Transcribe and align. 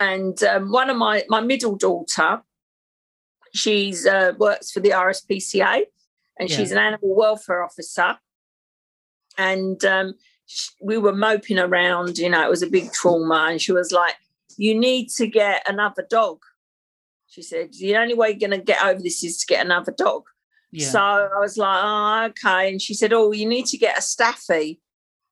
and 0.00 0.42
um, 0.44 0.70
one 0.72 0.90
of 0.90 0.96
my 0.96 1.24
my 1.28 1.40
middle 1.40 1.76
daughter, 1.76 2.42
she's 3.54 4.06
uh, 4.06 4.32
works 4.38 4.70
for 4.70 4.80
the 4.80 4.90
RSPCA, 4.90 5.84
and 6.38 6.48
Yeah. 6.50 6.56
she's 6.56 6.72
an 6.72 6.78
animal 6.78 7.14
welfare 7.14 7.62
officer. 7.64 8.18
And 9.38 9.84
um, 9.84 10.14
sh- 10.46 10.70
we 10.80 10.96
were 10.98 11.14
moping 11.14 11.58
around, 11.58 12.18
you 12.18 12.30
know, 12.30 12.42
it 12.44 12.50
was 12.50 12.62
a 12.62 12.66
big 12.70 12.92
trauma, 12.92 13.48
and 13.50 13.60
she 13.60 13.72
was 13.72 13.92
like, 13.92 14.14
"You 14.56 14.78
need 14.78 15.08
to 15.16 15.26
get 15.26 15.68
another 15.68 16.06
dog." 16.08 16.38
She 17.26 17.42
said, 17.42 17.72
"The 17.74 17.96
only 17.96 18.14
way 18.14 18.30
you're 18.30 18.48
going 18.48 18.58
to 18.58 18.64
get 18.64 18.82
over 18.82 19.00
this 19.00 19.22
is 19.22 19.38
to 19.38 19.46
get 19.46 19.64
another 19.64 19.92
dog." 19.92 20.24
Yeah. 20.72 20.88
So 20.88 21.00
I 21.00 21.38
was 21.38 21.56
like, 21.56 21.80
oh, 21.82 22.24
okay. 22.30 22.68
And 22.68 22.82
she 22.82 22.92
said, 22.92 23.12
oh, 23.12 23.30
you 23.32 23.48
need 23.48 23.64
to 23.66 23.78
get 23.78 23.96
a 23.96 24.02
staffy. 24.02 24.80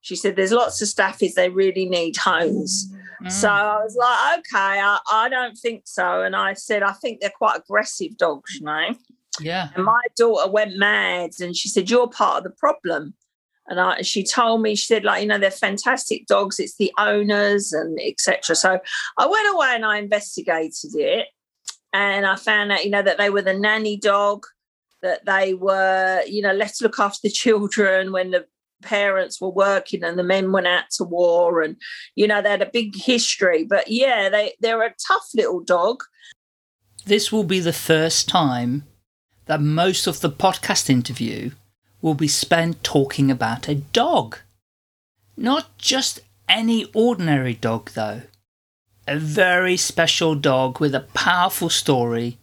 She 0.01 0.17
said, 0.17 0.37
there's 0.37 0.53
lots 0.53 0.81
of 0.81 0.89
staffies, 0.89 1.35
they 1.35 1.51
really 1.51 1.87
need 1.87 2.17
homes. 2.17 2.91
Mm. 3.25 3.33
So 3.33 3.49
I 3.49 3.83
was 3.83 3.97
like, 3.97 4.39
okay, 4.41 4.81
I, 4.81 4.99
I 5.11 5.29
don't 5.29 5.57
think 5.57 5.83
so. 5.87 6.23
And 6.23 6.37
I 6.37 6.55
said, 6.55 6.83
I 6.83 6.93
think 6.93 7.21
they're 7.21 7.31
quite 7.31 7.59
aggressive 7.59 8.17
dogs, 8.17 8.55
you 8.55 8.67
know. 8.67 8.95
yeah. 9.41 9.69
And 9.75 9.85
my 9.85 10.03
daughter 10.17 10.51
went 10.51 10.77
mad 10.77 11.31
and 11.41 11.57
she 11.57 11.69
said, 11.69 11.91
You're 11.91 12.09
part 12.09 12.39
of 12.39 12.45
the 12.45 12.51
problem. 12.51 13.15
And 13.67 13.81
I, 13.81 14.03
she 14.03 14.23
told 14.25 14.61
me, 14.61 14.75
she 14.75 14.85
said, 14.85 15.05
like, 15.05 15.23
you 15.23 15.29
know, 15.29 15.39
they're 15.39 15.51
fantastic 15.51 16.27
dogs, 16.27 16.61
it's 16.61 16.77
the 16.77 16.93
owners 16.99 17.73
and 17.73 17.99
etc. 17.99 18.55
So 18.57 18.79
I 19.19 19.27
went 19.27 19.55
away 19.55 19.69
and 19.71 19.87
I 19.87 19.99
investigated 19.99 20.95
it 20.95 21.29
and 21.95 22.27
I 22.27 22.37
found 22.37 22.73
out, 22.73 22.85
you 22.85 22.91
know, 22.91 23.03
that 23.03 23.17
they 23.17 23.31
were 23.31 23.41
the 23.41 23.59
nanny 23.59 23.97
dog, 23.97 24.45
that 25.01 25.25
they 25.25 25.55
were, 25.55 26.23
you 26.27 26.43
know, 26.43 26.53
let's 26.53 26.83
look 26.83 26.99
after 26.99 27.21
the 27.23 27.31
children 27.31 28.13
when 28.13 28.33
the 28.33 28.47
parents 28.85 29.41
were 29.41 29.51
working 29.51 30.05
and 30.05 30.19
the 30.19 30.23
men 30.23 30.53
went 30.53 30.67
out 30.67 30.85
to 30.91 31.05
war 31.05 31.63
and 31.63 31.77
you 32.15 32.27
know 32.27 32.41
they 32.41 32.51
had 32.51 32.63
a 32.63 32.71
big 32.73 32.95
history 32.95 33.65
but 33.65 33.89
yeah 33.89 34.29
they 34.29 34.53
they're 34.61 34.83
a 34.83 34.95
tough 35.09 35.27
little 35.35 35.61
dog 35.61 36.03
This 37.07 37.31
will 37.31 37.45
be 37.45 37.61
the 37.61 37.73
first 37.73 38.29
time 38.29 38.85
that 39.47 39.61
most 39.61 40.07
of 40.07 40.21
the 40.21 40.31
podcast 40.31 40.89
interview 40.89 41.51
will 42.01 42.15
be 42.15 42.29
spent 42.29 42.85
talking 42.85 43.31
about 43.31 43.67
a 43.67 43.75
dog. 43.75 44.39
Not 45.37 45.77
just 45.79 46.21
any 46.49 46.85
ordinary 46.93 47.55
dog, 47.55 47.91
though. 47.93 48.23
A 49.09 49.19
very 49.19 49.79
special 49.79 50.35
dog 50.35 50.81
with 50.81 50.95
a 50.95 51.09
powerful 51.15 51.71
story. 51.71 52.37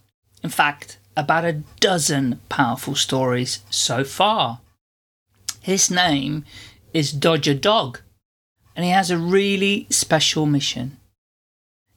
In 0.43 0.49
fact, 0.49 0.97
about 1.15 1.45
a 1.45 1.61
dozen 1.79 2.39
powerful 2.49 2.95
stories 2.95 3.59
so 3.69 4.03
far. 4.03 4.60
His 5.61 5.91
name 5.91 6.43
is 6.91 7.11
Dodger 7.11 7.53
Dog, 7.53 8.01
and 8.75 8.83
he 8.83 8.89
has 8.89 9.11
a 9.11 9.17
really 9.17 9.85
special 9.91 10.47
mission. 10.47 10.97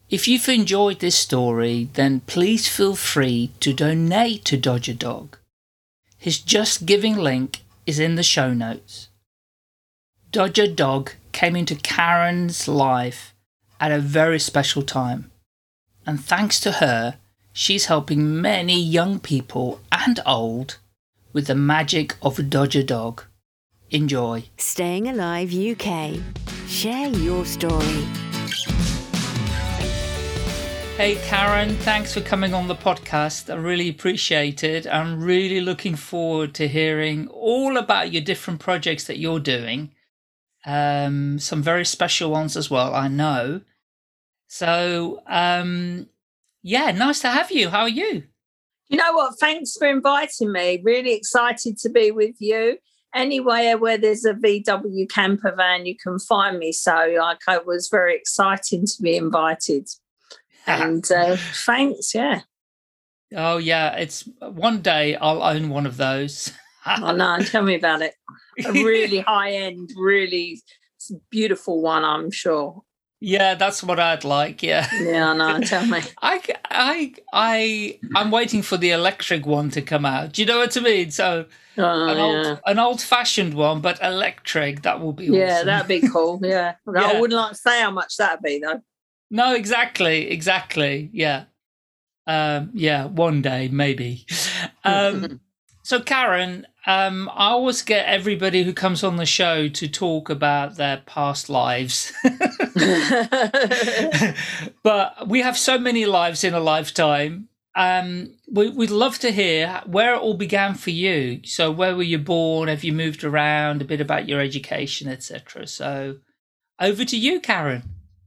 If 0.07 0.27
you've 0.27 0.47
enjoyed 0.47 0.99
this 0.99 1.15
story, 1.15 1.89
then 1.93 2.19
please 2.27 2.67
feel 2.67 2.95
free 2.95 3.49
to 3.61 3.73
donate 3.73 4.45
to 4.45 4.57
Dodger 4.57 4.93
Dog. 4.93 5.39
His 6.19 6.37
Just 6.37 6.85
Giving 6.85 7.17
link 7.17 7.61
is 7.87 7.97
in 7.97 8.13
the 8.13 8.21
show 8.21 8.53
notes. 8.53 9.09
Dodger 10.31 10.67
Dog 10.67 11.13
came 11.31 11.55
into 11.55 11.73
Karen's 11.73 12.67
life 12.67 13.33
at 13.79 13.91
a 13.91 13.97
very 13.97 14.39
special 14.39 14.83
time, 14.83 15.31
and 16.05 16.23
thanks 16.23 16.59
to 16.59 16.73
her, 16.73 17.17
she's 17.51 17.85
helping 17.85 18.39
many 18.39 18.79
young 18.79 19.17
people 19.19 19.81
and 19.91 20.19
old 20.23 20.77
with 21.33 21.47
the 21.47 21.55
magic 21.55 22.15
of 22.21 22.51
Dodger 22.51 22.83
Dog. 22.83 23.23
Enjoy. 23.91 24.43
Staying 24.57 25.07
Alive 25.07 25.53
UK. 25.53 26.15
Share 26.67 27.07
your 27.09 27.45
story. 27.45 28.03
Hey 30.97 31.15
Karen, 31.25 31.75
thanks 31.79 32.13
for 32.13 32.21
coming 32.21 32.53
on 32.53 32.67
the 32.67 32.75
podcast. 32.75 33.53
I 33.53 33.57
really 33.57 33.89
appreciate 33.89 34.63
it. 34.63 34.87
I'm 34.87 35.21
really 35.21 35.59
looking 35.59 35.95
forward 35.95 36.53
to 36.55 36.69
hearing 36.69 37.27
all 37.27 37.75
about 37.75 38.13
your 38.13 38.23
different 38.23 38.61
projects 38.61 39.03
that 39.07 39.19
you're 39.19 39.41
doing. 39.41 39.91
Um, 40.65 41.37
some 41.37 41.61
very 41.61 41.85
special 41.85 42.31
ones 42.31 42.55
as 42.55 42.71
well, 42.71 42.95
I 42.95 43.09
know. 43.09 43.61
So, 44.47 45.21
um, 45.27 46.07
yeah, 46.63 46.91
nice 46.91 47.19
to 47.21 47.27
have 47.27 47.51
you. 47.51 47.69
How 47.69 47.81
are 47.81 47.89
you? 47.89 48.23
You 48.87 48.97
know 48.97 49.13
what? 49.13 49.33
Thanks 49.39 49.75
for 49.77 49.87
inviting 49.87 50.51
me. 50.51 50.81
Really 50.81 51.13
excited 51.13 51.77
to 51.79 51.89
be 51.89 52.11
with 52.11 52.35
you. 52.39 52.77
Anywhere 53.15 53.77
where 53.77 53.97
there's 53.97 54.25
a 54.25 54.33
VW 54.33 55.09
camper 55.09 55.53
van, 55.55 55.85
you 55.85 55.95
can 55.97 56.19
find 56.19 56.59
me. 56.59 56.71
So, 56.71 57.15
like, 57.17 57.39
I 57.47 57.57
was 57.57 57.87
very 57.87 58.15
exciting 58.15 58.85
to 58.85 59.01
be 59.01 59.15
invited. 59.17 59.87
And 60.67 61.05
uh, 61.11 61.37
thanks. 61.37 62.15
Yeah. 62.15 62.41
Oh 63.35 63.57
yeah, 63.57 63.95
it's 63.97 64.27
one 64.41 64.81
day 64.81 65.15
I'll 65.15 65.43
own 65.43 65.69
one 65.69 65.85
of 65.85 65.97
those. 65.97 66.51
Oh, 66.87 67.15
no, 67.15 67.37
tell 67.39 67.63
me 67.63 67.75
about 67.75 68.01
it. 68.01 68.15
A 68.65 68.71
really 68.83 69.19
high 69.19 69.51
end, 69.51 69.91
really 69.95 70.61
beautiful 71.29 71.81
one, 71.81 72.03
I'm 72.03 72.31
sure. 72.31 72.83
yeah, 73.19 73.55
that's 73.55 73.83
what 73.83 73.99
I'd 73.99 74.23
like. 74.23 74.61
Yeah. 74.61 74.87
Yeah, 74.99 75.33
know. 75.33 75.59
Tell 75.61 75.85
me. 75.85 75.99
I, 76.21 76.41
I, 76.69 77.13
I, 77.33 77.99
I'm 78.15 78.29
waiting 78.31 78.61
for 78.61 78.77
the 78.77 78.91
electric 78.91 79.45
one 79.45 79.69
to 79.71 79.81
come 79.81 80.05
out. 80.05 80.33
Do 80.33 80.41
you 80.41 80.45
know 80.47 80.59
what 80.59 80.77
I 80.77 80.79
mean? 80.81 81.11
So 81.11 81.45
Oh, 81.77 82.07
an 82.07 82.17
yeah. 82.17 82.23
old, 82.23 82.61
an 82.65 82.79
old-fashioned 82.79 83.53
one, 83.53 83.81
but 83.81 84.01
electric. 84.01 84.81
That 84.83 85.01
will 85.01 85.13
be 85.13 85.25
Yeah, 85.25 85.55
awesome. 85.55 85.65
that'd 85.67 85.87
be 85.87 86.07
cool. 86.07 86.39
Yeah. 86.43 86.75
Yeah. 86.93 87.01
I 87.01 87.19
wouldn't 87.19 87.37
like 87.37 87.51
to 87.51 87.57
say 87.57 87.81
how 87.81 87.91
much 87.91 88.17
that'd 88.17 88.41
be, 88.41 88.59
though. 88.59 88.81
No, 89.31 89.53
exactly, 89.55 90.29
exactly. 90.29 91.09
Yeah, 91.11 91.45
um, 92.27 92.71
yeah. 92.73 93.05
One 93.05 93.41
day, 93.41 93.67
maybe. 93.69 94.25
Um, 94.87 95.41
so, 95.81 95.99
Karen, 95.99 96.67
um, 96.85 97.29
I 97.33 97.49
always 97.49 97.81
get 97.81 98.05
everybody 98.05 98.63
who 98.63 98.71
comes 98.73 99.03
on 99.03 99.15
the 99.17 99.25
show 99.25 99.67
to 99.67 99.87
talk 99.87 100.29
about 100.29 100.77
their 100.77 100.97
past 101.05 101.49
lives. 101.49 102.13
but 104.83 105.27
we 105.27 105.41
have 105.41 105.57
so 105.57 105.77
many 105.79 106.05
lives 106.05 106.43
in 106.43 106.53
a 106.53 106.59
lifetime. 106.59 107.49
Um, 107.75 108.35
we, 108.49 108.69
we'd 108.69 108.89
love 108.89 109.19
to 109.19 109.31
hear 109.31 109.81
where 109.85 110.13
it 110.13 110.19
all 110.19 110.35
began 110.35 110.75
for 110.75 110.91
you. 110.91 111.41
So, 111.43 111.71
where 111.71 111.95
were 111.95 112.03
you 112.03 112.17
born? 112.17 112.69
Have 112.69 112.83
you 112.83 112.93
moved 112.93 113.23
around? 113.23 113.81
A 113.81 113.85
bit 113.85 113.99
about 113.99 114.29
your 114.29 114.39
education, 114.39 115.09
etc. 115.09 115.67
So, 115.67 116.17
over 116.79 117.03
to 117.03 117.17
you, 117.17 117.39
Karen. 117.41 117.83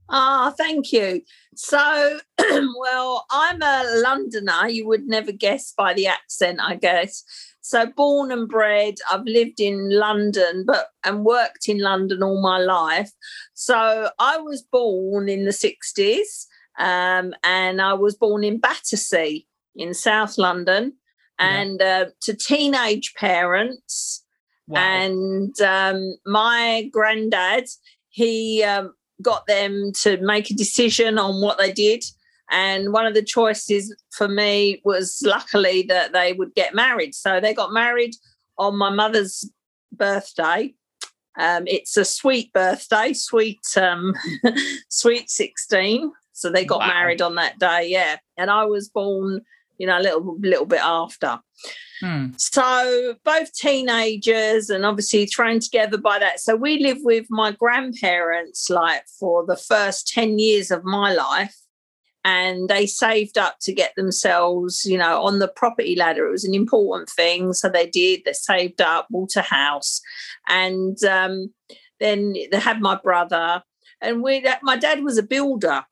Ah, 0.09 0.53
thank 0.57 0.91
you. 0.91 1.21
So, 1.55 2.19
well, 2.79 3.25
I'm 3.31 3.61
a 3.61 3.83
Londoner. 4.03 4.69
You 4.69 4.87
would 4.87 5.07
never 5.07 5.31
guess 5.31 5.73
by 5.75 5.93
the 5.93 6.07
accent, 6.07 6.59
I 6.61 6.75
guess. 6.75 7.23
So, 7.61 7.85
born 7.85 8.31
and 8.31 8.47
bred, 8.47 8.95
I've 9.11 9.25
lived 9.25 9.59
in 9.59 9.89
London, 9.91 10.63
but 10.65 10.87
and 11.03 11.23
worked 11.23 11.67
in 11.67 11.79
London 11.79 12.23
all 12.23 12.41
my 12.41 12.57
life. 12.57 13.11
So, 13.53 14.09
I 14.17 14.37
was 14.37 14.63
born 14.63 15.29
in 15.29 15.45
the 15.45 15.51
60s, 15.51 16.45
um, 16.79 17.33
and 17.43 17.81
I 17.81 17.93
was 17.93 18.15
born 18.15 18.43
in 18.43 18.57
Battersea 18.57 19.45
in 19.75 19.93
South 19.93 20.37
London, 20.37 20.93
Yeah. 21.39 21.61
and 21.61 21.81
uh, 21.81 22.05
to 22.21 22.33
teenage 22.33 23.13
parents. 23.15 24.25
Wow. 24.67 24.79
And 24.79 25.61
um, 25.61 26.15
my 26.25 26.89
granddad, 26.91 27.65
he 28.09 28.63
um, 28.63 28.93
got 29.21 29.47
them 29.47 29.91
to 30.01 30.17
make 30.17 30.49
a 30.51 30.53
decision 30.55 31.17
on 31.17 31.41
what 31.41 31.57
they 31.57 31.71
did. 31.71 32.03
And 32.51 32.93
one 32.93 33.05
of 33.05 33.13
the 33.13 33.23
choices 33.23 33.95
for 34.11 34.27
me 34.27 34.81
was 34.83 35.21
luckily 35.25 35.83
that 35.89 36.13
they 36.13 36.33
would 36.33 36.53
get 36.55 36.73
married. 36.75 37.13
So 37.15 37.39
they 37.39 37.53
got 37.53 37.73
married 37.73 38.15
on 38.57 38.77
my 38.77 38.89
mother's 38.89 39.49
birthday. 39.91 40.73
Um, 41.37 41.63
it's 41.67 41.95
a 41.97 42.05
sweet 42.05 42.51
birthday, 42.53 43.13
sweet, 43.13 43.61
um, 43.77 44.13
sweet 44.89 45.29
16. 45.29 46.11
So 46.39 46.49
they 46.49 46.65
got 46.65 46.79
Wow. 46.79 46.87
married 46.87 47.21
on 47.21 47.35
that 47.35 47.59
day, 47.59 47.87
yeah. 47.87 48.17
And 48.37 48.49
I 48.49 48.65
was 48.65 48.89
born, 48.89 49.41
you 49.77 49.87
know, 49.87 49.97
a 49.97 50.01
little 50.01 50.37
little 50.39 50.65
bit 50.65 50.81
after. 50.81 51.39
Hmm. 52.01 52.27
So 52.37 53.15
both 53.25 53.53
teenagers 53.53 54.69
and 54.69 54.85
obviously 54.85 55.25
thrown 55.25 55.59
together 55.59 55.97
by 55.97 56.17
that. 56.19 56.39
So 56.39 56.55
we 56.55 56.79
lived 56.79 57.01
with 57.03 57.25
my 57.29 57.51
grandparents 57.51 58.69
like 58.69 59.03
for 59.19 59.45
the 59.45 59.57
first 59.57 60.07
10 60.07 60.39
years 60.39 60.71
of 60.71 60.83
my 60.85 61.13
life. 61.13 61.55
And 62.25 62.69
they 62.69 62.85
saved 62.85 63.37
up 63.37 63.57
to 63.61 63.73
get 63.73 63.93
themselves, 63.95 64.85
you 64.85 64.97
know, 64.97 65.21
on 65.23 65.39
the 65.39 65.47
property 65.47 65.95
ladder. 65.95 66.27
It 66.27 66.31
was 66.31 66.43
an 66.43 66.53
important 66.53 67.09
thing. 67.09 67.53
So 67.53 67.69
they 67.69 67.87
did, 67.89 68.21
they 68.25 68.33
saved 68.33 68.81
up, 68.81 69.07
bought 69.09 69.35
a 69.37 69.41
house. 69.41 70.01
And 70.47 71.01
um, 71.03 71.53
then 71.99 72.33
they 72.51 72.59
had 72.59 72.81
my 72.81 72.95
brother. 72.95 73.63
And 74.01 74.21
we 74.21 74.45
my 74.61 74.77
dad 74.77 75.03
was 75.03 75.17
a 75.17 75.23
builder. 75.23 75.85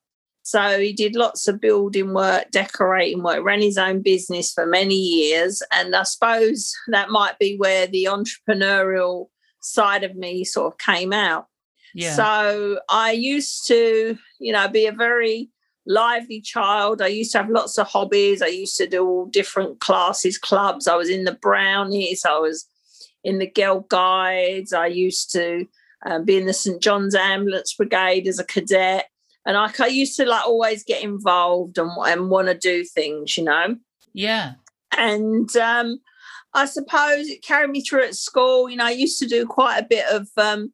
So 0.48 0.80
he 0.80 0.94
did 0.94 1.18
lots 1.18 1.50
of 1.50 1.60
building 1.60 2.14
work, 2.14 2.52
decorating 2.52 3.22
work, 3.22 3.44
ran 3.44 3.62
his 3.62 3.78
own 3.78 4.02
business 4.02 4.54
for 4.54 4.66
many 4.66 4.96
years. 4.96 5.62
And 5.74 5.94
I 5.94 6.04
suppose 6.04 6.74
that 6.88 7.10
might 7.10 7.38
be 7.38 7.58
where 7.58 7.86
the 7.86 8.06
entrepreneurial 8.06 9.28
side 9.60 10.06
of 10.06 10.16
me 10.16 10.46
sort 10.46 10.74
of 10.74 10.78
came 10.78 11.12
out. 11.12 11.48
Yeah. 11.94 12.16
So 12.16 12.80
I 12.88 13.12
used 13.12 13.68
to, 13.68 14.18
you 14.40 14.54
know, 14.54 14.70
be 14.70 14.86
a 14.86 14.94
very 14.94 15.50
lively 15.86 16.40
child. 16.40 17.02
I 17.02 17.08
used 17.08 17.34
to 17.34 17.40
have 17.40 17.50
lots 17.50 17.78
of 17.78 17.88
hobbies. 17.88 18.42
I 18.42 18.48
used 18.48 18.78
to 18.78 18.88
do 18.88 19.06
all 19.06 19.26
different 19.26 19.82
classes, 19.82 20.38
clubs. 20.38 20.88
I 20.88 20.96
was 20.96 21.10
in 21.10 21.26
the 21.26 21.34
Brownies. 21.34 22.24
I 22.24 22.40
was 22.40 22.66
in 23.22 23.40
the 23.40 23.52
Girl 23.52 23.82
Guides. 23.90 24.72
I 24.72 24.88
used 24.88 25.30
to 25.34 25.68
um, 26.06 26.24
be 26.24 26.38
in 26.38 26.46
the 26.46 26.54
St 26.54 26.82
John's 26.82 27.16
Ambulance 27.16 27.74
Brigade 27.74 28.30
as 28.30 28.40
a 28.40 28.46
cadet. 28.46 29.08
And 29.48 29.58
I, 29.58 29.72
I 29.80 29.88
used 29.88 30.16
to 30.18 30.26
like 30.26 30.46
always 30.46 30.84
get 30.84 31.02
involved 31.02 31.80
and, 31.80 31.90
and 32.06 32.30
want 32.30 32.50
to 32.50 32.54
do 32.54 32.84
things, 32.84 33.36
you 33.38 33.44
know. 33.44 33.78
Yeah. 34.14 34.54
And 34.96 35.56
um, 35.58 36.00
I 36.54 36.66
suppose 36.66 37.28
it 37.28 37.44
carried 37.44 37.72
me 37.72 37.82
through 37.82 38.04
at 38.04 38.16
school. 38.16 38.70
You 38.70 38.76
know, 38.78 38.86
I 38.86 38.92
used 38.92 39.20
to 39.20 39.28
do 39.28 39.48
quite 39.48 39.80
a 39.80 39.88
bit 39.90 40.06
of 40.12 40.28
um, 40.38 40.72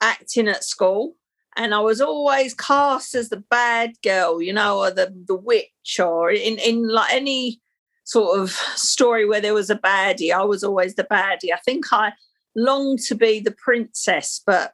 acting 0.00 0.48
at 0.48 0.64
school 0.64 1.16
and 1.58 1.74
I 1.74 1.80
was 1.80 2.00
always 2.00 2.54
cast 2.54 3.16
as 3.16 3.28
the 3.28 3.42
bad 3.50 3.94
girl, 4.02 4.40
you 4.40 4.52
know, 4.52 4.78
or 4.78 4.90
the 4.92 5.12
the 5.26 5.34
witch, 5.34 5.98
or 5.98 6.30
in 6.30 6.56
in 6.58 6.88
like 6.88 7.12
any 7.12 7.60
sort 8.04 8.38
of 8.38 8.50
story 8.76 9.26
where 9.26 9.40
there 9.40 9.54
was 9.54 9.68
a 9.68 9.74
baddie, 9.74 10.32
I 10.32 10.44
was 10.44 10.62
always 10.62 10.94
the 10.94 11.04
baddie. 11.04 11.52
I 11.52 11.58
think 11.64 11.92
I 11.92 12.12
longed 12.56 13.00
to 13.08 13.14
be 13.14 13.40
the 13.40 13.50
princess, 13.50 14.40
but 14.46 14.72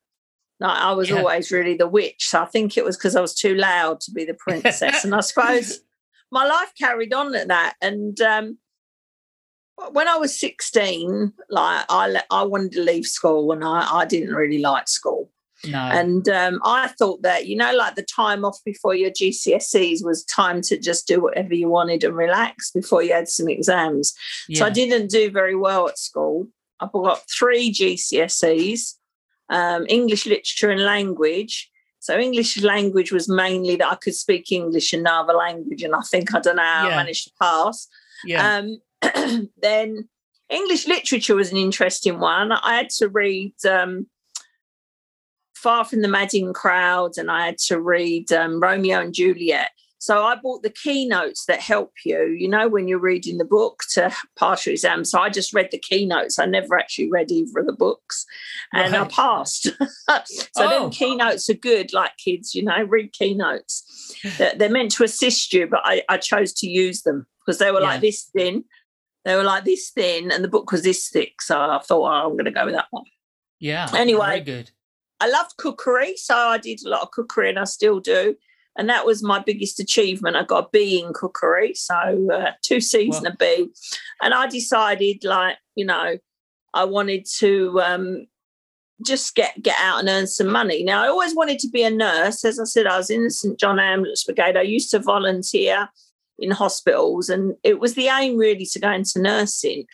like, 0.61 0.79
I 0.79 0.93
was 0.93 1.11
yeah. 1.11 1.19
always 1.19 1.51
really 1.51 1.77
the 1.77 1.89
witch. 1.89 2.29
So 2.29 2.41
I 2.41 2.47
think 2.47 2.77
it 2.77 2.85
was 2.85 2.97
because 2.97 3.17
I 3.17 3.21
was 3.21 3.35
too 3.35 3.55
loud 3.55 4.01
to 4.03 4.13
be 4.13 4.25
the 4.25 4.35
princess, 4.39 5.05
and 5.05 5.15
I 5.15 5.21
suppose 5.21 5.81
my 6.31 6.47
life 6.47 6.73
carried 6.79 7.13
on 7.13 7.35
at 7.35 7.49
that. 7.49 7.75
And 7.81 8.21
um, 8.21 8.59
when 9.91 10.09
I 10.09 10.17
was 10.17 10.39
sixteen, 10.39 11.33
like 11.51 11.85
I 11.89 12.23
I 12.31 12.45
wanted 12.45 12.73
to 12.73 12.83
leave 12.83 13.07
school, 13.07 13.53
and 13.53 13.65
I 13.65 13.87
I 13.91 14.05
didn't 14.05 14.35
really 14.35 14.59
like 14.59 14.89
school. 14.89 15.31
No. 15.67 15.79
And 15.79 16.29
um, 16.29 16.61
I 16.63 16.89
thought 16.89 17.23
that, 17.23 17.47
you 17.47 17.57
know, 17.57 17.75
like 17.75 17.95
the 17.95 18.03
time 18.03 18.45
off 18.45 18.59
before 18.67 18.95
your 18.95 19.11
GCSEs 19.11 20.05
was 20.05 20.23
time 20.25 20.61
to 20.63 20.79
just 20.79 21.07
do 21.07 21.23
whatever 21.23 21.55
you 21.55 21.71
wanted 21.71 22.05
and 22.05 22.15
relax 22.15 22.71
before 22.71 23.03
you 23.03 23.15
had 23.15 23.29
some 23.29 23.49
exams. 23.49 24.15
Yeah. 24.47 24.59
So 24.59 24.67
I 24.67 24.71
didn't 24.71 25.11
do 25.11 25.31
very 25.31 25.57
well 25.57 25.89
at 25.89 25.99
school. 25.99 26.49
I 26.81 26.89
got 26.93 27.23
three 27.31 27.73
GCSEs 27.73 28.97
um, 29.51 29.87
English 29.89 30.27
literature 30.27 30.71
and 30.71 30.83
language. 30.83 31.71
So 32.01 32.19
English 32.19 32.63
language 32.63 33.13
was 33.13 33.29
mainly 33.29 33.77
that 33.77 33.91
I 33.91 33.95
could 33.95 34.15
speak 34.15 34.53
English 34.53 34.93
and 34.93 35.07
other 35.07 35.33
language. 35.33 35.83
And 35.83 35.95
I 35.95 36.01
think, 36.03 36.35
I 36.35 36.41
don't 36.41 36.57
know 36.57 36.63
how 36.63 36.89
yeah. 36.89 36.95
I 36.95 36.97
managed 36.97 37.29
to 37.29 37.33
pass. 37.41 37.89
Yeah. 38.25 38.59
Um, 38.59 39.49
then 39.63 40.09
English 40.51 40.87
literature 40.87 41.35
was 41.35 41.51
an 41.51 41.57
interesting 41.57 42.19
one. 42.21 42.53
I 42.53 42.75
had 42.75 42.91
to 42.99 43.09
read. 43.09 43.55
Um, 43.65 44.07
Far 45.55 45.87
from 45.87 46.03
the 46.03 46.09
Madding 46.09 46.53
Crowd, 46.53 47.17
and 47.17 47.31
I 47.31 47.47
had 47.47 47.57
to 47.69 47.81
read 47.81 48.31
um, 48.33 48.61
Romeo 48.61 49.01
and 49.01 49.15
Juliet. 49.15 49.71
So 50.05 50.23
I 50.23 50.35
bought 50.35 50.63
the 50.63 50.69
keynotes 50.69 51.47
that 51.47 51.61
help 51.61 51.95
you, 52.05 52.27
you 52.27 52.47
know, 52.47 52.69
when 52.69 52.89
you're 52.89 52.99
reading 52.99 53.39
the 53.39 53.45
book 53.47 53.85
to 53.93 54.15
pass 54.39 54.67
your 54.67 54.75
exam. 54.75 55.03
So 55.07 55.19
I 55.19 55.31
just 55.31 55.55
read 55.55 55.71
the 55.71 55.79
keynotes. 55.79 56.39
I 56.39 56.45
never 56.45 56.79
actually 56.79 57.11
read 57.11 57.31
either 57.31 57.61
of 57.61 57.65
the 57.65 57.73
books 57.73 58.27
and 58.75 58.93
right. 58.93 59.01
I 59.01 59.09
passed. 59.09 59.63
so 59.89 60.53
oh. 60.59 60.69
then 60.69 60.91
keynotes 60.91 61.49
are 61.49 61.55
good, 61.55 61.95
like 61.95 62.19
kids, 62.19 62.55
you 62.55 62.63
know, 62.63 62.83
read 62.83 63.15
keynotes. 63.15 64.15
They're 64.37 64.69
meant 64.69 64.91
to 64.91 65.05
assist 65.05 65.55
you, 65.55 65.67
but 65.69 65.81
I, 65.85 66.03
I 66.11 66.19
chose 66.19 66.53
to 66.57 66.69
use 66.69 67.01
them 67.01 67.27
because 67.41 67.57
they 67.57 67.71
were 67.71 67.81
yeah. 67.81 67.87
like 67.87 68.03
this 68.03 68.25
thin. 68.37 68.65
They 69.25 69.37
were 69.37 69.43
like 69.43 69.65
this 69.65 69.89
thin 69.89 70.31
and 70.31 70.45
the 70.45 70.49
book 70.49 70.71
was 70.71 70.83
this 70.83 71.09
thick. 71.09 71.41
So 71.41 71.59
I 71.59 71.79
thought, 71.79 72.03
oh, 72.03 72.27
I'm 72.27 72.33
going 72.33 72.45
to 72.45 72.51
go 72.51 72.67
with 72.67 72.75
that 72.75 72.89
one. 72.91 73.05
Yeah. 73.59 73.89
Anyway, 73.95 74.41
good. 74.41 74.71
I 75.19 75.31
loved 75.31 75.57
cookery, 75.57 76.19
so 76.19 76.37
I 76.37 76.59
did 76.59 76.81
a 76.85 76.91
lot 76.91 77.01
of 77.01 77.11
cookery, 77.11 77.49
and 77.49 77.59
I 77.59 77.65
still 77.65 78.01
do. 78.01 78.37
And 78.77 78.89
that 78.89 79.07
was 79.07 79.23
my 79.23 79.39
biggest 79.39 79.79
achievement. 79.79 80.37
I 80.37 80.45
got 80.45 80.65
a 80.65 80.69
B 80.73 81.01
in 81.01 81.13
cookery, 81.13 81.75
so 81.75 81.95
uh, 82.33 82.53
two 82.63 82.81
C's 82.81 83.17
and 83.17 83.27
a 83.27 83.37
B. 83.39 83.69
And 84.21 84.35
I 84.35 84.49
decided, 84.49 85.25
like 85.25 85.59
you 85.75 85.85
know, 85.85 86.19
I 86.73 86.85
wanted 86.85 87.27
to 87.39 87.81
um, 87.81 88.27
just 89.05 89.35
get 89.35 89.63
get 89.63 89.77
out 89.81 90.01
and 90.01 90.09
earn 90.09 90.27
some 90.27 90.49
money. 90.49 90.83
Now, 90.83 91.05
I 91.05 91.09
always 91.09 91.35
wanted 91.35 91.59
to 91.61 91.69
be 91.69 91.85
a 91.85 91.91
nurse. 91.91 92.45
As 92.45 92.59
I 92.59 92.65
said, 92.65 92.87
I 92.87 92.97
was 92.97 93.11
in 93.11 93.25
the 93.25 93.31
St 93.31 93.59
John 93.59 93.79
Ambulance 93.79 94.25
Brigade. 94.25 94.57
I 94.57 94.63
used 94.63 94.91
to 94.91 94.99
volunteer 94.99 95.89
in 96.39 96.51
hospitals, 96.51 97.29
and 97.29 97.55
it 97.63 97.79
was 97.79 97.95
the 97.95 98.09
aim 98.09 98.37
really 98.37 98.67
to 98.67 98.81
go 98.81 98.91
into 98.91 99.21
nursing. 99.21 99.85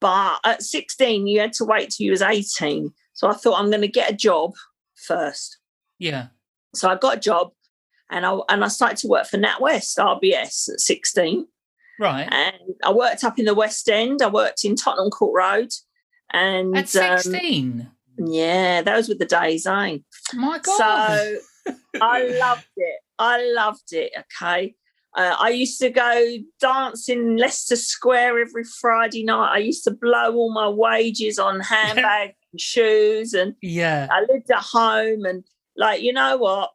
But 0.00 0.40
at 0.44 0.62
16, 0.62 1.28
you 1.28 1.40
had 1.40 1.52
to 1.54 1.64
wait 1.64 1.90
till 1.90 2.06
you 2.06 2.10
was 2.10 2.22
18 2.22 2.92
so 3.22 3.28
I 3.28 3.34
thought 3.34 3.60
I'm 3.60 3.70
going 3.70 3.82
to 3.82 3.88
get 3.88 4.10
a 4.10 4.16
job 4.16 4.54
first. 4.96 5.58
Yeah. 5.98 6.26
So 6.74 6.88
I 6.88 6.96
got 6.96 7.18
a 7.18 7.20
job 7.20 7.52
and 8.12 8.26
I 8.26 8.38
and 8.48 8.64
I 8.64 8.68
started 8.68 8.98
to 8.98 9.08
work 9.08 9.26
for 9.26 9.38
NatWest 9.38 9.98
RBS 9.98 10.72
at 10.74 10.80
16. 10.80 11.46
Right. 11.98 12.28
And 12.30 12.74
I 12.84 12.92
worked 12.92 13.24
up 13.24 13.38
in 13.38 13.46
the 13.46 13.54
West 13.54 13.88
End. 13.88 14.22
I 14.22 14.28
worked 14.28 14.64
in 14.64 14.76
Tottenham 14.76 15.10
Court 15.10 15.34
Road. 15.34 15.70
And 16.32 16.76
at 16.76 16.88
16. 16.88 17.88
Um, 18.18 18.26
yeah, 18.26 18.82
those 18.82 19.08
were 19.08 19.14
the 19.14 19.24
days, 19.24 19.66
eh? 19.66 19.98
My 20.34 20.58
God. 20.58 21.38
So 21.66 21.72
I 22.00 22.24
loved 22.38 22.68
it. 22.76 23.00
I 23.18 23.52
loved 23.52 23.92
it. 23.92 24.12
Okay. 24.18 24.74
Uh, 25.14 25.36
I 25.38 25.50
used 25.50 25.78
to 25.80 25.90
go 25.90 26.36
dancing 26.60 27.36
Leicester 27.36 27.76
Square 27.76 28.40
every 28.40 28.64
Friday 28.64 29.24
night. 29.24 29.52
I 29.52 29.58
used 29.58 29.84
to 29.84 29.90
blow 29.90 30.34
all 30.34 30.52
my 30.52 30.68
wages 30.68 31.38
on 31.38 31.60
handbags 31.60 32.34
and 32.50 32.60
shoes, 32.60 33.34
and 33.34 33.54
yeah, 33.60 34.08
I 34.10 34.20
lived 34.20 34.50
at 34.50 34.62
home. 34.62 35.26
And 35.26 35.44
like, 35.76 36.00
you 36.00 36.14
know 36.14 36.38
what? 36.38 36.70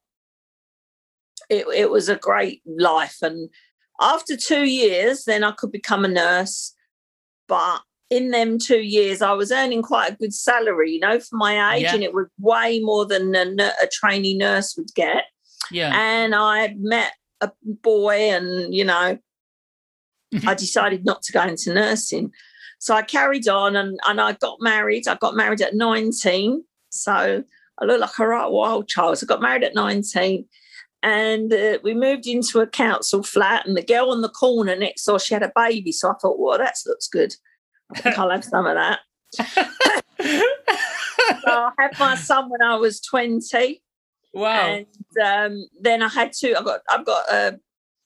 It 1.50 1.66
it 1.74 1.90
was 1.90 2.10
a 2.10 2.16
great 2.16 2.62
life. 2.66 3.18
And 3.22 3.50
after 4.00 4.36
two 4.38 4.66
years, 4.66 5.26
then 5.26 5.44
I 5.44 5.52
could 5.52 5.72
become 5.72 6.06
a 6.06 6.10
nurse. 6.10 6.74
But 7.48 7.82
in 8.10 8.32
them 8.32 8.58
two 8.58 8.82
years, 8.82 9.22
I 9.22 9.34
was 9.34 9.52
earning 9.52 9.82
quite 9.82 10.14
a 10.14 10.16
good 10.16 10.34
salary, 10.34 10.92
you 10.92 11.00
know, 11.00 11.20
for 11.20 11.36
my 11.36 11.76
age, 11.76 11.84
yeah. 11.84 11.94
and 11.94 12.04
it 12.04 12.14
was 12.14 12.28
way 12.40 12.80
more 12.80 13.06
than 13.06 13.36
a, 13.36 13.72
a 13.82 13.88
trainee 13.92 14.38
nurse 14.38 14.76
would 14.78 14.94
get. 14.96 15.26
Yeah. 15.72 15.92
And 15.94 16.36
I 16.36 16.76
met 16.78 17.14
a 17.42 17.52
boy 17.64 18.16
and 18.32 18.74
you 18.74 18.84
know 18.84 18.96
i 18.96 19.18
mm-hmm. 20.36 20.56
decided 20.56 21.06
not 21.06 21.22
to 21.22 21.32
go 21.32 21.44
into 21.44 21.74
nursing 21.74 22.32
so 22.80 22.96
i 22.96 23.02
carried 23.02 23.48
on 23.48 23.76
and, 23.76 24.00
and 24.08 24.20
i 24.20 24.34
got 24.34 24.58
married 24.60 25.08
i 25.08 25.16
got 25.16 25.36
married 25.36 25.62
at 25.62 25.76
19 25.76 26.64
so 26.90 27.44
i 27.80 27.86
look 27.86 28.00
like 28.00 28.20
a 28.20 28.28
right 28.28 28.52
wild 28.52 28.88
child 28.88 29.18
so 29.18 29.26
i 29.26 29.28
got 29.28 29.42
married 29.42 29.64
at 29.64 29.76
19 29.76 30.46
and 31.04 31.54
uh, 31.54 31.78
we 31.84 31.94
moved 31.94 32.28
into 32.28 32.60
a 32.60 32.68
council 32.68 33.24
flat 33.24 33.68
and 33.68 33.78
the 33.78 33.84
girl 33.84 34.12
on 34.12 34.22
the 34.22 34.30
corner 34.30 34.76
next 34.76 35.06
door 35.06 35.20
she 35.20 35.34
had 35.34 35.44
a 35.44 35.52
baby 35.56 35.92
so 35.92 36.10
i 36.10 36.14
thought 36.22 36.40
well 36.40 36.58
that 36.58 36.76
looks 36.86 37.08
good 37.08 37.34
i 37.96 38.00
think 38.00 38.18
i'll 38.18 38.30
have 38.30 38.44
some 38.44 38.66
of 38.66 38.76
that 38.76 39.00
so 39.38 39.44
i 41.46 41.72
had 41.78 41.98
my 42.00 42.16
son 42.16 42.50
when 42.50 42.62
i 42.62 42.76
was 42.76 43.00
20 43.02 43.82
Wow. 44.38 44.68
And 44.68 44.86
um, 45.24 45.68
then 45.80 46.04
I 46.04 46.10
had 46.10 46.32
to, 46.34 46.56
I've 46.56 46.66
got, 46.66 46.82
I've 46.90 47.06
got 47.06 47.32
a, 47.32 47.60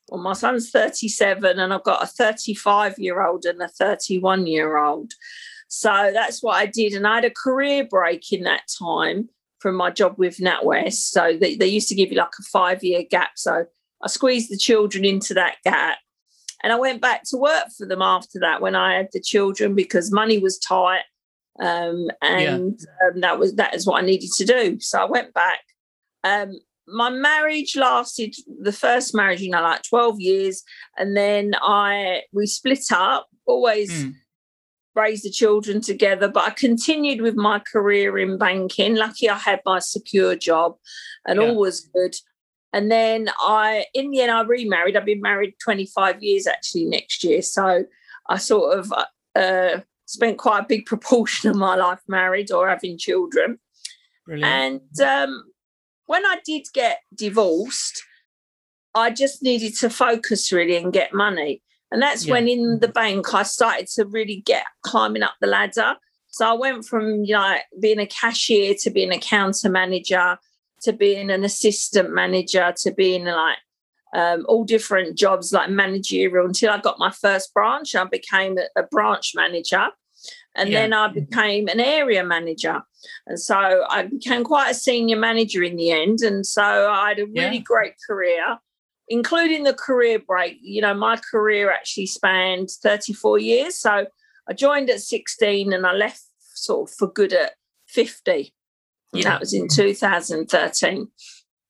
well, 0.10 0.22
my 0.22 0.34
son's 0.34 0.70
37 0.70 1.60
and 1.60 1.74
I've 1.74 1.84
got 1.84 2.04
a 2.04 2.08
35 2.08 3.00
year 3.00 3.22
old 3.22 3.46
and 3.46 3.62
a 3.62 3.68
31 3.68 4.48
year 4.48 4.78
old. 4.78 5.12
So 5.68 6.12
that's 6.14 6.42
what 6.42 6.56
I 6.56 6.68
did. 6.68 6.94
And 6.94 7.06
I 7.06 7.16
had 7.16 7.26
a 7.26 7.32
career 7.32 7.86
break 7.86 8.32
in 8.32 8.44
that 8.44 8.64
time 8.80 9.30
from 9.62 9.76
my 9.76 9.92
job 9.92 10.16
with 10.18 10.38
NatWest. 10.38 10.94
So 10.94 11.38
they, 11.40 11.56
they 11.56 11.68
used 11.68 11.90
to 11.90 11.96
give 11.96 12.12
you 12.12 12.18
like 12.18 12.34
a 12.40 12.44
five 12.44 12.84
year 12.84 13.04
gap. 13.10 13.32
So 13.36 13.66
I 14.04 14.08
squeezed 14.08 14.52
the 14.52 14.58
children 14.58 15.06
into 15.06 15.34
that 15.36 15.58
gap. 15.64 16.00
And 16.64 16.72
I 16.72 16.76
went 16.78 17.02
back 17.02 17.24
to 17.30 17.38
work 17.38 17.68
for 17.76 17.88
them 17.88 18.02
after 18.04 18.40
that 18.40 18.62
when 18.62 18.76
I 18.76 18.96
had 18.96 19.10
the 19.14 19.20
children 19.20 19.74
because 19.74 20.12
money 20.12 20.38
was 20.38 20.60
tight. 20.60 21.02
Um, 21.60 22.10
and 22.22 22.80
yeah. 22.80 23.08
um, 23.08 23.22
that 23.22 23.40
was 23.40 23.56
that 23.56 23.76
is 23.76 23.86
what 23.86 24.02
I 24.02 24.06
needed 24.06 24.32
to 24.34 24.46
do. 24.46 24.80
So 24.80 25.00
I 25.00 25.06
went 25.06 25.34
back 25.34 25.60
um, 26.24 26.54
my 26.88 27.10
marriage 27.10 27.76
lasted 27.76 28.36
the 28.62 28.72
first 28.72 29.16
marriage, 29.16 29.42
you 29.42 29.50
know, 29.50 29.62
like 29.62 29.84
12 29.84 30.20
years. 30.20 30.64
And 30.98 31.16
then 31.16 31.54
I 31.62 32.24
we 32.34 32.46
split 32.48 32.86
up, 32.92 33.28
always 33.46 33.92
mm. 33.92 34.14
Raised 34.96 35.24
the 35.24 35.32
children 35.32 35.82
together. 35.82 36.28
But 36.28 36.44
I 36.44 36.50
continued 36.52 37.22
with 37.22 37.36
my 37.36 37.60
career 37.60 38.18
in 38.18 38.38
banking. 38.38 38.96
Lucky 38.96 39.30
I 39.30 39.38
had 39.38 39.62
my 39.66 39.80
secure 39.80 40.36
job 40.36 40.76
and 41.26 41.40
yeah. 41.40 41.48
all 41.48 41.56
was 41.56 41.82
good. 41.94 42.16
And 42.74 42.90
then 42.90 43.30
I, 43.40 43.86
in 43.94 44.12
the 44.12 44.22
end, 44.22 44.32
I 44.32 44.42
remarried. 44.44 44.96
I've 44.96 45.06
been 45.06 45.22
married 45.22 45.56
25 45.62 46.24
years 46.24 46.48
actually 46.48 46.86
next 46.86 47.24
year. 47.24 47.42
So 47.42 47.84
I 48.30 48.38
sort 48.38 48.80
of 48.80 48.94
uh, 49.36 49.82
spent 50.06 50.38
quite 50.38 50.60
a 50.60 50.68
big 50.68 50.86
proportion 50.88 51.50
of 51.50 51.56
my 51.56 51.76
life 51.76 52.00
married 52.08 52.52
or 52.52 52.70
having 52.70 52.98
children. 52.98 53.60
Brilliant. 54.26 54.82
And 55.00 55.02
um, 55.02 55.44
when 56.06 56.26
I 56.26 56.38
did 56.46 56.68
get 56.74 57.00
divorced, 57.14 58.04
I 58.94 59.10
just 59.12 59.42
needed 59.42 59.76
to 59.78 59.90
focus 59.90 60.52
really 60.52 60.78
and 60.78 60.94
get 60.94 61.14
money. 61.14 61.62
And 61.92 62.02
that's 62.02 62.26
yeah. 62.26 62.34
when 62.34 62.48
in 62.48 62.80
the 62.80 62.88
bank 62.88 63.34
I 63.34 63.44
started 63.44 63.88
to 63.96 64.06
really 64.06 64.42
get 64.46 64.66
climbing 64.84 65.24
up 65.24 65.36
the 65.42 65.48
ladder. 65.48 65.96
So 66.28 66.50
I 66.50 66.54
went 66.54 66.86
from 66.86 67.24
you 67.24 67.34
know 67.34 67.58
being 67.80 68.00
a 68.00 68.08
cashier 68.08 68.74
to 68.82 68.90
being 68.90 69.12
a 69.12 69.20
counter 69.20 69.70
manager 69.70 70.38
to 70.84 70.94
being 70.94 71.30
an 71.30 71.44
assistant 71.44 72.12
manager 72.14 72.74
to 72.76 72.92
being 72.92 73.26
like 73.26 73.58
um, 74.14 74.46
all 74.48 74.64
different 74.64 75.18
jobs 75.18 75.54
like 75.54 75.70
managerial 75.70 76.46
until 76.46 76.72
I 76.72 76.80
got 76.80 77.00
my 77.00 77.12
first 77.12 77.54
branch. 77.54 77.96
I 77.96 78.04
became 78.06 78.58
a, 78.58 78.80
a 78.80 78.84
branch 78.84 79.34
manager 79.36 79.88
and 80.56 80.70
Yeah. 80.70 80.82
then 80.82 80.94
I 80.94 81.08
became 81.08 81.68
an 81.68 81.80
area 81.80 82.24
manager. 82.24 82.82
And 83.26 83.40
so 83.40 83.86
I 83.90 84.04
became 84.06 84.44
quite 84.44 84.72
a 84.72 84.76
senior 84.76 85.18
manager 85.18 85.64
in 85.64 85.76
the 85.76 85.92
end. 85.92 86.22
And 86.22 86.46
so 86.46 86.62
I 86.92 87.10
had 87.10 87.20
a 87.20 87.26
really 87.26 87.58
Yeah. 87.58 87.64
great 87.64 87.94
career, 88.06 88.58
including 89.12 89.64
the 89.64 89.74
career 89.74 90.20
break. 90.20 90.58
You 90.62 90.82
know, 90.82 90.94
my 90.94 91.18
career 91.18 91.70
actually 91.70 92.06
spanned 92.06 92.70
34 92.72 93.40
years. 93.40 93.76
So 93.76 94.08
I 94.50 94.54
joined 94.54 94.90
at 94.90 95.02
16 95.02 95.74
and 95.74 95.86
I 95.86 95.92
left 95.92 96.24
sort 96.40 96.90
of 96.90 96.96
for 96.96 97.08
good 97.12 97.34
at 97.34 97.52
50. 97.90 98.54
Yeah. 99.14 99.24
that 99.26 99.42
was 99.42 99.54
in 99.54 99.68
2013. 99.68 101.10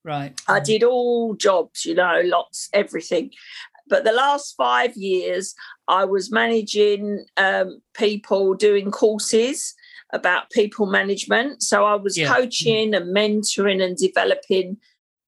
Right. 0.06 0.40
I 0.48 0.60
did 0.60 0.84
all 0.84 1.34
jobs, 1.34 1.84
you 1.84 1.96
know, 1.96 2.22
lots, 2.24 2.70
everything. 2.74 3.32
But 3.88 4.04
the 4.04 4.12
last 4.12 4.54
five 4.56 4.96
years, 4.96 5.56
I 5.88 6.06
was 6.06 6.32
managing 6.32 7.26
um, 7.38 7.82
people 7.96 8.54
doing 8.54 8.92
courses 8.92 9.74
about 10.14 10.52
people 10.52 10.86
management. 10.86 11.64
So 11.64 11.86
I 11.86 11.96
was 11.96 12.16
Yeah. 12.16 12.32
coaching 12.32 12.94
and 12.94 13.16
mentoring 13.16 13.82
and 13.84 13.98
developing 13.98 14.78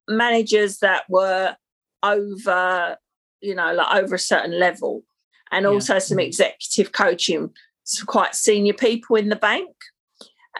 managers 0.08 0.78
that 0.80 1.06
were 1.10 1.56
over, 2.04 2.98
you 3.42 3.56
know, 3.56 3.74
like 3.74 4.04
over 4.04 4.16
a 4.16 4.20
certain 4.20 4.60
level, 4.60 5.04
and 5.52 5.64
Yeah. 5.64 5.70
also 5.72 6.00
some 6.00 6.20
executive 6.20 6.92
coaching, 6.92 7.52
some 7.84 8.06
quite 8.06 8.36
senior 8.36 8.74
people 8.74 9.16
in 9.16 9.30
the 9.30 9.36
bank. 9.36 9.76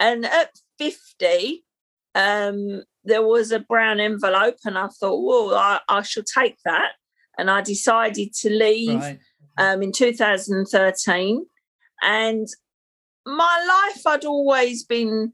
And 0.00 0.24
at 0.24 0.50
50, 0.78 1.64
um, 2.14 2.82
there 3.04 3.22
was 3.22 3.52
a 3.52 3.60
brown 3.60 4.00
envelope, 4.00 4.58
and 4.64 4.78
I 4.78 4.88
thought, 4.88 5.22
well, 5.22 5.54
I, 5.56 5.80
I 5.88 6.02
shall 6.02 6.24
take 6.24 6.56
that. 6.64 6.92
And 7.36 7.50
I 7.50 7.60
decided 7.62 8.32
to 8.34 8.50
leave 8.50 9.00
Right. 9.00 9.18
um, 9.58 9.82
in 9.82 9.92
2013. 9.92 11.46
And 12.02 12.46
my 13.26 13.90
life, 13.92 14.06
I'd 14.06 14.24
always 14.24 14.84
been 14.84 15.32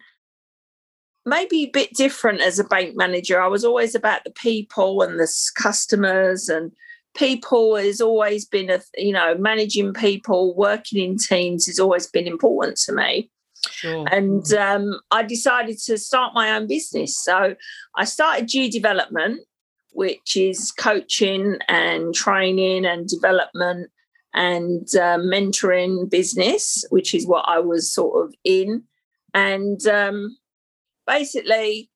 maybe 1.27 1.65
a 1.65 1.71
bit 1.71 1.93
different 1.95 2.41
as 2.41 2.59
a 2.59 2.65
bank 2.65 2.97
manager. 2.97 3.41
I 3.41 3.49
was 3.49 3.65
always 3.65 3.95
about 3.95 4.25
the 4.25 4.31
people 4.31 5.03
and 5.03 5.19
the 5.19 5.31
customers, 5.57 6.49
and 6.49 6.73
people 7.15 7.77
has 7.77 8.01
always 8.01 8.45
been 8.45 8.71
a, 8.71 8.81
you 8.97 9.13
know, 9.13 9.35
managing 9.37 9.93
people, 9.95 10.55
working 10.55 11.03
in 11.03 11.17
teams 11.19 11.67
has 11.67 11.79
always 11.79 12.07
been 12.07 12.27
important 12.27 12.77
to 12.79 12.93
me 12.93 13.31
Sure. 13.69 14.07
and 14.11 14.53
um, 14.55 15.01
I 15.11 15.23
decided 15.23 15.79
to 15.81 15.99
start 15.99 16.35
my 16.35 16.57
own 16.57 16.67
business. 16.67 17.17
So 17.17 17.55
I 17.97 18.05
started 18.05 18.49
Gee 18.49 18.71
Development, 18.71 19.41
which 19.93 20.37
is 20.37 20.73
coaching 20.73 21.59
and 21.69 22.15
training 22.15 22.87
and 22.87 23.07
development 23.07 23.91
and 24.33 24.87
uh, 24.95 25.19
mentoring 25.19 26.09
business, 26.09 26.85
which 26.91 27.15
is 27.15 27.27
what 27.27 27.45
I 27.49 27.59
was 27.59 27.93
sort 27.93 28.25
of 28.25 28.35
in. 28.45 28.85
And 29.35 29.85
um, 29.87 30.37
basically, 31.11 31.91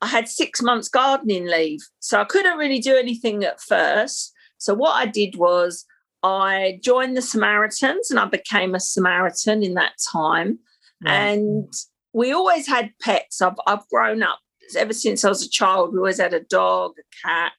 I 0.00 0.06
had 0.06 0.28
six 0.28 0.62
months 0.62 0.88
gardening 0.88 1.46
leave, 1.46 1.80
so 2.00 2.20
I 2.20 2.24
couldn't 2.24 2.58
really 2.58 2.80
do 2.80 2.96
anything 2.96 3.44
at 3.44 3.60
first. 3.60 4.32
So 4.58 4.74
what 4.74 4.94
I 5.02 5.06
did 5.06 5.36
was 5.36 5.84
I 6.22 6.78
joined 6.82 7.16
the 7.16 7.22
Samaritans, 7.22 8.10
and 8.10 8.18
I 8.20 8.26
became 8.26 8.74
a 8.74 8.80
Samaritan 8.80 9.62
in 9.62 9.74
that 9.74 9.92
time 10.12 10.58
Right. 11.04 11.32
and 11.32 11.72
we 12.12 12.32
always 12.32 12.66
had 12.68 12.92
pets. 13.00 13.42
I've, 13.42 13.58
I've 13.66 13.88
grown 13.88 14.22
up 14.22 14.38
ever 14.76 14.92
since 14.92 15.24
I 15.24 15.28
was 15.28 15.44
a 15.44 15.50
child. 15.50 15.92
We 15.92 15.98
always 15.98 16.20
had 16.20 16.34
a 16.34 16.40
dog, 16.40 16.92
a 16.98 17.26
cat, 17.28 17.52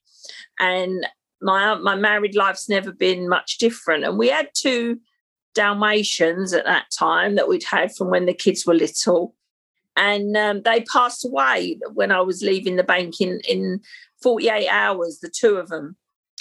and 0.60 1.05
my 1.41 1.75
my 1.75 1.95
married 1.95 2.36
life's 2.36 2.69
never 2.69 2.91
been 2.93 3.27
much 3.27 3.57
different. 3.57 4.05
And 4.05 4.17
we 4.17 4.29
had 4.29 4.50
two 4.53 5.00
Dalmatians 5.55 6.53
at 6.53 6.65
that 6.65 6.86
time 6.98 7.36
that 7.36 7.48
we'd 7.50 7.63
had 7.63 7.93
from 7.95 8.10
when 8.10 8.25
the 8.25 8.33
kids 8.33 8.65
were 8.65 8.74
little, 8.74 9.36
and 9.95 10.35
um, 10.38 10.62
they 10.63 10.81
passed 10.91 11.25
away 11.25 11.77
when 11.93 12.12
I 12.12 12.21
was 12.21 12.41
leaving 12.41 12.75
the 12.77 12.83
bank 12.83 13.21
in 13.21 13.39
in 13.47 13.81
forty 14.21 14.50
eight 14.50 14.69
hours. 14.69 15.19
The 15.19 15.29
two 15.29 15.55
of 15.57 15.69
them 15.69 15.95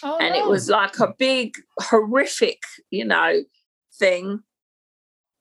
Oh, 0.05 0.19
and 0.21 0.35
it 0.35 0.47
was 0.49 0.69
like 0.69 0.99
a 0.99 1.15
big 1.17 1.55
horrific 1.79 2.61
you 2.91 3.05
know 3.05 3.43
thing 3.99 4.41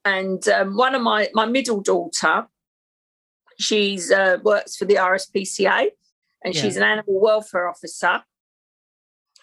and 0.06 0.48
um, 0.50 0.78
one 0.78 0.94
of 0.94 1.02
my 1.02 1.30
my 1.34 1.46
middle 1.48 1.82
daughter 1.82 2.48
she's 3.58 4.12
uh, 4.12 4.38
works 4.44 4.76
for 4.76 4.86
the 4.86 4.96
rspca 4.96 5.88
and 6.44 6.54
Yeah. 6.54 6.62
she's 6.62 6.78
an 6.78 6.84
animal 6.84 7.20
welfare 7.20 7.68
officer 7.68 8.22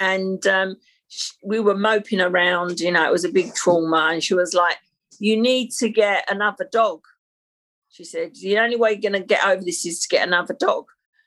and 0.00 0.46
um, 0.46 0.76
sh- 1.08 1.32
we 1.44 1.58
were 1.60 1.76
moping 1.76 2.20
around 2.20 2.78
you 2.80 2.92
know 2.92 3.04
it 3.04 3.12
was 3.12 3.24
a 3.24 3.28
big 3.32 3.54
trauma 3.54 4.10
and 4.12 4.22
she 4.22 4.34
was 4.34 4.54
like 4.54 4.76
you 5.18 5.36
need 5.40 5.70
to 5.72 5.88
get 5.88 6.30
another 6.30 6.68
dog 6.70 7.00
she 7.90 8.04
said 8.04 8.34
the 8.40 8.58
only 8.58 8.76
way 8.76 8.92
you're 8.92 9.10
going 9.10 9.20
to 9.20 9.26
get 9.26 9.44
over 9.46 9.62
this 9.62 9.84
is 9.86 10.00
to 10.00 10.08
get 10.08 10.26
another 10.26 10.54
dog 10.58 10.84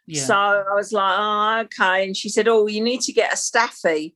Yeah. 0.07 0.23
so 0.23 0.35
I 0.35 0.73
was 0.75 0.91
like, 0.91 1.15
oh, 1.17 1.61
okay. 1.65 2.03
And 2.05 2.15
she 2.15 2.29
said, 2.29 2.47
oh, 2.47 2.67
you 2.67 2.81
need 2.83 3.01
to 3.01 3.13
get 3.13 3.33
a 3.33 3.37
staffy. 3.37 4.15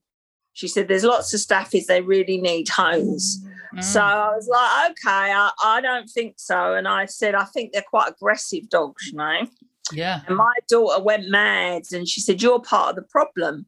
She 0.52 0.68
said, 0.68 0.88
there's 0.88 1.04
lots 1.04 1.34
of 1.34 1.40
staffies, 1.40 1.86
they 1.86 2.00
really 2.00 2.38
need 2.40 2.68
homes. 2.68 3.44
Mm. 3.74 3.84
So 3.84 4.00
I 4.00 4.34
was 4.34 4.48
like, 4.48 4.90
okay, 4.92 5.32
I, 5.32 5.50
I 5.62 5.80
don't 5.82 6.08
think 6.08 6.34
so. 6.38 6.74
And 6.74 6.88
I 6.88 7.04
said, 7.06 7.34
I 7.34 7.44
think 7.44 7.72
they're 7.72 7.82
quite 7.82 8.10
aggressive 8.12 8.68
dogs, 8.70 9.06
you 9.08 9.18
know. 9.18 9.46
yeah. 9.92 10.20
And 10.26 10.36
my 10.36 10.54
daughter 10.68 11.02
went 11.02 11.28
mad 11.28 11.82
and 11.92 12.08
she 12.08 12.20
said, 12.20 12.40
You're 12.40 12.60
part 12.60 12.90
of 12.90 12.96
the 12.96 13.02
problem. 13.02 13.66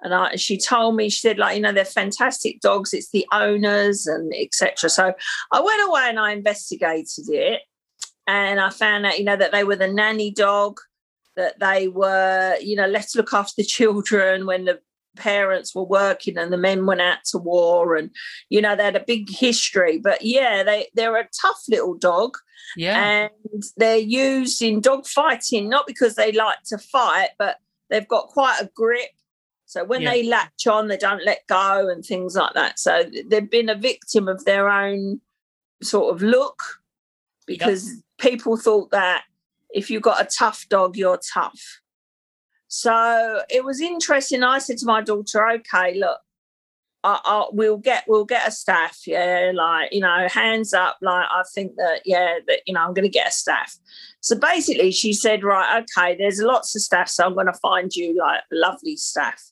And 0.00 0.14
I, 0.14 0.36
she 0.36 0.58
told 0.58 0.94
me, 0.94 1.08
she 1.08 1.18
said, 1.18 1.38
like, 1.38 1.56
you 1.56 1.62
know, 1.62 1.72
they're 1.72 1.84
fantastic 1.84 2.60
dogs. 2.60 2.94
It's 2.94 3.10
the 3.10 3.26
owners 3.32 4.06
and 4.06 4.32
etc. 4.32 4.88
So 4.90 5.12
I 5.50 5.60
went 5.60 5.88
away 5.88 6.02
and 6.08 6.20
I 6.20 6.32
investigated 6.32 7.28
it. 7.28 7.62
And 8.28 8.60
I 8.60 8.70
found 8.70 9.06
out, 9.06 9.18
you 9.18 9.24
know, 9.24 9.36
that 9.36 9.50
they 9.52 9.64
were 9.64 9.74
the 9.76 9.88
nanny 9.88 10.30
dog, 10.30 10.78
that 11.36 11.58
they 11.58 11.88
were, 11.88 12.56
you 12.60 12.76
know, 12.76 12.86
left 12.86 13.12
to 13.12 13.18
look 13.18 13.32
after 13.32 13.54
the 13.56 13.64
children 13.64 14.46
when 14.46 14.66
the 14.66 14.80
parents 15.16 15.74
were 15.74 15.82
working 15.84 16.36
and 16.38 16.52
the 16.52 16.56
men 16.58 16.86
went 16.86 17.00
out 17.00 17.18
to 17.30 17.38
war. 17.38 17.96
And, 17.96 18.10
you 18.50 18.60
know, 18.60 18.76
they 18.76 18.84
had 18.84 18.94
a 18.96 19.04
big 19.04 19.28
history. 19.30 19.98
But 19.98 20.22
yeah, 20.22 20.62
they, 20.62 20.88
they're 20.94 21.16
a 21.16 21.28
tough 21.42 21.62
little 21.68 21.94
dog 21.94 22.36
Yeah. 22.76 23.02
and 23.02 23.62
they're 23.78 23.96
used 23.96 24.60
in 24.62 24.80
dog 24.80 25.06
fighting 25.06 25.68
not 25.70 25.86
because 25.86 26.14
they 26.14 26.30
like 26.32 26.62
to 26.66 26.76
fight 26.78 27.30
but 27.38 27.56
they've 27.88 28.06
got 28.06 28.28
quite 28.28 28.58
a 28.60 28.70
grip 28.74 29.10
so 29.64 29.84
when 29.84 30.02
Yeah. 30.02 30.10
they 30.10 30.22
latch 30.24 30.66
on 30.66 30.88
they 30.88 30.98
don't 30.98 31.24
let 31.24 31.46
go 31.46 31.88
and 31.88 32.04
things 32.04 32.36
like 32.36 32.52
that 32.54 32.78
so 32.78 33.04
they've 33.30 33.50
been 33.50 33.70
a 33.70 33.74
victim 33.74 34.28
of 34.28 34.44
their 34.44 34.68
own 34.68 35.20
sort 35.82 36.14
of 36.14 36.20
look 36.22 36.60
because 37.48 38.02
people 38.18 38.56
thought 38.56 38.90
that 38.90 39.24
if 39.70 39.90
you've 39.90 40.02
got 40.02 40.22
a 40.22 40.28
tough 40.28 40.68
dog 40.68 40.96
you're 40.96 41.20
tough. 41.34 41.80
So 42.68 43.42
it 43.48 43.64
was 43.64 43.80
interesting. 43.80 44.42
I 44.42 44.58
said 44.58 44.78
to 44.78 44.86
my 44.86 45.00
daughter 45.00 45.48
okay 45.48 45.98
look 45.98 46.20
I, 47.04 47.20
I, 47.24 47.46
we'll 47.52 47.78
get 47.78 48.04
we'll 48.08 48.24
get 48.24 48.48
a 48.48 48.50
staff 48.50 49.00
yeah 49.06 49.52
like 49.54 49.92
you 49.92 50.00
know 50.00 50.26
hands 50.28 50.74
up 50.74 50.96
like 51.00 51.26
i 51.30 51.42
think 51.54 51.76
that 51.76 52.00
yeah 52.04 52.38
that 52.48 52.60
you 52.66 52.74
know 52.74 52.80
i'm 52.80 52.92
going 52.92 53.04
to 53.04 53.08
get 53.08 53.28
a 53.28 53.32
staff. 53.32 53.76
So 54.20 54.36
basically 54.36 54.90
she 54.90 55.12
said 55.12 55.44
right 55.44 55.82
okay 55.82 56.16
there's 56.16 56.40
lots 56.40 56.74
of 56.74 56.82
staff 56.82 57.08
so 57.08 57.24
i'm 57.24 57.34
going 57.34 57.46
to 57.46 57.52
find 57.52 57.94
you 57.94 58.16
like 58.18 58.42
lovely 58.50 58.96
staff. 58.96 59.42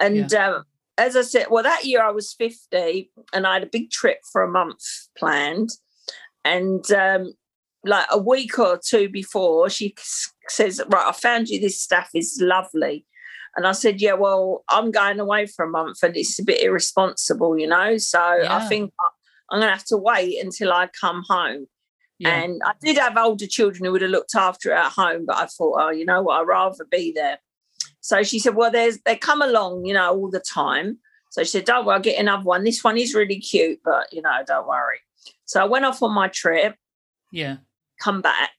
And 0.00 0.34
um, 0.34 0.64
as 0.96 1.14
i 1.16 1.22
said 1.22 1.46
well 1.50 1.62
that 1.62 1.84
year 1.84 2.02
i 2.02 2.10
was 2.10 2.32
50 2.32 3.10
and 3.32 3.46
i 3.46 3.54
had 3.54 3.62
a 3.62 3.66
big 3.66 3.90
trip 3.90 4.18
for 4.32 4.42
a 4.42 4.50
month 4.50 4.82
planned 5.16 5.70
and 6.44 6.90
um, 6.92 7.32
like 7.84 8.06
a 8.10 8.18
week 8.18 8.58
or 8.58 8.78
two 8.84 9.08
before 9.08 9.70
she 9.70 9.94
says 10.48 10.80
right 10.88 11.06
i 11.06 11.12
found 11.12 11.48
you 11.48 11.60
this 11.60 11.80
staff 11.80 12.08
is 12.14 12.38
lovely 12.42 13.06
and 13.58 13.66
I 13.66 13.72
said, 13.72 14.00
Yeah, 14.00 14.12
well, 14.14 14.64
I'm 14.68 14.92
going 14.92 15.18
away 15.18 15.46
for 15.46 15.64
a 15.64 15.68
month 15.68 16.02
and 16.04 16.16
it's 16.16 16.38
a 16.38 16.44
bit 16.44 16.62
irresponsible, 16.62 17.58
you 17.58 17.66
know. 17.66 17.98
So 17.98 18.20
I 18.20 18.66
think 18.68 18.92
I'm 19.50 19.60
going 19.60 19.68
to 19.68 19.74
have 19.74 19.84
to 19.86 19.96
wait 19.96 20.42
until 20.42 20.72
I 20.72 20.88
come 20.98 21.24
home. 21.28 21.66
Yeah. 22.20 22.40
And 22.40 22.60
I 22.64 22.74
did 22.80 22.98
have 22.98 23.16
older 23.16 23.48
children 23.48 23.84
who 23.84 23.92
would 23.92 24.02
have 24.02 24.12
looked 24.12 24.36
after 24.36 24.70
it 24.70 24.76
at 24.76 24.92
home, 24.92 25.24
but 25.26 25.36
I 25.36 25.46
thought, 25.46 25.76
Oh, 25.80 25.90
you 25.90 26.04
know 26.04 26.22
what, 26.22 26.40
I'd 26.40 26.46
rather 26.46 26.84
be 26.88 27.12
there. 27.12 27.38
So 28.00 28.22
she 28.22 28.38
said, 28.38 28.54
Well, 28.54 28.70
there's 28.70 28.98
they 29.04 29.16
come 29.16 29.42
along, 29.42 29.84
you 29.84 29.94
know, 29.94 30.14
all 30.14 30.30
the 30.30 30.40
time. 30.40 30.98
So 31.30 31.42
she 31.42 31.50
said, 31.50 31.64
Don't 31.64 31.84
worry, 31.84 31.96
I'll 31.96 32.00
get 32.00 32.20
another 32.20 32.44
one. 32.44 32.62
This 32.62 32.84
one 32.84 32.96
is 32.96 33.12
really 33.12 33.40
cute, 33.40 33.80
but 33.84 34.12
you 34.12 34.22
know, 34.22 34.38
don't 34.46 34.68
worry. 34.68 34.98
So 35.48 35.60
I 35.60 35.64
went 35.64 35.86
off 35.86 36.02
on 36.02 36.14
my 36.14 36.28
trip 36.28 36.76
yeah. 37.32 37.56
come 38.00 38.20
back. 38.20 38.52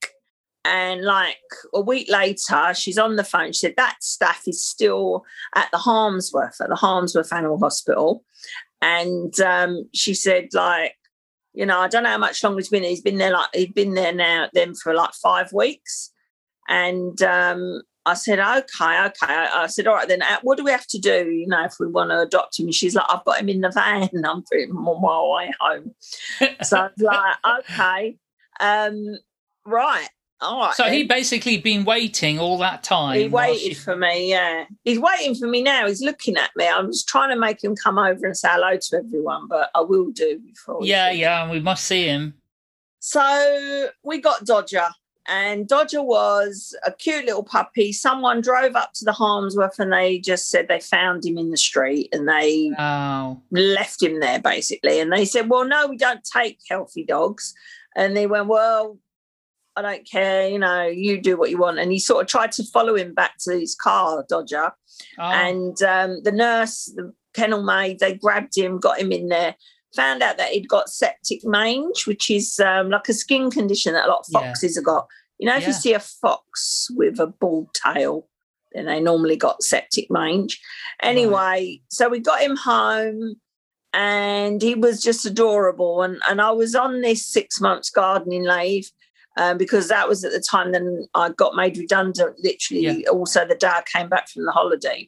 And 0.66 1.04
like 1.04 1.38
a 1.74 1.80
week 1.80 2.10
later, 2.10 2.74
she's 2.74 2.98
on 2.98 3.16
the 3.16 3.24
phone. 3.24 3.54
She 3.54 3.60
said 3.60 3.76
that 3.78 3.98
staff 4.02 4.44
is 4.48 4.66
still 4.66 5.24
at 5.56 5.70
the 5.72 5.78
Harmsworth, 5.78 6.60
at 6.60 6.68
the 6.68 6.76
Harmsworth 6.76 7.32
Animal 7.32 7.60
Hospital. 7.60 8.26
And 8.82 9.40
um, 9.40 9.88
she 9.94 10.14
said, 10.14 10.50
like, 10.54 10.96
you 11.54 11.66
know, 11.66 11.80
I 11.80 11.88
don't 11.88 12.04
know 12.04 12.10
how 12.10 12.18
much 12.18 12.44
longer 12.44 12.58
he's 12.60 12.70
been. 12.70 12.82
there. 12.82 12.90
He's 12.90 13.02
been 13.02 13.18
there 13.18 13.32
like 13.32 13.50
he's 13.54 13.72
been 13.72 13.94
there 13.94 14.14
now 14.14 14.50
then 14.54 14.74
for 14.74 14.94
like 14.94 15.14
five 15.14 15.54
weeks. 15.54 16.12
And 16.68 17.22
um, 17.22 17.84
I 18.10 18.14
said, 18.16 18.40
okay, 18.40 19.06
okay. 19.06 19.48
I 19.54 19.68
said, 19.68 19.88
all 19.88 19.96
right, 19.96 20.08
then 20.08 20.22
uh, 20.22 20.40
what 20.42 20.58
do 20.58 20.64
we 20.64 20.72
have 20.72 20.88
to 20.88 21.00
do, 21.00 21.30
you 21.30 21.48
know, 21.48 21.64
if 21.66 21.76
we 21.80 21.88
want 21.88 22.10
to 22.10 22.22
adopt 22.22 22.60
him? 22.60 22.66
And 22.66 22.74
she's 22.74 22.96
like, 22.96 23.06
I've 23.08 23.24
got 23.24 23.40
him 23.40 23.50
in 23.50 23.62
the 23.62 23.70
van. 23.70 24.10
I'm 24.26 24.44
putting 24.44 24.70
him 24.70 24.88
on 24.88 25.02
my 25.02 25.36
way 25.36 25.54
home. 25.60 25.96
so 26.64 26.78
I 26.78 26.84
was 26.84 26.92
like, 26.98 27.36
okay, 27.60 28.18
um, 28.60 29.18
right. 29.66 30.08
All 30.42 30.60
right. 30.60 30.74
So 30.74 30.84
then. 30.84 30.94
he 30.94 31.04
basically 31.04 31.58
been 31.58 31.84
waiting 31.84 32.40
all 32.40 32.58
that 32.60 32.82
time. 32.82 33.20
He 33.20 33.28
waited 33.28 33.60
she- 33.60 33.74
for 33.74 33.96
me, 33.96 34.30
yeah. 34.30 34.66
He's 34.84 35.00
waiting 35.00 35.36
for 35.36 35.48
me 35.48 35.62
now. 35.62 35.88
He's 35.88 36.02
looking 36.02 36.38
at 36.38 36.52
me. 36.56 36.68
I 36.68 36.80
was 36.80 37.04
trying 37.04 37.30
to 37.30 37.40
make 37.40 37.64
him 37.64 37.76
come 37.76 38.00
over 38.00 38.26
and 38.26 38.36
say 38.36 38.48
hello 38.50 38.78
to 38.78 38.98
everyone, 38.98 39.48
but 39.48 39.70
I 39.76 39.82
will 39.82 40.12
do 40.12 40.40
before. 40.40 40.80
Yeah, 40.82 41.12
yeah, 41.12 41.50
we 41.52 41.60
must 41.60 41.86
see 41.86 42.06
him. 42.06 42.36
So 43.00 43.90
we 44.04 44.20
got 44.20 44.46
Dodger, 44.46 44.88
and 45.28 45.68
Dodger 45.68 46.02
was 46.02 46.76
a 46.86 46.92
cute 46.92 47.26
little 47.26 47.44
puppy. 47.44 47.92
Someone 47.92 48.42
drove 48.42 48.76
up 48.76 48.94
to 48.94 49.06
the 49.06 49.12
Harmsworth 49.12 49.78
and 49.80 49.94
they 49.94 50.20
just 50.20 50.50
said 50.50 50.68
they 50.68 50.80
found 50.80 51.26
him 51.26 51.38
in 51.38 51.52
the 51.52 51.58
street 51.58 52.10
and 52.12 52.28
they 52.28 52.72
Oh, 52.80 53.42
left 53.52 54.02
him 54.02 54.20
there 54.20 54.40
basically. 54.40 55.00
And 55.00 55.12
they 55.14 55.26
said, 55.26 55.50
Well, 55.50 55.66
no, 55.66 55.88
we 55.88 55.98
don't 55.98 56.24
take 56.24 56.60
healthy 56.70 57.04
dogs. 57.04 57.54
And 57.96 58.16
they 58.18 58.26
went, 58.28 58.48
Well, 58.48 58.98
I 59.76 59.82
don't 59.82 60.10
care, 60.10 60.50
you 60.50 60.60
know, 60.60 60.88
you 60.88 61.22
do 61.22 61.38
what 61.38 61.52
you 61.52 61.58
want. 61.58 61.80
And 61.80 61.92
he 61.92 62.00
sort 62.00 62.22
of 62.24 62.28
tried 62.28 62.52
to 62.54 62.64
follow 62.64 62.96
him 62.96 63.14
back 63.14 63.34
to 63.42 63.58
his 63.58 63.76
car, 63.76 64.26
Dodger. 64.28 64.72
oh. 65.20 65.24
And 65.24 65.82
um, 65.84 66.22
the 66.24 66.32
nurse, 66.32 66.86
the 66.96 67.14
kennel 67.34 67.64
maid, 67.64 68.00
they 68.00 68.16
grabbed 68.16 68.58
him, 68.58 68.80
got 68.80 69.00
him 69.00 69.12
in 69.12 69.30
there, 69.30 69.56
found 69.96 70.22
out 70.22 70.38
that 70.38 70.50
he'd 70.50 70.68
got 70.70 70.88
sarcoptic 70.88 71.44
mange, 71.44 72.06
which 72.06 72.30
is 72.30 72.60
um, 72.60 72.90
like 72.90 73.10
a 73.10 73.14
skin 73.14 73.50
condition 73.50 73.94
that 73.94 74.06
a 74.06 74.10
lot 74.10 74.20
of 74.20 74.26
Yeah. 74.30 74.40
foxes 74.42 74.76
have 74.76 74.86
got. 74.86 75.08
You 75.38 75.48
know, 75.48 75.56
if 75.56 75.64
Yeah. 75.64 75.68
you 75.70 75.74
see 75.74 75.94
a 75.94 76.00
fox 76.00 76.88
with 76.96 77.20
a 77.20 77.28
bald 77.28 77.70
tail, 77.74 78.28
then 78.74 78.86
they 78.86 79.00
normally 79.00 79.36
got 79.36 79.62
sarcoptic 79.62 80.08
mange. 80.10 80.60
Anyway, 81.02 81.82
so 81.90 82.08
we 82.10 82.20
got 82.20 82.42
him 82.42 82.56
home 82.56 83.36
and 83.94 84.62
he 84.62 84.76
was 84.76 85.02
just 85.02 85.26
adorable. 85.26 86.04
And, 86.04 86.22
and 86.30 86.40
I 86.42 86.52
was 86.52 86.76
on 86.76 87.02
this 87.02 87.26
six 87.26 87.60
months 87.60 87.90
gardening 87.90 88.44
leave. 88.44 88.92
Um, 89.38 89.58
because 89.58 89.88
that 89.88 90.10
was 90.10 90.26
at 90.26 90.34
the 90.34 90.42
time 90.42 90.74
then 90.74 91.08
I 91.14 91.30
got 91.30 91.56
made 91.56 91.78
redundant, 91.78 92.36
literally 92.40 93.08
also 93.08 93.46
the 93.46 93.56
day 93.56 93.68
I 93.68 93.84
came 93.86 94.10
back 94.10 94.28
from 94.28 94.44
the 94.44 94.52
holiday 94.52 95.08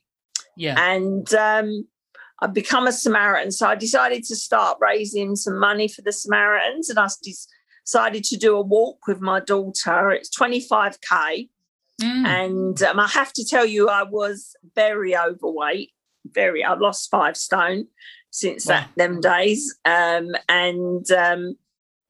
yeah. 0.55 0.75
and 0.79 1.33
um, 1.33 1.88
I've 2.41 2.53
become 2.53 2.88
a 2.88 2.91
Samaritan. 2.91 3.51
So 3.51 3.67
I 3.67 3.75
decided 3.75 4.24
to 4.25 4.36
start 4.36 4.77
raising 4.81 5.36
some 5.36 5.60
money 5.60 5.88
for 5.88 6.01
the 6.01 6.12
Samaritans, 6.12 6.89
and 6.89 6.98
I 7.00 7.07
decided 7.83 8.24
to 8.25 8.38
do 8.38 8.55
a 8.55 8.62
walk 8.62 9.07
with 9.07 9.21
my 9.21 9.39
daughter. 9.39 10.12
It's 10.12 10.29
25k, 10.36 11.50
Mm. 12.01 12.25
and 12.25 12.83
um, 12.83 13.00
I 13.00 13.07
have 13.07 13.31
to 13.33 13.45
tell 13.45 13.65
you, 13.65 13.88
I 13.88 14.03
was 14.03 14.55
very 14.75 15.15
overweight. 15.15 15.91
Very, 16.25 16.63
I've 16.63 16.79
lost 16.81 17.12
five 17.12 17.38
stone 17.38 17.88
since 18.31 18.65
that 18.65 18.89
them 18.95 19.21
days. 19.21 19.75
Um, 19.86 20.29
and 20.50 21.10
um, 21.12 21.55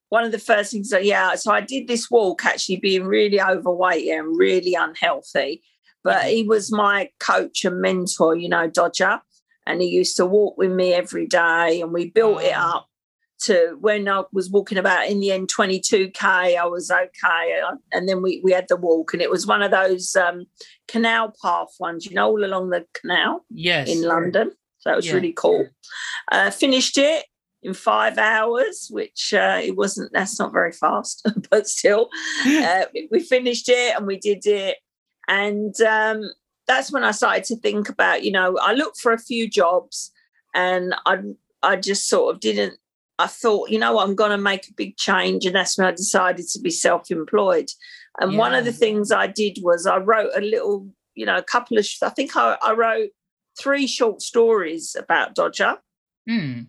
one 0.10 0.24
of 0.24 0.32
the 0.32 0.40
first 0.40 0.72
things 0.72 0.90
that 0.90 1.04
yeah, 1.06 1.36
so 1.36 1.52
I 1.52 1.62
did 1.62 1.88
this 1.88 2.10
walk 2.10 2.46
actually 2.46 2.78
being 2.78 3.06
really 3.06 3.42
overweight 3.42 4.08
and 4.08 4.38
really 4.38 4.76
unhealthy. 4.76 5.62
But 6.04 6.26
he 6.26 6.44
was 6.44 6.72
my 6.72 7.10
coach 7.20 7.66
and 7.66 7.82
mentor, 7.82 8.36
you 8.36 8.50
know, 8.50 8.68
Dodger, 8.68 9.22
and 9.66 9.82
he 9.82 9.88
used 9.88 10.18
to 10.18 10.26
walk 10.26 10.58
with 10.58 10.72
me 10.72 10.94
every 10.94 11.28
day, 11.28 11.82
and 11.82 11.92
we 11.92 12.10
built 12.10 12.42
it 12.42 12.56
up 12.56 12.88
to 13.42 13.76
when 13.80 14.08
I 14.08 14.24
was 14.32 14.52
walking 14.52 14.78
about 14.78 15.08
in 15.10 15.20
the 15.20 15.32
end 15.32 15.50
22k, 15.50 16.24
I 16.58 16.66
was 16.66 16.92
okay, 16.92 17.62
and 17.92 18.08
then 18.08 18.22
we 18.22 18.40
we 18.44 18.52
had 18.52 18.68
the 18.68 18.78
walk, 18.78 19.14
and 19.14 19.22
it 19.22 19.32
was 19.32 19.48
one 19.48 19.62
of 19.64 19.72
those 19.72 20.16
um, 20.16 20.46
canal 20.88 21.34
path 21.42 21.70
ones, 21.80 22.06
you 22.06 22.14
know, 22.14 22.28
all 22.30 22.44
along 22.46 22.70
the 22.70 22.86
canal 22.94 23.46
yes. 23.50 23.90
in 23.90 24.04
London. 24.04 24.52
So 24.80 24.92
it 24.92 24.96
was 24.96 25.08
Yeah. 25.08 25.14
really 25.14 25.34
cool. 25.34 25.68
Uh, 26.32 26.50
finished 26.50 26.98
it 26.98 27.26
in 27.64 27.74
five 27.74 28.18
hours, 28.18 28.88
which 28.90 29.34
uh, 29.34 29.60
it 29.64 29.76
wasn't. 29.76 30.12
That's 30.14 30.40
not 30.40 30.52
very 30.54 30.72
fast, 30.72 31.28
but 31.50 31.68
still, 31.68 32.10
uh, 32.48 32.86
we 33.12 33.20
finished 33.20 33.70
it 33.70 33.96
and 33.96 34.06
we 34.08 34.18
did 34.18 34.46
it. 34.46 34.78
And 35.28 35.80
um, 35.82 36.24
that's 36.72 36.92
when 36.92 37.04
I 37.04 37.12
started 37.12 37.44
to 37.46 37.58
think 37.58 37.90
about. 37.90 38.24
You 38.24 38.32
know, 38.32 38.58
I 38.58 38.74
looked 38.74 39.00
for 39.00 39.12
a 39.12 39.20
few 39.20 39.50
jobs, 39.50 40.12
and 40.54 40.96
I 41.06 41.20
I 41.62 41.76
just 41.76 42.08
sort 42.08 42.34
of 42.34 42.40
didn't. 42.40 42.78
I 43.20 43.28
thought, 43.28 43.70
you 43.70 43.78
know, 43.78 44.00
I'm 44.00 44.16
going 44.16 44.32
to 44.32 44.38
make 44.38 44.68
a 44.68 44.74
big 44.74 44.98
change, 44.98 45.46
and 45.46 45.56
that's 45.56 45.78
when 45.78 45.86
I 45.86 45.92
decided 45.92 46.48
to 46.48 46.60
be 46.60 46.72
self-employed. 46.72 47.70
And 48.20 48.38
one 48.38 48.56
of 48.56 48.66
the 48.66 48.74
things 48.74 49.12
I 49.12 49.28
did 49.28 49.60
was 49.62 49.86
I 49.86 49.98
wrote 49.98 50.32
a 50.36 50.42
little, 50.42 50.88
you 51.14 51.26
know, 51.26 51.38
a 51.38 51.44
couple 51.44 51.78
of. 51.78 51.86
I 52.02 52.10
think 52.10 52.36
I, 52.36 52.58
I 52.62 52.74
wrote 52.74 53.10
three 53.60 53.86
short 53.86 54.22
stories 54.22 54.96
about 54.98 55.36
Dodger. 55.36 55.78
Mm. 56.28 56.68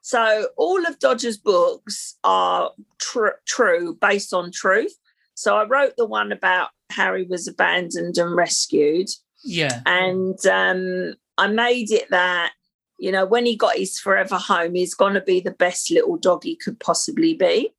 So 0.00 0.48
all 0.56 0.86
of 0.86 0.98
Dodger's 0.98 1.36
books 1.36 2.16
are 2.24 2.72
tr- 2.98 3.40
true, 3.46 3.96
based 4.00 4.32
on 4.32 4.50
truth. 4.50 4.96
So 5.40 5.56
I 5.56 5.64
wrote 5.64 5.94
the 5.96 6.04
one 6.06 6.32
about 6.32 6.68
Harry 6.90 7.24
was 7.24 7.48
abandoned 7.48 8.18
and 8.18 8.36
rescued, 8.36 9.08
Yeah. 9.42 9.80
and 9.86 10.38
um, 10.46 11.14
I 11.38 11.46
made 11.46 11.90
it 11.90 12.10
that 12.10 12.52
you 12.98 13.10
know 13.10 13.24
when 13.24 13.46
he 13.46 13.56
got 13.56 13.76
his 13.78 13.98
forever 13.98 14.36
home, 14.36 14.74
he's 14.74 14.94
going 14.94 15.14
to 15.14 15.22
be 15.22 15.40
the 15.40 15.50
best 15.64 15.90
little 15.90 16.18
dog 16.18 16.44
he 16.44 16.56
could 16.56 16.78
possibly 16.78 17.32
be. 17.32 17.70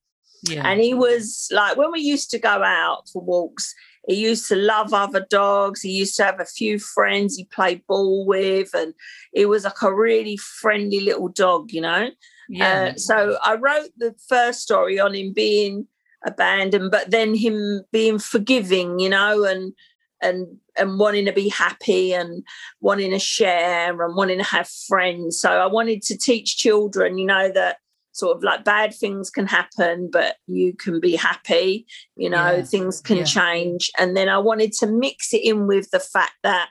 Yeah. 0.49 0.67
And 0.67 0.81
he 0.81 0.95
was 0.95 1.47
like, 1.51 1.77
when 1.77 1.91
we 1.91 1.99
used 2.01 2.31
to 2.31 2.39
go 2.39 2.63
out 2.63 3.07
for 3.13 3.21
walks, 3.21 3.75
he 4.07 4.15
used 4.15 4.47
to 4.47 4.55
love 4.55 4.91
other 4.91 5.23
dogs. 5.29 5.83
He 5.83 5.91
used 5.91 6.15
to 6.17 6.23
have 6.23 6.39
a 6.39 6.45
few 6.45 6.79
friends 6.79 7.35
he 7.35 7.45
played 7.45 7.85
ball 7.85 8.25
with, 8.25 8.71
and 8.73 8.95
he 9.33 9.45
was 9.45 9.65
like 9.65 9.81
a 9.83 9.93
really 9.93 10.37
friendly 10.37 11.01
little 11.01 11.27
dog, 11.27 11.71
you 11.71 11.81
know. 11.81 12.09
yeah. 12.49 12.93
Uh, 12.93 12.97
so 12.97 13.37
I 13.43 13.53
wrote 13.55 13.91
the 13.97 14.15
first 14.27 14.61
story 14.61 14.99
on 14.99 15.13
him 15.13 15.31
being 15.31 15.85
abandoned, 16.25 16.91
but 16.91 17.11
then 17.11 17.35
him 17.35 17.83
being 17.91 18.19
forgiving, 18.19 18.99
you 18.99 19.09
know, 19.09 19.43
and 19.43 19.73
and 20.21 20.57
and 20.77 20.99
wanting 20.99 21.25
to 21.25 21.33
be 21.33 21.49
happy 21.49 22.13
and 22.13 22.43
wanting 22.79 23.11
to 23.11 23.19
share 23.19 24.01
and 24.01 24.15
wanting 24.15 24.37
to 24.37 24.43
have 24.43 24.69
friends. 24.87 25.39
So 25.39 25.49
I 25.49 25.65
wanted 25.65 26.01
to 26.03 26.17
teach 26.17 26.57
children, 26.57 27.17
you 27.17 27.25
know, 27.25 27.51
that 27.51 27.77
sort 28.13 28.35
of 28.37 28.43
like 28.43 28.63
bad 28.63 28.93
things 28.93 29.29
can 29.29 29.47
happen, 29.47 30.09
but 30.11 30.35
you 30.47 30.73
can 30.73 30.99
be 30.99 31.15
happy, 31.15 31.85
you 32.15 32.29
know, 32.29 32.57
Yeah. 32.57 32.63
things 32.63 33.01
can 33.01 33.17
Yeah. 33.17 33.23
change. 33.23 33.89
And 33.97 34.15
then 34.15 34.29
I 34.29 34.37
wanted 34.37 34.73
to 34.73 34.87
mix 34.87 35.33
it 35.33 35.43
in 35.43 35.65
with 35.65 35.91
the 35.91 35.99
fact 35.99 36.33
that 36.43 36.69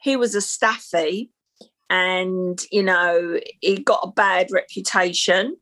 he 0.00 0.16
was 0.16 0.34
a 0.34 0.40
staffy 0.40 1.30
and, 1.90 2.58
you 2.72 2.82
know, 2.82 3.38
he 3.60 3.76
got 3.76 4.00
a 4.02 4.10
bad 4.10 4.50
reputation. 4.50 5.56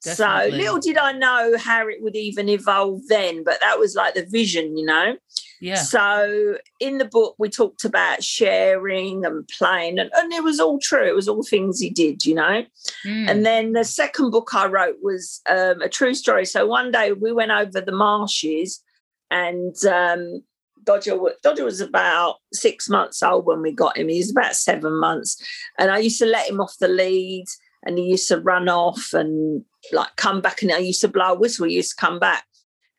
So 0.00 0.48
little 0.50 0.78
did 0.78 0.98
I 0.98 1.12
know 1.12 1.56
how 1.58 1.88
it 1.88 2.02
would 2.02 2.16
even 2.16 2.48
evolve 2.48 3.00
then, 3.08 3.42
but 3.42 3.58
that 3.60 3.78
was 3.78 3.94
like 3.94 4.14
the 4.14 4.26
vision, 4.26 4.76
you 4.76 4.84
know. 4.84 5.16
yeah. 5.60 5.76
So 5.76 6.58
in 6.80 6.98
the 6.98 7.06
book, 7.06 7.34
we 7.38 7.48
talked 7.48 7.84
about 7.84 8.22
sharing 8.22 9.24
and 9.24 9.48
playing, 9.48 9.98
and, 9.98 10.10
and 10.14 10.32
it 10.32 10.44
was 10.44 10.60
all 10.60 10.78
true. 10.78 11.06
It 11.08 11.14
was 11.14 11.28
all 11.28 11.42
things 11.42 11.80
he 11.80 11.90
did, 11.90 12.24
you 12.24 12.34
know. 12.34 12.64
Mm. 13.04 13.28
And 13.28 13.46
then 13.46 13.72
the 13.72 13.84
second 13.84 14.30
book 14.30 14.54
I 14.54 14.66
wrote 14.66 14.96
was 15.02 15.40
um, 15.48 15.80
a 15.82 15.88
true 15.88 16.14
story. 16.14 16.44
So 16.44 16.66
one 16.66 16.90
day 16.92 17.12
we 17.12 17.32
went 17.32 17.50
over 17.50 17.80
the 17.80 17.92
marshes, 17.92 18.82
and 19.30 19.74
um, 19.86 20.42
Dodger, 20.84 21.18
Dodger 21.42 21.64
was 21.64 21.80
about 21.80 22.36
six 22.52 22.88
months 22.88 23.22
old 23.22 23.44
when 23.46 23.60
we 23.60 23.72
got 23.72 23.96
him. 23.96 24.08
He 24.08 24.18
was 24.18 24.30
about 24.30 24.54
seven 24.54 25.00
months, 25.00 25.42
and 25.78 25.90
I 25.90 25.98
used 25.98 26.20
to 26.20 26.26
let 26.26 26.48
him 26.48 26.60
off 26.60 26.76
the 26.78 26.88
lead, 26.88 27.46
and 27.86 27.96
he 27.98 28.04
used 28.04 28.28
to 28.28 28.40
run 28.40 28.68
off 28.68 29.14
and 29.14 29.64
like 29.92 30.14
come 30.16 30.42
back, 30.42 30.60
and 30.60 30.72
I 30.72 30.78
used 30.78 31.00
to 31.00 31.08
blow 31.08 31.32
a 31.32 31.38
whistle. 31.38 31.66
He 31.66 31.76
used 31.76 31.96
to 31.96 32.04
come 32.04 32.18
back. 32.18 32.44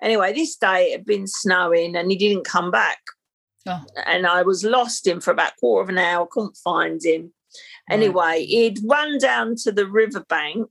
Anyway, 0.02 0.34
this 0.34 0.56
day 0.56 0.86
it 0.86 1.00
had 1.00 1.06
been 1.06 1.28
snowing, 1.28 1.96
and 1.96 2.10
he 2.10 2.18
didn't 2.18 2.46
come 2.46 2.72
back 2.72 3.00
Oh, 3.68 3.86
and 4.06 4.26
I 4.26 4.44
was 4.44 4.64
lost 4.64 5.06
him 5.06 5.20
for 5.20 5.32
about 5.32 5.52
a 5.52 5.60
quarter 5.60 5.84
of 5.84 5.90
an 5.90 5.98
hour, 5.98 6.28
couldn't 6.30 6.58
find 6.64 7.04
him. 7.04 7.34
Anyway, 7.90 8.46
he'd 8.46 8.80
run 8.86 9.18
down 9.18 9.56
to 9.64 9.72
the 9.72 9.88
riverbank 9.88 10.68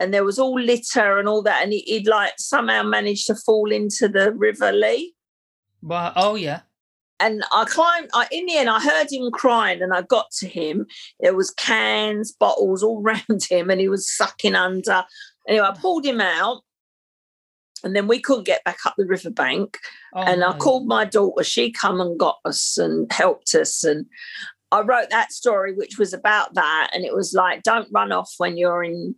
and 0.00 0.12
there 0.12 0.24
was 0.24 0.38
all 0.38 0.58
litter 0.58 1.18
and 1.18 1.28
all 1.28 1.42
that, 1.42 1.62
and 1.62 1.72
he, 1.72 1.80
he'd 1.80 2.08
like 2.08 2.32
somehow 2.36 2.82
managed 2.82 3.26
to 3.28 3.34
fall 3.34 3.70
into 3.70 4.08
the 4.08 4.32
river 4.32 4.72
Lee. 4.72 5.14
well, 5.82 6.12
oh 6.16 6.34
yeah. 6.34 6.60
And 7.24 7.42
I 7.52 7.64
climbed, 7.64 8.10
I, 8.12 8.28
in 8.30 8.44
the 8.44 8.58
end, 8.58 8.68
I 8.68 8.80
heard 8.80 9.10
him 9.10 9.30
crying 9.30 9.80
and 9.80 9.94
I 9.94 10.02
got 10.02 10.30
to 10.38 10.46
him. 10.46 10.86
There 11.20 11.34
was 11.34 11.50
cans, 11.52 12.32
bottles 12.32 12.82
all 12.82 13.00
round 13.02 13.42
him, 13.48 13.70
and 13.70 13.80
he 13.80 13.88
was 13.88 14.14
sucking 14.14 14.54
under. 14.54 15.04
Anyway, 15.48 15.66
I 15.66 15.72
pulled 15.72 16.04
him 16.04 16.20
out. 16.20 16.62
And 17.82 17.94
then 17.94 18.06
we 18.06 18.18
couldn't 18.18 18.44
get 18.44 18.64
back 18.64 18.78
up 18.86 18.94
the 18.96 19.04
riverbank 19.04 19.78
Oh, 20.14 20.22
and 20.22 20.44
I 20.44 20.56
called 20.56 20.86
my 20.86 21.04
daughter. 21.04 21.44
She 21.44 21.70
come 21.70 22.00
and 22.00 22.18
got 22.18 22.38
us 22.44 22.78
and 22.78 23.10
helped 23.12 23.54
us. 23.54 23.84
And 23.84 24.06
I 24.70 24.80
wrote 24.80 25.10
that 25.10 25.32
story, 25.32 25.74
which 25.74 25.98
was 25.98 26.12
about 26.14 26.54
that. 26.54 26.90
And 26.94 27.04
it 27.04 27.14
was 27.14 27.34
like, 27.34 27.62
don't 27.62 27.88
run 27.92 28.12
off 28.12 28.32
when 28.38 28.56
you're 28.56 28.84
in, 28.84 29.14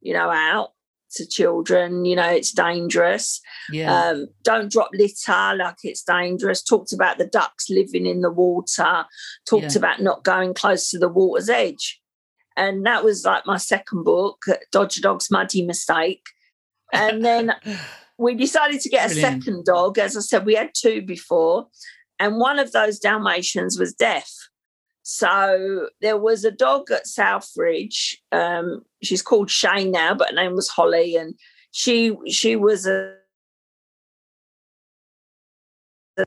you 0.00 0.14
know, 0.14 0.30
out. 0.30 0.70
To 1.16 1.26
children. 1.26 2.04
You 2.04 2.16
know, 2.16 2.28
it's 2.28 2.52
dangerous. 2.52 3.40
Yeah. 3.70 3.92
Um, 4.08 4.28
don't 4.42 4.70
drop 4.70 4.90
litter 4.92 5.54
like 5.56 5.76
it's 5.84 6.02
dangerous. 6.02 6.62
Talked 6.62 6.92
about 6.92 7.18
the 7.18 7.26
ducks 7.26 7.68
living 7.70 8.06
in 8.06 8.20
the 8.20 8.30
water. 8.30 9.04
Talked 9.48 9.72
Yeah. 9.74 9.78
about 9.78 10.00
not 10.00 10.24
going 10.24 10.54
close 10.54 10.90
to 10.90 10.98
the 10.98 11.08
water's 11.08 11.48
edge. 11.48 12.00
And 12.56 12.84
that 12.86 13.04
was 13.04 13.24
like 13.24 13.46
my 13.46 13.56
second 13.56 14.02
book, 14.04 14.42
Dodger 14.72 15.00
Dog's 15.00 15.30
Muddy 15.30 15.64
Mistake. 15.64 16.24
And 16.92 17.24
then 17.24 17.52
we 18.18 18.34
decided 18.34 18.80
to 18.80 18.88
get 18.88 19.10
a 19.10 19.14
second 19.14 19.64
dog. 19.64 19.98
As 19.98 20.16
I 20.16 20.20
said, 20.20 20.44
we 20.44 20.54
had 20.56 20.70
two 20.74 21.02
before, 21.02 21.68
and 22.18 22.38
one 22.38 22.58
of 22.58 22.72
those 22.72 22.98
Dalmatians 22.98 23.78
was 23.78 23.94
deaf. 23.94 24.28
So 25.10 25.88
there 26.02 26.18
was 26.18 26.44
a 26.44 26.50
dog 26.50 26.90
at 26.90 27.06
Southridge. 27.06 28.16
Um, 28.30 28.82
she's 29.02 29.22
called 29.22 29.50
Shay 29.50 29.86
now, 29.86 30.14
but 30.14 30.28
her 30.28 30.34
name 30.34 30.54
was 30.54 30.68
Holly, 30.68 31.16
and 31.16 31.32
she 31.70 32.14
she 32.26 32.56
was 32.56 32.86
a 32.86 33.14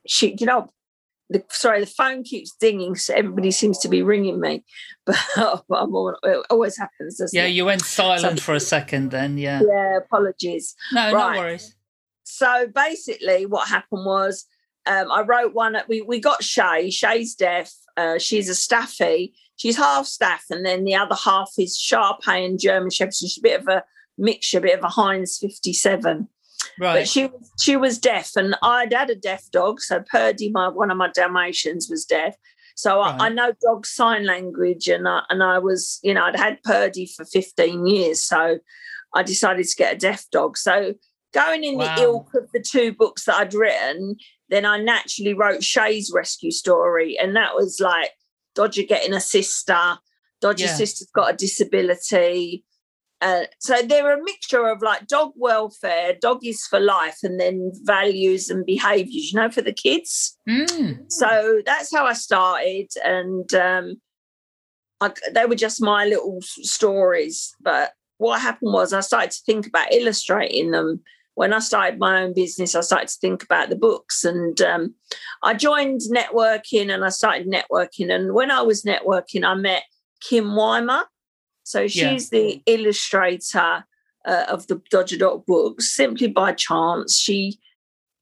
she. 0.07 0.35
You 0.39 0.47
know, 0.47 0.67
the, 1.29 1.43
sorry, 1.51 1.81
the 1.81 1.85
phone 1.85 2.23
keeps 2.23 2.55
dinging, 2.59 2.95
so 2.95 3.13
everybody 3.13 3.51
seems 3.51 3.77
to 3.79 3.87
be 3.87 4.01
ringing 4.01 4.39
me. 4.39 4.63
But 5.35 5.63
I'm 5.69 5.93
all, 5.93 6.17
it 6.23 6.45
always 6.49 6.75
happens, 6.75 7.19
doesn't 7.19 7.37
yeah, 7.37 7.45
it? 7.45 7.49
you 7.49 7.65
went 7.65 7.83
silent 7.83 8.39
for 8.41 8.55
a 8.55 8.59
second 8.59 9.11
then, 9.11 9.37
yeah. 9.37 9.61
yeah, 9.63 9.97
apologies. 9.97 10.75
No, 10.91 11.13
Right. 11.13 11.35
no 11.35 11.39
worries. 11.39 11.75
so 12.23 12.65
basically 12.73 13.45
what 13.45 13.67
happened 13.67 14.05
was 14.07 14.47
um, 14.85 15.11
I 15.11 15.21
wrote 15.21 15.53
one 15.53 15.77
we 15.87 16.01
we 16.01 16.19
got 16.19 16.43
Shay. 16.43 16.89
Shay's 16.89 17.35
deaf. 17.35 17.71
Uh, 17.97 18.17
she's 18.17 18.49
a 18.49 18.55
staffy. 18.55 19.33
She's 19.55 19.77
half 19.77 20.07
staff, 20.07 20.45
and 20.49 20.65
then 20.65 20.85
the 20.85 20.95
other 20.95 21.15
half 21.15 21.51
is 21.59 21.77
Sharpei 21.77 22.45
and 22.45 22.59
German 22.59 22.89
Shepherd. 22.89 23.13
She's 23.13 23.37
a 23.37 23.41
bit 23.41 23.59
of 23.59 23.67
a 23.67 23.83
mixture, 24.17 24.57
a 24.57 24.61
bit 24.61 24.77
of 24.77 24.83
a 24.83 24.89
Heinz 24.89 25.37
57. 25.37 26.27
Right. 26.79 26.99
But 26.99 27.07
she 27.07 27.25
was 27.25 27.51
she 27.59 27.75
was 27.75 27.99
deaf, 27.99 28.35
and 28.35 28.55
I'd 28.61 28.93
had 28.93 29.09
a 29.09 29.15
deaf 29.15 29.43
dog. 29.51 29.81
So 29.81 30.03
Purdy, 30.11 30.49
my 30.49 30.69
one 30.69 30.89
of 30.89 30.97
my 30.97 31.09
Dalmatians, 31.13 31.89
was 31.89 32.05
deaf. 32.05 32.35
So 32.75 33.01
I, 33.01 33.25
I 33.25 33.29
know 33.29 33.53
dog 33.61 33.85
sign 33.85 34.25
language, 34.25 34.87
and 34.87 35.07
I, 35.07 35.21
and 35.29 35.43
I 35.43 35.59
was 35.59 35.99
you 36.01 36.13
know 36.13 36.23
I'd 36.23 36.35
had 36.35 36.63
Purdy 36.63 37.05
for 37.05 37.25
15 37.25 37.85
years, 37.85 38.23
so 38.23 38.59
I 39.13 39.23
decided 39.23 39.67
to 39.67 39.75
get 39.75 39.95
a 39.95 39.97
deaf 39.97 40.25
dog. 40.31 40.57
So 40.57 40.95
going 41.33 41.63
in 41.63 41.77
Wow. 41.77 41.95
the 41.95 42.01
ilk 42.03 42.33
of 42.35 42.51
the 42.53 42.59
two 42.61 42.93
books 42.93 43.25
that 43.25 43.35
I'd 43.35 43.53
written, 43.53 44.15
then 44.49 44.65
I 44.65 44.77
naturally 44.77 45.33
wrote 45.33 45.63
Shay's 45.63 46.11
rescue 46.13 46.51
story, 46.51 47.17
and 47.17 47.35
that 47.35 47.55
was 47.55 47.79
like 47.79 48.11
Dodger 48.55 48.83
getting 48.83 49.13
a 49.13 49.21
sister. 49.21 49.97
Dodger's 50.41 50.71
Yeah. 50.71 50.75
sister's 50.77 51.09
got 51.13 51.33
a 51.33 51.37
disability. 51.37 52.65
Uh, 53.21 53.43
so 53.59 53.83
they're 53.83 54.17
a 54.19 54.23
mixture 54.23 54.67
of 54.67 54.81
like 54.81 55.05
dog 55.05 55.31
welfare, 55.35 56.17
doggies 56.19 56.65
for 56.65 56.79
life, 56.79 57.19
and 57.21 57.39
then 57.39 57.71
values 57.83 58.49
and 58.49 58.65
behaviours, 58.65 59.31
you 59.31 59.39
know, 59.39 59.49
for 59.49 59.61
the 59.61 59.71
kids. 59.71 60.37
Mm. 60.49 61.05
So 61.11 61.61
that's 61.65 61.95
how 61.95 62.05
I 62.05 62.13
started, 62.13 62.87
and 63.03 63.53
um, 63.53 64.01
I, 64.99 65.11
they 65.33 65.45
were 65.45 65.55
just 65.55 65.81
my 65.81 66.05
little 66.05 66.39
stories. 66.41 67.55
But 67.61 67.93
what 68.17 68.41
happened 68.41 68.73
was 68.73 68.91
I 68.91 69.01
started 69.01 69.31
to 69.31 69.41
think 69.45 69.67
about 69.67 69.93
illustrating 69.93 70.71
them. 70.71 71.01
When 71.35 71.53
I 71.53 71.59
started 71.59 71.97
my 71.97 72.21
own 72.23 72.33
business, 72.33 72.75
I 72.75 72.81
started 72.81 73.07
to 73.07 73.17
think 73.19 73.43
about 73.43 73.69
the 73.69 73.75
books, 73.75 74.23
and 74.23 74.59
um, 74.61 74.95
I 75.43 75.53
joined 75.53 76.01
networking, 76.11 76.93
and 76.93 77.05
I 77.05 77.09
started 77.09 77.47
networking. 77.47 78.13
And 78.13 78.33
when 78.33 78.51
I 78.51 78.61
was 78.61 78.83
networking, 78.83 79.45
I 79.45 79.55
met 79.55 79.83
Kim 80.21 80.55
Weimer. 80.55 81.05
So 81.63 81.81
Yeah. 81.81 81.87
she's 81.87 82.29
the 82.29 82.61
illustrator 82.65 83.85
uh, 84.25 84.45
of 84.49 84.67
the 84.67 84.81
Dodger 84.89 85.17
Dog 85.17 85.45
books. 85.45 85.95
Simply 85.95 86.27
by 86.27 86.51
chance, 86.53 87.17
she 87.17 87.59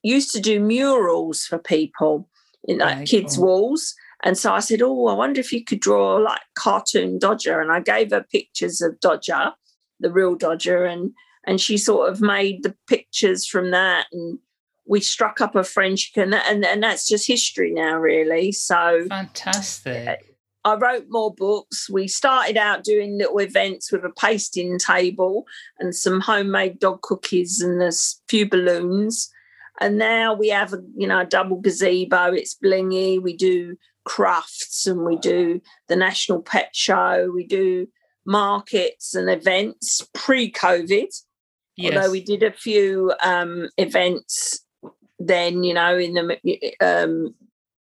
used 0.03 0.31
to 0.33 0.39
do 0.39 0.59
murals 0.59 1.45
for 1.45 1.57
people 1.57 2.29
in 2.65 2.77
like 2.77 2.97
Right, 2.97 3.07
kids' 3.07 3.35
cool. 3.37 3.45
walls. 3.45 3.95
And 4.23 4.37
so 4.37 4.53
I 4.53 4.59
said, 4.59 4.81
Oh, 4.81 5.07
I 5.07 5.13
wonder 5.13 5.39
if 5.39 5.51
you 5.51 5.63
could 5.63 5.79
draw 5.79 6.15
like 6.17 6.41
cartoon 6.55 7.19
Dodger. 7.19 7.59
And 7.59 7.71
I 7.71 7.79
gave 7.79 8.11
her 8.11 8.25
pictures 8.31 8.81
of 8.81 8.99
Dodger, 8.99 9.53
the 9.99 10.11
real 10.11 10.35
Dodger, 10.35 10.85
and 10.85 11.11
and 11.49 11.59
she 11.59 11.79
sort 11.79 12.11
of 12.11 12.21
made 12.21 12.61
the 12.61 12.75
pictures 12.87 13.47
from 13.47 13.71
that. 13.71 14.05
And 14.11 14.37
we 14.85 14.99
struck 14.99 15.41
up 15.41 15.55
a 15.55 15.63
friendship, 15.63 16.21
and 16.21 16.31
that, 16.31 16.45
and, 16.47 16.63
and 16.63 16.83
that's 16.83 17.07
just 17.07 17.25
history 17.25 17.71
now, 17.71 17.97
really. 17.97 18.51
So 18.51 19.05
Fantastic. 19.09 20.35
I 20.63 20.75
wrote 20.75 21.07
more 21.09 21.33
books. 21.33 21.89
We 21.89 22.07
started 22.07 22.55
out 22.55 22.83
doing 22.83 23.17
little 23.17 23.39
events 23.39 23.91
with 23.91 24.05
a 24.05 24.11
pasting 24.11 24.77
table 24.77 25.47
and 25.79 25.95
some 25.95 26.21
homemade 26.21 26.77
dog 26.79 27.01
cookies 27.01 27.61
and 27.61 27.81
a 27.81 27.91
few 28.27 28.47
balloons. 28.47 29.31
And 29.81 29.97
now 29.97 30.35
we 30.35 30.49
have 30.49 30.73
a 30.73 30.83
you 30.95 31.07
know 31.07 31.21
a 31.21 31.25
double 31.25 31.59
gazebo. 31.61 32.31
It's 32.31 32.55
blingy. 32.63 33.19
We 33.19 33.35
do 33.35 33.75
crafts 34.05 34.85
and 34.85 35.03
we 35.03 35.15
do 35.17 35.61
the 35.87 35.95
National 35.95 36.43
Pet 36.43 36.75
Show. 36.75 37.31
We 37.33 37.47
do 37.47 37.87
markets 38.23 39.15
and 39.15 39.31
events 39.31 40.07
pre-COVID. 40.13 41.07
Yes. 41.79 41.95
Although 41.95 42.11
we 42.11 42.21
did 42.21 42.43
a 42.43 42.51
few 42.51 43.13
um, 43.23 43.69
events 43.77 44.65
then, 45.17 45.63
you 45.63 45.73
know, 45.73 45.97
in 45.97 46.13
the 46.13 46.75
um, 46.81 47.33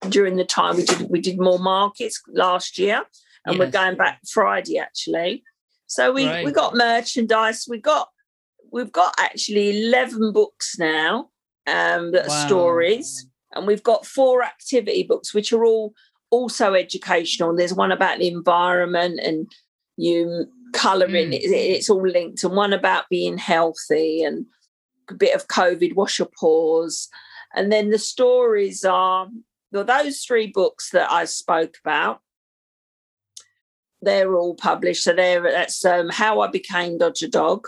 during 0.10 0.36
the 0.36 0.46
time 0.46 0.76
we 0.76 0.84
did 0.84 1.10
we 1.10 1.20
did 1.20 1.40
more 1.40 1.58
markets 1.60 2.22
last 2.28 2.78
year, 2.78 3.04
and 3.46 3.58
we're 3.58 3.72
going 3.72 3.96
back 3.96 4.20
Friday 4.30 4.78
actually. 4.78 5.44
So 5.88 6.12
we 6.12 6.26
we 6.44 6.52
got 6.52 6.76
merchandise. 6.76 7.66
We 7.68 7.80
got 7.80 8.10
we've 8.72 8.92
got 8.92 9.16
actually 9.18 9.86
eleven 9.88 10.32
books 10.32 10.78
now 10.78 11.30
um, 11.66 12.12
that 12.12 12.28
Wow. 12.28 12.34
are 12.34 12.48
stories, 12.48 13.28
and 13.56 13.66
we've 13.66 13.84
got 13.84 14.06
four 14.06 14.44
activity 14.44 15.04
books 15.04 15.34
which 15.34 15.52
are 15.52 15.66
all 15.66 15.94
also 16.30 16.76
educational. 16.76 17.56
There's 17.56 17.74
one 17.74 17.92
about 17.92 18.20
the 18.20 18.28
environment 18.28 19.20
and 19.24 19.52
you 19.96 20.46
colouring. 20.74 21.32
Mm. 21.32 21.34
It, 21.34 21.52
it's 21.52 21.90
all 21.90 22.08
linked, 22.08 22.44
and 22.44 22.56
one 22.56 22.74
about 22.74 23.10
being 23.10 23.38
healthy 23.38 24.24
and 24.24 24.46
a 25.10 25.14
bit 25.14 25.36
of 25.36 25.48
COVID. 25.48 25.96
Wash 25.96 26.20
your 26.20 26.30
paws, 26.40 27.10
and 27.56 27.72
then 27.72 27.90
the 27.90 28.00
stories 28.00 28.84
are 28.84 29.28
well, 29.72 29.84
those 29.84 30.22
three 30.22 30.48
books 30.48 30.92
that 30.92 31.12
I 31.12 31.26
spoke 31.26 31.76
about. 31.84 32.22
They're 34.02 34.36
all 34.36 34.56
published. 34.56 35.04
So 35.04 35.14
there, 35.14 35.42
that's 35.42 35.84
um, 35.84 36.10
how 36.10 36.42
I 36.42 36.48
became 36.48 37.00
Dodger 37.00 37.28
Dog, 37.28 37.68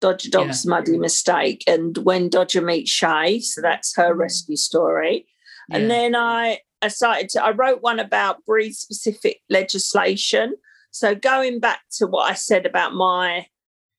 Dodger 0.00 0.30
Dog's 0.30 0.64
muddy 0.64 0.96
mistake, 0.96 1.64
and 1.66 1.98
when 1.98 2.28
Dodger 2.28 2.62
meets 2.62 2.90
Shay. 2.90 3.40
So 3.40 3.60
that's 3.60 3.96
her 3.96 4.14
rescue 4.14 4.56
story. 4.56 5.26
Yeah. 5.68 5.76
And 5.76 5.90
then 5.90 6.14
I, 6.14 6.60
I 6.82 6.88
started 6.88 7.28
to, 7.30 7.44
I 7.44 7.50
wrote 7.50 7.82
one 7.82 7.98
about 7.98 8.44
breed 8.44 8.74
specific 8.74 9.40
legislation. 9.50 10.54
So 10.96 11.14
going 11.14 11.60
back 11.60 11.80
to 11.98 12.06
what 12.06 12.30
I 12.30 12.34
said 12.34 12.64
about 12.64 12.94
my 12.94 13.46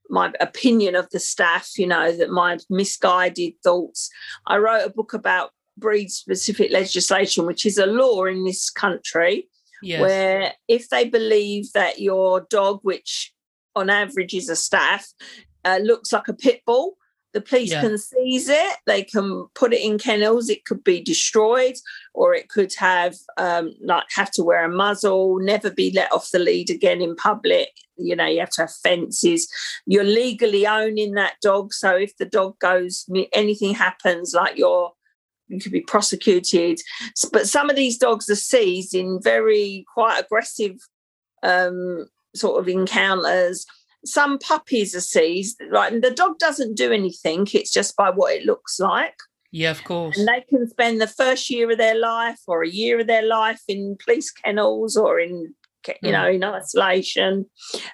my 0.09 0.31
opinion 0.39 0.95
of 0.95 1.09
the 1.09 1.19
staff, 1.19 1.77
you 1.77 1.85
know, 1.85 2.11
that 2.13 2.29
my 2.29 2.57
misguided 2.69 3.53
thoughts, 3.61 4.09
I 4.47 4.57
wrote 4.57 4.85
a 4.85 4.89
book 4.89 5.13
about 5.13 5.51
breed 5.77 6.09
specific 6.09 6.71
legislation, 6.71 7.45
which 7.45 7.65
is 7.65 7.77
a 7.77 7.85
law 7.85 8.23
in 8.23 8.45
this 8.45 8.69
country 8.69 9.49
yes. 9.83 10.01
where 10.01 10.53
if 10.67 10.89
they 10.89 11.07
believe 11.07 11.71
that 11.73 11.99
your 11.99 12.47
dog, 12.49 12.79
which 12.83 13.33
on 13.75 13.89
average 13.89 14.33
is 14.33 14.49
a 14.49 14.55
staff, 14.55 15.07
uh, 15.65 15.79
looks 15.83 16.13
like 16.13 16.29
a 16.29 16.33
pit 16.33 16.61
bull, 16.65 16.97
the 17.33 17.41
police 17.41 17.71
Yeah. 17.71 17.81
can 17.81 17.97
seize 17.97 18.49
it. 18.49 18.77
They 18.85 19.03
can 19.03 19.47
put 19.53 19.73
it 19.73 19.81
in 19.81 19.97
kennels. 19.97 20.49
It 20.49 20.65
could 20.65 20.83
be 20.83 21.01
destroyed, 21.01 21.75
or 22.13 22.33
it 22.33 22.49
could 22.49 22.73
have 22.77 23.15
um, 23.37 23.75
like 23.81 24.05
have 24.15 24.31
to 24.31 24.43
wear 24.43 24.65
a 24.65 24.69
muzzle, 24.69 25.39
never 25.39 25.69
be 25.69 25.91
let 25.91 26.11
off 26.11 26.31
the 26.31 26.39
lead 26.39 26.69
again 26.69 27.01
in 27.01 27.15
public. 27.15 27.69
You 27.97 28.15
know, 28.15 28.25
you 28.25 28.39
have 28.39 28.51
to 28.51 28.61
have 28.61 28.73
fences. 28.73 29.47
You're 29.85 30.03
legally 30.03 30.65
owning 30.65 31.13
that 31.13 31.35
dog, 31.41 31.73
so 31.73 31.95
if 31.95 32.15
the 32.17 32.25
dog 32.25 32.57
goes, 32.59 33.05
anything 33.33 33.73
happens, 33.73 34.33
like 34.33 34.57
you're 34.57 34.93
you 35.49 35.59
could 35.59 35.71
be 35.71 35.81
prosecuted. 35.81 36.79
But 37.31 37.47
some 37.47 37.69
of 37.69 37.75
these 37.75 37.97
dogs 37.97 38.29
are 38.29 38.35
seized 38.35 38.93
in 38.93 39.21
very 39.21 39.85
quite 39.93 40.19
aggressive 40.19 40.75
um, 41.43 42.07
sort 42.35 42.59
of 42.59 42.67
encounters. 42.67 43.65
Some 44.07 44.39
puppies 44.39 44.95
are 44.95 45.01
seized, 45.01 45.61
right? 45.69 45.91
And 45.91 46.03
the 46.03 46.11
dog 46.11 46.39
doesn't 46.39 46.75
do 46.75 46.91
anything, 46.91 47.47
it's 47.53 47.71
just 47.71 47.95
by 47.95 48.09
what 48.09 48.33
it 48.33 48.45
looks 48.45 48.79
like. 48.79 49.15
Yeah, 49.51 49.71
of 49.71 49.83
course. 49.83 50.17
And 50.17 50.27
they 50.27 50.43
can 50.49 50.67
spend 50.69 50.99
the 50.99 51.07
first 51.07 51.49
year 51.49 51.71
of 51.71 51.77
their 51.77 51.95
life 51.95 52.39
or 52.47 52.63
a 52.63 52.69
year 52.69 52.99
of 52.99 53.07
their 53.07 53.23
life 53.23 53.61
in 53.67 53.97
police 54.03 54.29
kennels 54.31 54.97
or 54.97 55.19
in, 55.19 55.53
you 56.01 56.11
know, 56.11 56.27
in 56.27 56.43
isolation. 56.43 57.45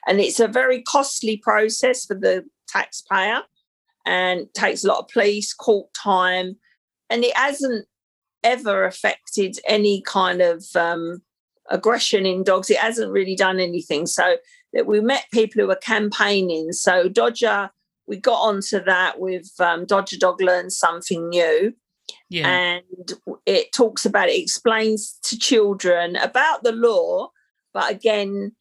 And 0.07 0.19
it's 0.19 0.39
a 0.39 0.47
very 0.47 0.81
costly 0.81 1.37
process 1.37 2.05
for 2.05 2.15
the 2.15 2.43
taxpayer 2.67 3.41
and 4.05 4.47
takes 4.53 4.83
a 4.83 4.87
lot 4.87 4.99
of 4.99 5.07
police 5.09 5.53
court 5.53 5.93
time. 5.93 6.57
And 7.09 7.23
it 7.23 7.37
hasn't 7.37 7.85
ever 8.43 8.85
affected 8.85 9.59
any 9.67 10.01
kind 10.01 10.41
of 10.41 10.65
um, 10.75 11.21
aggression 11.69 12.25
in 12.25 12.43
dogs. 12.43 12.69
It 12.69 12.77
hasn't 12.77 13.11
really 13.11 13.35
done 13.35 13.59
anything. 13.59 14.05
So 14.05 14.37
that 14.73 14.87
we 14.87 14.99
met 14.99 15.25
people 15.31 15.61
who 15.61 15.67
were 15.67 15.75
campaigning. 15.75 16.71
So 16.71 17.07
Dodger 17.07 17.69
we 18.07 18.17
got 18.17 18.41
onto 18.41 18.83
that 18.83 19.19
with 19.19 19.49
um, 19.59 19.85
Dodger 19.85 20.17
Dog 20.17 20.41
Learns 20.41 20.77
Something 20.77 21.29
New. 21.29 21.73
Yeah. 22.29 22.47
And 22.47 23.13
it 23.45 23.71
talks 23.71 24.05
about 24.05 24.29
it 24.29 24.39
explains 24.39 25.17
to 25.23 25.37
children 25.37 26.15
about 26.17 26.63
the 26.63 26.73
law, 26.73 27.29
but 27.73 27.89
again, 27.89 28.53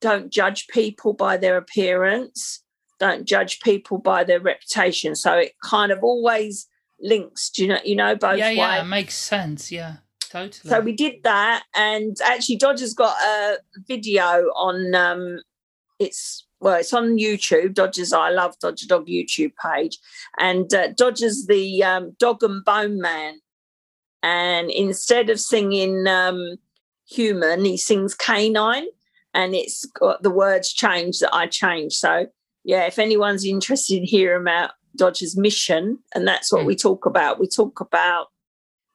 don't 0.00 0.30
judge 0.30 0.68
people 0.68 1.12
by 1.12 1.36
their 1.36 1.56
appearance, 1.56 2.62
don't 3.00 3.26
judge 3.26 3.60
people 3.60 3.98
by 3.98 4.24
their 4.24 4.40
reputation. 4.40 5.16
So 5.16 5.34
it 5.34 5.52
kind 5.64 5.90
of 5.90 6.02
always 6.02 6.66
links, 7.00 7.50
do 7.50 7.62
you 7.62 7.68
know, 7.68 7.80
you 7.84 7.96
know, 7.96 8.14
both 8.14 8.38
yeah, 8.38 8.48
ways. 8.48 8.56
yeah, 8.58 8.82
it 8.82 8.86
makes 8.86 9.14
sense. 9.14 9.72
Yeah, 9.72 9.96
totally. 10.30 10.70
So 10.70 10.80
we 10.80 10.92
did 10.92 11.22
that, 11.24 11.64
and 11.74 12.16
actually, 12.24 12.56
Dodger's 12.56 12.94
got 12.94 13.16
a 13.22 13.58
video 13.88 14.46
on. 14.56 14.94
Um, 14.94 15.40
it's 15.98 16.46
well, 16.60 16.76
it's 16.76 16.92
on 16.92 17.18
YouTube. 17.18 17.74
Dodger's 17.74 18.12
I 18.12 18.30
love 18.30 18.58
Dodger 18.60 18.86
Dog 18.86 19.06
YouTube 19.06 19.52
page, 19.62 19.98
and 20.38 20.72
uh, 20.72 20.88
Dodger's 20.88 21.46
the 21.46 21.82
um, 21.84 22.16
Dog 22.18 22.42
and 22.42 22.64
Bone 22.64 23.00
Man, 23.00 23.40
and 24.22 24.70
instead 24.70 25.30
of 25.30 25.40
singing 25.40 26.06
um, 26.06 26.56
human, 27.08 27.64
he 27.64 27.76
sings 27.76 28.14
canine, 28.14 28.86
and 29.34 29.54
it's 29.54 29.84
got 29.86 30.22
the 30.22 30.30
words 30.30 30.72
changed 30.72 31.20
that 31.20 31.34
I 31.34 31.46
changed. 31.46 31.96
So 31.96 32.26
yeah, 32.64 32.86
if 32.86 32.98
anyone's 32.98 33.44
interested 33.44 33.96
in 33.98 34.04
hearing 34.04 34.42
about 34.42 34.72
Dodger's 34.96 35.36
mission, 35.36 35.98
and 36.14 36.26
that's 36.26 36.52
what 36.52 36.62
Mm. 36.62 36.66
we 36.66 36.76
talk 36.76 37.06
about. 37.06 37.40
We 37.40 37.46
talk 37.46 37.80
about 37.80 38.28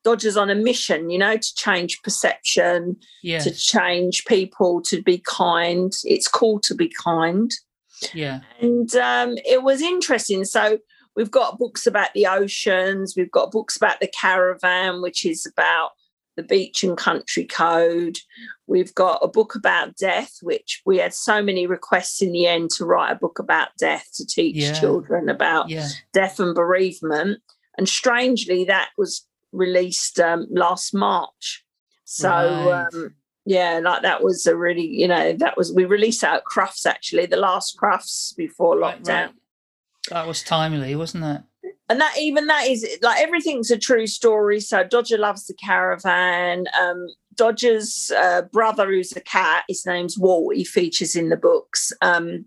Dodger's 0.05 0.37
on 0.37 0.49
a 0.49 0.55
mission, 0.55 1.09
you 1.09 1.17
know, 1.17 1.35
to 1.35 1.55
change 1.55 2.01
perception, 2.03 2.95
yeah, 3.23 3.39
to 3.39 3.51
change 3.51 4.23
people, 4.25 4.81
to 4.83 5.01
be 5.01 5.17
kind. 5.25 5.91
It's 6.03 6.27
cool 6.29 6.59
to 6.61 6.75
be 6.75 6.89
kind. 7.03 7.51
yeah, 8.13 8.39
And 8.61 8.95
um, 8.95 9.35
it 9.45 9.63
was 9.63 9.81
interesting. 9.81 10.45
So 10.45 10.77
we've 11.15 11.31
got 11.31 11.57
books 11.57 11.87
about 11.87 12.13
the 12.13 12.27
oceans, 12.27 13.15
we've 13.17 13.31
got 13.31 13.51
books 13.51 13.75
about 13.75 13.99
the 13.99 14.07
caravan, 14.07 15.01
which 15.01 15.25
is 15.25 15.45
about 15.45 15.91
the 16.37 16.43
beach 16.43 16.83
and 16.83 16.97
country 16.97 17.45
code. 17.45 18.17
We've 18.67 18.93
got 18.93 19.19
a 19.23 19.27
book 19.29 19.55
about 19.55 19.95
death, 19.95 20.33
which 20.41 20.81
we 20.85 20.97
had 20.97 21.13
so 21.13 21.41
many 21.41 21.65
requests 21.65 22.21
in 22.21 22.33
the 22.33 22.45
end 22.45 22.71
to 22.71 22.85
write 22.85 23.11
a 23.11 23.15
book 23.15 23.39
about 23.39 23.69
death 23.79 24.09
to 24.15 24.25
teach 24.25 24.57
Yeah. 24.57 24.73
children 24.79 25.29
about 25.29 25.69
yeah. 25.69 25.87
death 26.13 26.39
and 26.41 26.53
bereavement. 26.53 27.41
And 27.77 27.87
strangely, 27.87 28.65
that 28.65 28.89
was 28.97 29.25
released 29.55 30.19
um, 30.19 30.47
last 30.51 30.93
March. 30.93 31.63
So, 32.03 32.29
Right. 32.29 32.87
um, 32.93 33.15
yeah, 33.45 33.79
like 33.83 34.01
that 34.03 34.23
was 34.23 34.45
a 34.47 34.55
really, 34.55 34.85
you 34.87 35.07
know, 35.07 35.33
that 35.33 35.57
was, 35.57 35.71
we 35.73 35.85
released 35.85 36.21
that 36.21 36.35
at 36.35 36.43
Crufts 36.45 36.85
actually, 36.85 37.25
the 37.25 37.37
last 37.37 37.77
Crufts 37.79 38.35
before 38.35 38.77
Right, 38.77 39.01
lockdown. 39.01 39.07
right. 39.07 39.33
That 40.09 40.27
was 40.27 40.43
timely, 40.43 40.95
wasn't 40.95 41.23
it? 41.23 41.41
And 41.89 42.01
that, 42.01 42.15
even 42.19 42.47
that 42.47 42.67
is 42.67 42.85
like 43.01 43.21
everything's 43.21 43.69
a 43.71 43.77
true 43.77 44.07
story. 44.07 44.59
So, 44.59 44.83
Dodger 44.83 45.17
loves 45.17 45.45
the 45.45 45.53
caravan. 45.53 46.65
Um, 46.79 47.07
Dodger's 47.35 48.11
uh, 48.15 48.43
brother, 48.53 48.87
who's 48.87 49.11
a 49.15 49.19
cat, 49.21 49.63
his 49.67 49.85
name's 49.85 50.17
Walt, 50.17 50.55
he 50.55 50.63
features 50.63 51.15
in 51.15 51.29
the 51.29 51.37
books. 51.37 51.91
Um, 52.01 52.45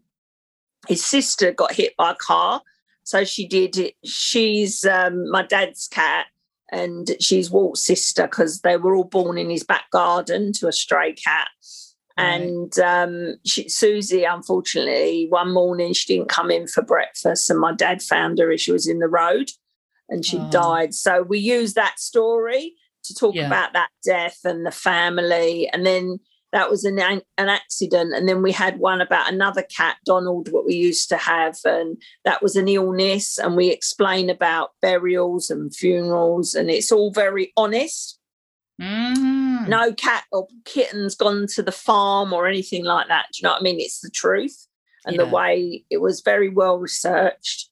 his 0.89 1.05
sister 1.05 1.53
got 1.53 1.73
hit 1.73 1.97
by 1.97 2.13
a 2.13 2.15
car. 2.15 2.63
So 3.05 3.25
she 3.25 3.47
did 3.47 3.77
it. 3.79 3.95
She's 4.05 4.85
um, 4.85 5.31
my 5.31 5.43
dad's 5.43 5.89
cat, 5.89 6.27
and 6.71 7.17
she's 7.21 7.51
Walt's 7.51 7.85
sister 7.85 8.25
because 8.25 8.61
they 8.61 8.77
were 8.77 8.95
all 8.95 9.05
born 9.05 9.39
in 9.39 9.51
his 9.51 9.65
back 9.65 9.91
garden 9.91 10.53
to 10.55 10.69
a 10.69 10.73
stray 10.73 11.13
cat. 11.15 11.49
Right. 12.19 12.27
And 12.41 12.79
um, 12.81 13.35
she, 13.47 13.69
Susie, 13.69 14.25
unfortunately, 14.25 15.27
one 15.29 15.53
morning 15.53 15.93
she 15.93 16.17
didn't 16.17 16.29
come 16.29 16.51
in 16.51 16.67
for 16.67 16.83
breakfast, 16.83 17.49
and 17.49 17.61
my 17.61 17.73
dad 17.73 18.03
found 18.03 18.39
her 18.39 18.51
as 18.51 18.61
she 18.61 18.73
was 18.73 18.87
in 18.89 18.99
the 18.99 19.09
road, 19.09 19.51
and 20.09 20.25
she 20.25 20.39
Oh. 20.39 20.49
died. 20.51 20.95
So 20.95 21.23
we 21.23 21.39
use 21.39 21.75
that 21.75 21.99
story 22.01 22.75
to 23.05 23.15
talk 23.15 23.37
Yeah. 23.37 23.47
about 23.47 23.73
that 23.75 23.91
death 24.05 24.41
and 24.45 24.67
the 24.67 24.73
family, 24.73 25.69
and 25.73 25.87
then 25.87 26.19
that 26.53 26.71
was 26.71 26.85
an 26.85 26.99
an 26.99 27.23
accident, 27.37 28.15
and 28.15 28.29
then 28.29 28.43
we 28.43 28.53
had 28.53 28.79
one 28.79 29.01
about 29.01 29.33
another 29.33 29.63
cat, 29.63 29.97
Donald, 30.05 30.51
what 30.51 30.67
we 30.67 30.75
used 30.75 31.09
to 31.11 31.17
have, 31.17 31.59
and 31.65 32.01
that 32.25 32.43
was 32.43 32.57
an 32.57 32.69
illness, 32.69 33.39
and 33.39 33.57
we 33.57 33.71
explain 33.71 34.31
about 34.31 34.71
burials 34.81 35.51
and 35.51 35.75
funerals, 35.75 36.55
and 36.55 36.71
it's 36.71 36.93
all 36.93 37.13
very 37.13 37.53
honest 37.57 38.19
Mm. 38.81 39.67
no 39.67 39.93
cat 39.93 40.23
or 40.31 40.47
kitten's 40.65 41.17
gone 41.17 41.49
to 41.49 41.65
the 41.65 41.73
farm 41.73 42.33
or 42.33 42.47
anything 42.47 42.85
like 42.85 43.09
that. 43.09 43.27
Do 43.33 43.39
you 43.41 43.43
know 43.43 43.55
what 43.55 43.61
I 43.61 43.65
mean? 43.65 43.81
It's 43.81 44.01
the 44.01 44.09
truth 44.09 44.69
and 45.05 45.19
the 45.19 45.27
way 45.27 45.85
it 45.91 46.01
was 46.01 46.21
very 46.21 46.49
well 46.49 46.79
researched. 46.79 47.71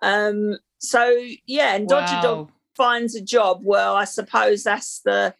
Um, 0.00 0.58
so 0.78 1.12
yeah, 1.46 1.74
and 1.74 1.88
Dodger 1.88 2.20
Dog 2.22 2.52
finds 2.76 3.16
a 3.16 3.20
job. 3.20 3.62
Well, 3.64 3.96
I 3.96 4.04
suppose 4.04 4.62
that's 4.62 5.00
the 5.00 5.34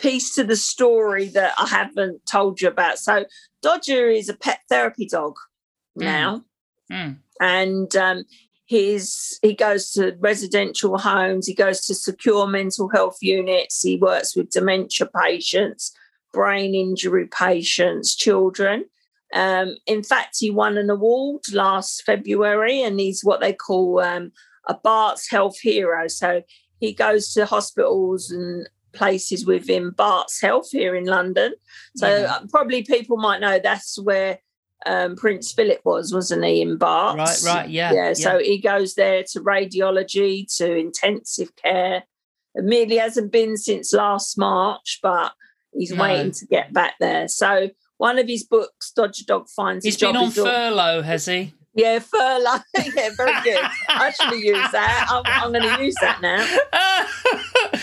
piece 0.00 0.34
to 0.34 0.44
the 0.44 0.56
story 0.56 1.28
that 1.28 1.52
I 1.58 1.66
haven't 1.68 2.24
told 2.26 2.60
you 2.60 2.68
about. 2.68 2.98
So 2.98 3.24
Dodger 3.62 4.08
is 4.08 4.28
a 4.28 4.34
pet 4.34 4.60
therapy 4.68 5.06
dog 5.06 5.34
Mm. 5.98 6.04
now 6.04 6.44
Mm. 6.90 7.16
and 7.40 7.96
um, 7.96 8.24
he's 8.64 9.38
he 9.42 9.54
goes 9.54 9.90
to 9.92 10.16
residential 10.20 10.98
homes 10.98 11.46
he 11.48 11.54
goes 11.54 11.80
to 11.86 11.94
secure 11.94 12.46
mental 12.46 12.88
health 12.88 13.18
units 13.20 13.82
he 13.82 13.96
works 13.96 14.36
with 14.36 14.50
dementia 14.50 15.08
patients 15.20 15.92
brain 16.32 16.74
injury 16.76 17.26
patients 17.26 18.14
children 18.14 18.84
um, 19.34 19.74
in 19.86 20.02
fact 20.04 20.36
he 20.38 20.50
won 20.50 20.78
an 20.78 20.90
award 20.90 21.42
last 21.52 22.02
february 22.04 22.80
and 22.82 23.00
he's 23.00 23.24
what 23.24 23.40
they 23.40 23.52
call 23.52 23.98
um, 24.00 24.30
a 24.68 24.74
bart's 24.74 25.28
health 25.28 25.58
hero 25.60 26.06
so 26.06 26.40
he 26.78 26.92
goes 26.92 27.32
to 27.32 27.44
hospitals 27.46 28.30
and 28.30 28.68
places 28.92 29.46
within 29.46 29.90
bart's 29.90 30.40
health 30.40 30.68
here 30.70 30.94
in 30.94 31.04
london 31.04 31.54
so 31.96 32.08
Yeah. 32.08 32.34
uh, 32.34 32.40
probably 32.50 32.82
people 32.82 33.16
might 33.16 33.40
know 33.40 33.58
that's 33.62 33.98
where 34.00 34.38
um, 34.86 35.14
Prince 35.14 35.52
Philip 35.52 35.80
was, 35.84 36.10
wasn't 36.10 36.42
he, 36.42 36.62
in 36.62 36.78
Barts? 36.78 37.44
Right, 37.44 37.54
right, 37.54 37.68
yeah, 37.68 37.92
yeah. 37.92 38.06
yeah. 38.08 38.12
So 38.14 38.38
he 38.38 38.56
goes 38.58 38.94
there 38.94 39.22
to 39.32 39.40
radiology, 39.40 40.46
to 40.56 40.74
intensive 40.74 41.54
care. 41.56 42.04
Admittedly, 42.56 42.96
hasn't 42.96 43.30
been 43.30 43.58
since 43.58 43.92
last 43.92 44.38
March, 44.38 44.98
but 45.02 45.32
he's 45.74 45.92
No. 45.92 46.00
waiting 46.02 46.32
to 46.32 46.46
get 46.46 46.72
back 46.72 46.94
there. 46.98 47.28
So 47.28 47.68
one 47.98 48.18
of 48.18 48.26
his 48.26 48.44
books, 48.44 48.90
Dodger 48.92 49.24
Dog 49.26 49.50
finds 49.50 49.84
He's 49.84 49.98
been 49.98 50.16
on 50.16 50.30
furlough, 50.30 51.02
has 51.02 51.26
he? 51.26 51.52
Yeah, 51.74 51.98
furlough. 51.98 52.58
yeah, 52.96 53.10
very 53.16 53.32
good. 53.44 53.58
I 53.88 54.08
actually 54.08 54.40
use 54.46 54.56
that. 54.72 55.06
I'm, 55.10 55.22
I'm 55.26 55.52
going 55.52 55.76
to 55.76 55.84
use 55.84 55.94
that 56.00 56.20
now. 56.22 56.44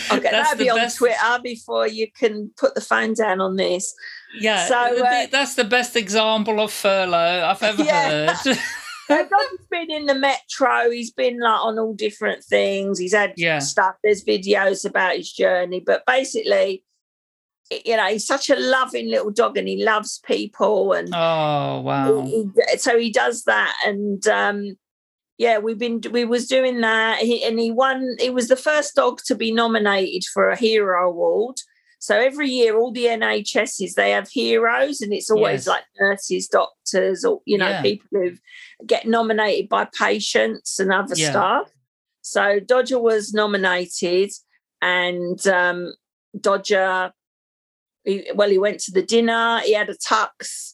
Okay, 0.10 0.30
that'll 0.32 0.58
be 0.58 0.70
on 0.70 0.78
best- 0.78 0.98
Twitter 0.98 1.40
before 1.44 1.88
you 1.88 2.10
can 2.12 2.50
put 2.58 2.76
the 2.76 2.82
phone 2.82 3.14
down 3.14 3.42
on 3.42 3.56
this. 3.56 3.94
Yeah, 4.40 4.66
So, 4.68 4.76
uh, 5.06 5.28
that's 5.32 5.56
the 5.56 5.64
best 5.64 5.96
example 5.96 6.60
of 6.62 6.72
furlough 6.72 7.46
I've 7.46 7.62
ever 7.64 7.84
Yeah. 7.84 8.34
heard. 8.36 8.58
Dodger's 9.10 9.68
been 9.70 9.92
in 9.92 10.06
the 10.06 10.16
metro. 10.16 10.90
He's 10.92 11.12
been 11.12 11.40
like 11.40 11.62
on 11.62 11.78
all 11.80 11.94
different 11.94 12.44
things. 12.44 13.00
He's 13.00 13.14
had 13.14 13.34
Yeah. 13.38 13.60
stuff. 13.60 13.96
There's 14.04 14.24
videos 14.24 14.86
about 14.86 15.16
his 15.16 15.32
journey, 15.32 15.82
but 15.86 16.04
basically, 16.06 16.84
you 17.70 17.98
know, 17.98 18.06
he's 18.06 18.26
such 18.26 18.50
a 18.50 18.56
loving 18.56 19.10
little 19.10 19.32
dog, 19.32 19.58
and 19.58 19.68
he 19.68 19.84
loves 19.84 20.20
people. 20.26 20.94
And 20.94 21.10
oh 21.14 21.82
wow! 21.82 22.24
he, 22.26 22.50
he- 22.72 22.78
so 22.78 22.98
he 22.98 23.12
does 23.12 23.44
that. 23.44 23.74
And 23.86 24.26
um, 24.28 24.78
yeah, 25.38 25.58
we've 25.60 25.78
been 25.78 26.02
we 26.12 26.26
was 26.26 26.48
doing 26.48 26.82
that. 26.82 27.20
He, 27.20 27.44
and 27.44 27.60
he 27.60 27.72
won. 27.72 28.16
He 28.20 28.30
was 28.30 28.48
the 28.48 28.56
first 28.56 28.96
dog 28.96 29.20
to 29.26 29.36
be 29.36 29.52
nominated 29.52 30.24
for 30.34 30.50
a 30.50 30.58
hero 30.58 31.10
award. 31.10 31.58
So 32.00 32.16
every 32.18 32.50
year, 32.50 32.78
all 32.78 32.92
the 32.92 33.06
NHSs 33.06 33.96
they 33.96 34.12
have 34.12 34.30
heroes, 34.30 35.02
and 35.02 35.12
it's 35.12 35.30
always 35.32 35.62
Yes. 35.62 35.68
like 35.68 35.84
nurses, 36.00 36.48
doctors, 36.48 37.26
or 37.26 37.42
you 37.46 37.58
know, 37.58 37.68
Yeah. 37.70 37.82
people 37.82 38.08
who 38.12 38.32
get 38.86 39.08
nominated 39.08 39.68
by 39.68 39.88
patients 39.98 40.80
and 40.80 40.94
other 40.94 41.16
Yeah. 41.18 41.32
stuff. 41.32 41.72
So 42.22 42.60
Dodger 42.60 43.00
was 43.00 43.34
nominated, 43.34 44.30
and 44.82 45.46
um, 45.48 45.94
Dodger, 46.40 47.12
he, 48.08 48.32
well, 48.34 48.50
he 48.50 48.58
went 48.58 48.80
to 48.82 48.92
the 48.92 49.02
dinner. 49.04 49.60
He 49.64 49.74
had 49.74 49.90
a 49.90 49.96
tux. 49.96 50.74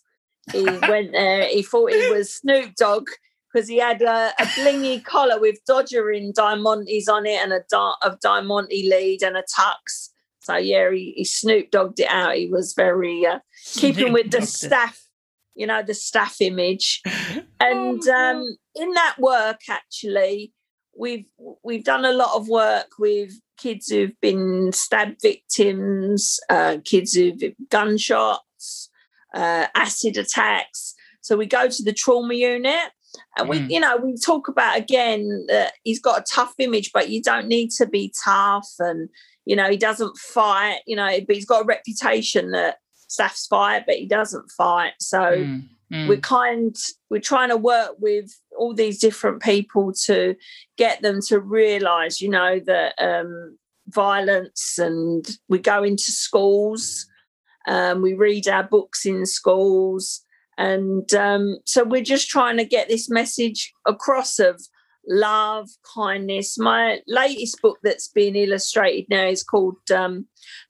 He 0.52 0.64
went 0.88 1.12
there. 1.14 1.46
He 1.48 1.64
thought 1.64 1.92
he 1.92 2.12
was 2.12 2.34
Snoop 2.36 2.76
Dogg 2.76 3.08
because 3.52 3.68
he 3.68 3.78
had 3.78 4.02
a, 4.02 4.32
a 4.40 4.46
blingy 4.46 5.04
collar 5.04 5.40
with 5.40 5.58
Dodger 5.66 6.12
in 6.12 6.32
Diamantes 6.34 7.10
on 7.10 7.26
it 7.26 7.40
and 7.42 7.54
a 7.54 7.62
da- 7.70 7.96
of 8.04 8.20
Diamante 8.20 8.88
lead 8.90 9.24
and 9.24 9.36
a 9.38 9.44
tux. 9.44 10.10
So 10.42 10.58
yeah, 10.58 10.92
he, 10.92 11.14
he 11.16 11.24
Snoop 11.24 11.72
Dogged 11.72 12.02
it 12.02 12.10
out. 12.10 12.36
He 12.36 12.48
was 12.50 12.74
very 12.74 13.26
uh, 13.26 13.40
keeping 13.66 14.12
with 14.14 14.32
the 14.32 14.42
Snoop-Dogged 14.42 14.44
it. 14.44 14.48
staff, 14.48 15.08
you 15.56 15.66
know, 15.68 15.82
the 15.84 15.94
staff 15.94 16.38
image. 16.42 17.02
And 17.60 18.02
Oh, 18.06 18.14
um, 18.14 18.58
in 18.76 18.92
that 18.92 19.16
work, 19.20 19.62
actually, 19.70 20.52
we've 20.98 21.26
we've 21.64 21.86
done 21.86 22.04
a 22.04 22.12
lot 22.12 22.36
of 22.36 22.50
work 22.50 22.88
with 23.00 23.32
kids 23.64 23.86
who've 23.90 24.20
been 24.22 24.72
stabbed 24.74 25.20
victims, 25.22 26.40
uh, 26.50 26.78
kids 26.92 27.14
who've 27.14 27.42
gunshots, 27.70 28.90
uh, 29.34 29.66
acid 29.76 30.18
attacks. 30.18 30.94
So 31.22 31.38
we 31.38 31.46
go 31.46 31.68
to 31.70 31.84
the 31.84 31.94
trauma 31.94 32.34
unit, 32.34 32.92
And 33.38 33.48
we, 33.48 33.60
Mm. 33.60 33.70
you 33.70 33.80
know, 33.80 33.96
we 33.98 34.16
talk 34.18 34.48
about 34.48 34.76
again 34.84 35.46
that 35.48 35.74
he's 35.84 36.02
got 36.08 36.20
a 36.22 36.26
tough 36.38 36.54
image, 36.58 36.90
but 36.92 37.10
you 37.10 37.22
don't 37.22 37.48
need 37.48 37.70
to 37.80 37.86
be 37.86 38.12
tough. 38.26 38.70
And, 38.80 39.08
you 39.46 39.56
know, 39.56 39.70
he 39.70 39.78
doesn't 39.78 40.18
fight, 40.18 40.80
you 40.88 40.96
know, 40.96 41.10
but 41.28 41.36
he's 41.36 41.46
got 41.46 41.62
a 41.64 41.66
reputation 41.76 42.52
that 42.52 42.78
Staff's 43.08 43.46
fight, 43.46 43.84
but 43.86 43.98
he 44.02 44.08
doesn't 44.08 44.50
fight. 44.52 44.94
So 45.00 45.20
Mm, 45.20 45.64
mm. 45.94 46.08
we're 46.08 46.18
kind 46.18 46.76
we're 47.10 47.22
trying 47.22 47.50
to 47.50 47.58
work 47.58 47.96
with 48.00 48.32
all 48.58 48.74
these 48.74 49.00
different 49.00 49.42
people 49.42 49.94
to 49.94 50.36
get 50.78 51.02
them 51.02 51.20
to 51.28 51.40
realize 51.40 52.22
you 52.22 52.30
know 52.30 52.60
that 52.60 52.94
um 52.98 53.58
violence 53.88 54.78
and 54.78 55.38
we 55.50 55.60
go 55.60 55.84
into 55.84 56.12
schools 56.12 57.06
um 57.68 58.02
we 58.02 58.14
read 58.14 58.48
our 58.48 58.64
books 58.64 59.06
in 59.06 59.26
schools 59.26 60.22
and 60.58 61.14
um 61.14 61.58
so 61.66 61.84
we're 61.84 62.04
just 62.04 62.30
trying 62.30 62.58
to 62.58 62.66
get 62.66 62.88
this 62.88 63.10
message 63.10 63.74
across 63.86 64.40
of 64.40 64.62
love 65.06 65.68
kindness 65.94 66.58
my 66.58 67.00
latest 67.08 67.62
book 67.62 67.78
that's 67.84 68.08
being 68.08 68.38
illustrated 68.38 69.06
now 69.10 69.26
is 69.26 69.44
called 69.44 69.76
um 69.94 70.26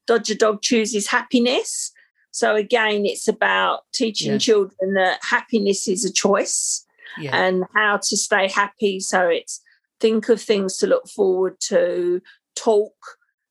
dodger 0.08 0.34
dog 0.34 0.60
chooses 0.64 1.08
happiness 1.08 1.93
so 2.34 2.56
again, 2.56 3.06
it's 3.06 3.28
about 3.28 3.82
teaching 3.94 4.34
Yes. 4.34 4.44
children 4.44 4.96
that 4.96 5.20
happiness 5.22 5.88
is 5.88 6.04
a 6.04 6.12
choice 6.12 6.84
yeah. 7.18 7.36
and 7.36 7.64
how 7.76 7.98
to 7.98 8.18
stay 8.18 8.50
happy. 8.50 9.00
So 9.00 9.28
it's 9.28 9.62
think 10.00 10.28
of 10.30 10.42
things 10.42 10.78
to 10.78 10.88
look 10.88 11.08
forward 11.08 11.60
to, 11.70 12.22
talk. 12.56 12.94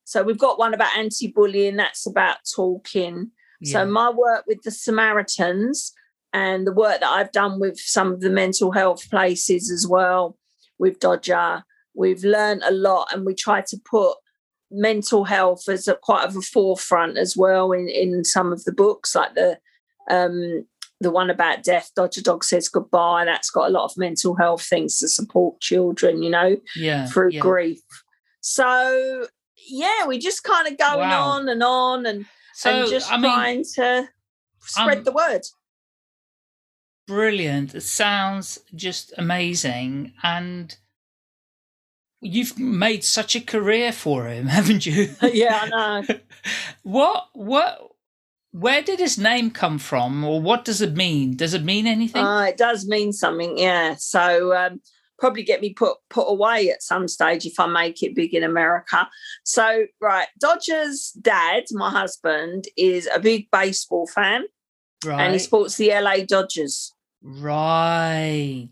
So 0.04 0.22
we've 0.22 0.38
got 0.38 0.58
one 0.58 0.74
about 0.74 0.96
anti-bullying. 0.96 1.76
That's 1.76 2.06
about 2.06 2.38
talking. 2.54 3.30
yeah. 3.60 3.72
So 3.72 3.86
my 3.86 4.10
work 4.10 4.44
with 4.46 4.62
the 4.62 4.70
Samaritans 4.70 5.92
and 6.32 6.66
the 6.66 6.72
work 6.72 7.00
that 7.00 7.08
I've 7.08 7.32
done 7.32 7.60
with 7.60 7.78
some 7.78 8.12
of 8.12 8.20
the 8.20 8.30
mental 8.30 8.72
health 8.72 9.08
places 9.10 9.70
as 9.70 9.86
well 9.88 10.36
with 10.78 11.00
Dodger, 11.00 11.64
we've 11.94 12.24
learned 12.24 12.62
a 12.64 12.72
lot 12.72 13.08
and 13.12 13.24
we 13.24 13.34
try 13.34 13.60
to 13.62 13.76
put 13.88 14.16
mental 14.72 15.24
health 15.24 15.68
as 15.68 15.86
a 15.86 15.94
quite 15.94 16.24
of 16.26 16.36
a 16.36 16.40
forefront 16.42 17.18
as 17.18 17.36
well 17.36 17.72
in, 17.72 17.88
in 17.88 18.24
some 18.24 18.52
of 18.52 18.64
the 18.64 18.72
books, 18.72 19.14
like 19.14 19.34
the 19.34 19.58
um 20.10 20.66
the 21.00 21.10
one 21.10 21.30
about 21.30 21.64
death, 21.64 21.90
Dodger 21.96 22.22
Dog 22.22 22.44
says 22.44 22.68
goodbye. 22.68 23.24
That's 23.24 23.50
got 23.50 23.68
a 23.68 23.72
lot 23.72 23.84
of 23.86 23.96
mental 23.96 24.36
health 24.36 24.62
things 24.62 24.98
to 24.98 25.08
support 25.08 25.60
children, 25.60 26.22
you 26.22 26.30
know 26.30 26.56
yeah. 26.76 27.06
through 27.06 27.30
yeah. 27.32 27.40
grief. 27.40 27.80
So 28.40 29.26
yeah, 29.68 30.06
we 30.06 30.18
just 30.18 30.42
kind 30.44 30.66
of 30.66 30.78
going 30.78 31.08
Wow. 31.08 31.22
on 31.22 31.48
and 31.48 31.62
on 31.62 32.06
and, 32.06 32.26
So, 32.54 32.70
and 32.70 32.90
just 32.90 33.12
I 33.12 33.16
mean, 33.16 33.32
trying 33.32 33.64
to 33.74 34.08
spread 34.60 34.98
um, 34.98 35.04
the 35.04 35.12
word. 35.12 35.42
brilliant. 37.06 37.74
It 37.74 37.82
sounds 37.82 38.60
just 38.74 39.12
amazing. 39.18 40.12
And 40.22 40.76
you've 42.22 42.58
made 42.58 43.04
such 43.04 43.34
a 43.36 43.40
career 43.40 43.92
for 43.92 44.26
him, 44.26 44.46
haven't 44.48 44.86
you? 44.86 45.14
yeah, 45.22 45.60
I 45.62 45.68
know. 45.68 46.14
what, 46.82 47.26
what, 47.34 47.90
where 48.52 48.82
did 48.82 48.98
his 48.98 49.18
name 49.18 49.50
come 49.50 49.78
from 49.78 50.24
or 50.24 50.40
what 50.40 50.64
does 50.64 50.80
it 50.80 50.94
mean? 50.94 51.36
Does 51.36 51.52
it 51.52 51.64
mean 51.64 51.86
anything? 51.86 52.24
Uh, 52.24 52.42
it 52.42 52.56
does 52.56 52.86
mean 52.86 53.12
something, 53.12 53.58
yeah. 53.58 53.96
So 53.98 54.54
um, 54.54 54.80
probably 55.18 55.42
get 55.42 55.60
me 55.60 55.72
put 55.72 55.96
put 56.10 56.24
away 56.24 56.70
at 56.70 56.82
some 56.82 57.08
stage 57.08 57.46
if 57.46 57.58
I 57.58 57.66
make 57.66 58.02
it 58.02 58.14
big 58.14 58.34
in 58.34 58.42
America. 58.42 59.08
So 59.44 59.86
right, 60.00 60.28
Dodgers' 60.38 61.12
dad, 61.20 61.64
my 61.72 61.90
husband, 61.90 62.66
is 62.76 63.08
a 63.12 63.20
big 63.20 63.50
baseball 63.50 64.06
fan, 64.06 64.44
right. 65.04 65.20
and 65.20 65.32
he 65.32 65.38
supports 65.38 65.76
the 65.76 65.88
LA 65.88 66.24
Dodgers. 66.26 66.92
right. 67.22 68.68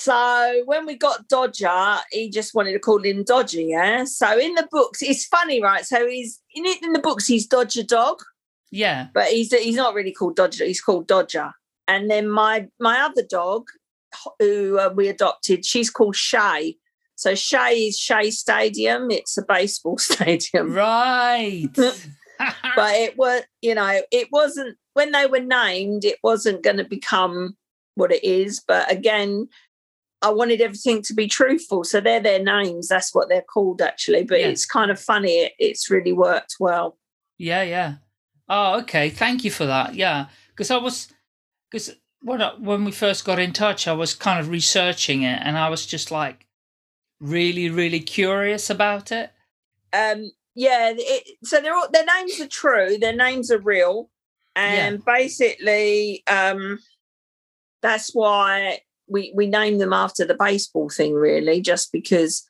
So 0.00 0.62
when 0.64 0.86
we 0.86 0.96
got 0.96 1.28
Dodger, 1.28 1.98
he 2.10 2.30
just 2.30 2.54
wanted 2.54 2.72
to 2.72 2.78
call 2.78 3.02
him 3.04 3.22
Dodger, 3.22 3.60
yeah. 3.60 4.04
So 4.04 4.38
in 4.38 4.54
the 4.54 4.66
books, 4.70 5.02
it's 5.02 5.26
funny, 5.26 5.62
right? 5.62 5.84
So 5.84 6.08
he's 6.08 6.40
in 6.54 6.64
it 6.64 6.82
in 6.82 6.94
the 6.94 6.98
books, 7.00 7.26
he's 7.26 7.46
Dodger 7.46 7.82
Dog, 7.82 8.22
Yeah. 8.70 9.08
but 9.12 9.26
he's 9.26 9.52
he's 9.52 9.76
not 9.76 9.92
really 9.94 10.12
called 10.12 10.36
Dodger. 10.36 10.64
He's 10.64 10.80
called 10.80 11.06
Dodger. 11.06 11.52
And 11.86 12.10
then 12.10 12.30
my 12.30 12.68
my 12.78 13.00
other 13.00 13.22
dog, 13.28 13.68
who 14.38 14.78
uh, 14.78 14.90
we 14.94 15.08
adopted, 15.08 15.66
she's 15.66 15.90
called 15.90 16.16
Shay. 16.16 16.76
So 17.16 17.34
Shay 17.34 17.88
is 17.88 17.98
Shea 17.98 18.30
Stadium. 18.30 19.10
It's 19.10 19.36
a 19.36 19.42
baseball 19.42 19.98
stadium, 20.10 20.72
Right. 20.72 21.68
but 21.74 22.94
it 22.94 23.18
was 23.18 23.42
you 23.60 23.74
know 23.74 24.00
it 24.10 24.28
wasn't 24.32 24.78
when 24.94 25.12
they 25.12 25.26
were 25.26 25.40
named. 25.40 26.06
It 26.06 26.16
wasn't 26.22 26.62
going 26.62 26.78
to 26.78 26.84
become 26.84 27.54
what 27.96 28.12
it 28.12 28.24
is. 28.24 28.62
But 28.66 28.90
again. 28.90 29.48
I 30.22 30.30
wanted 30.30 30.60
everything 30.60 31.02
to 31.02 31.14
be 31.14 31.26
truthful, 31.26 31.84
so 31.84 32.00
they're 32.00 32.20
their 32.20 32.42
names. 32.42 32.88
That's 32.88 33.14
what 33.14 33.28
they're 33.28 33.42
called, 33.42 33.80
actually. 33.80 34.24
But 34.24 34.40
Yeah. 34.40 34.48
it's 34.48 34.66
kind 34.66 34.90
of 34.90 35.00
funny. 35.00 35.32
It, 35.44 35.52
it's 35.58 35.90
really 35.90 36.12
worked 36.12 36.56
well. 36.60 36.98
Yeah, 37.38 37.62
yeah. 37.62 37.94
Oh, 38.48 38.78
okay. 38.80 39.08
Thank 39.10 39.44
you 39.44 39.50
for 39.50 39.64
that. 39.66 39.94
Yeah, 39.94 40.26
because 40.48 40.70
I 40.70 40.76
was, 40.76 41.08
because 41.70 41.94
when 42.20 42.42
I, 42.42 42.52
when 42.58 42.84
we 42.84 42.92
first 42.92 43.24
got 43.24 43.38
in 43.38 43.52
touch, 43.52 43.88
I 43.88 43.92
was 43.92 44.12
kind 44.14 44.40
of 44.40 44.48
researching 44.50 45.22
it, 45.22 45.40
and 45.42 45.56
I 45.56 45.68
was 45.70 45.86
just 45.86 46.10
like, 46.10 46.46
really, 47.20 47.70
really 47.70 48.00
curious 48.00 48.70
about 48.70 49.12
it. 49.12 49.30
um 49.92 50.30
yeah 50.54 50.92
it, 50.96 51.38
so 51.44 51.60
they're 51.60 51.74
all 51.74 51.88
their 51.92 52.04
names 52.04 52.40
are 52.40 52.46
true 52.48 52.98
their 52.98 53.14
names 53.14 53.50
are 53.52 53.58
real 53.60 54.10
and 54.56 55.04
basically 55.04 56.22
um 56.26 56.78
that's 57.82 58.10
why 58.14 58.78
we 59.10 59.32
we 59.34 59.46
named 59.46 59.80
them 59.80 59.92
after 59.92 60.24
the 60.24 60.34
baseball 60.34 60.88
thing 60.88 61.12
really 61.14 61.60
just 61.60 61.92
because 61.92 62.46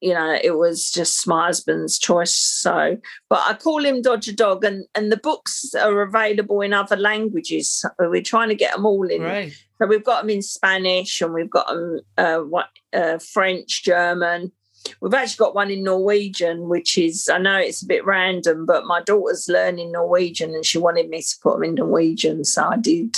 you 0.00 0.12
know 0.12 0.38
it 0.42 0.58
was 0.58 0.90
just 0.90 1.26
my 1.26 1.46
husband's 1.46 1.98
choice 1.98 2.34
so 2.34 2.96
but 3.30 3.40
i 3.46 3.54
call 3.54 3.84
him 3.84 4.02
dodger 4.02 4.32
dog 4.32 4.64
and 4.64 4.84
and 4.94 5.12
the 5.12 5.16
books 5.16 5.74
are 5.74 6.02
available 6.02 6.60
in 6.60 6.72
other 6.72 6.96
languages 6.96 7.70
So 7.98 8.10
we're 8.10 8.22
trying 8.22 8.48
to 8.48 8.54
get 8.54 8.74
them 8.74 8.86
all 8.86 9.08
in 9.08 9.22
Right. 9.22 9.52
so 9.78 9.86
we've 9.86 10.04
got 10.04 10.22
them 10.22 10.30
in 10.30 10.42
Spanish 10.42 11.20
and 11.20 11.32
we've 11.32 11.50
got 11.50 11.68
them 11.68 12.00
uh, 12.18 12.38
what, 12.40 12.68
uh, 12.92 13.18
French, 13.18 13.82
German. 13.84 14.52
We've 15.00 15.14
actually 15.14 15.44
got 15.44 15.54
one 15.54 15.70
in 15.70 15.82
Norwegian, 15.82 16.68
which 16.68 16.98
is, 16.98 17.28
I 17.32 17.38
know 17.38 17.56
it's 17.58 17.82
a 17.82 17.86
bit 17.86 18.04
random, 18.04 18.66
but 18.66 18.84
my 18.84 19.00
daughter's 19.02 19.48
learning 19.48 19.90
Norwegian 19.92 20.54
and 20.54 20.64
she 20.64 20.78
wanted 20.78 21.08
me 21.08 21.22
to 21.22 21.36
put 21.42 21.54
them 21.54 21.64
in 21.64 21.74
Norwegian. 21.74 22.44
So 22.44 22.64
I 22.68 22.76
did. 22.76 23.16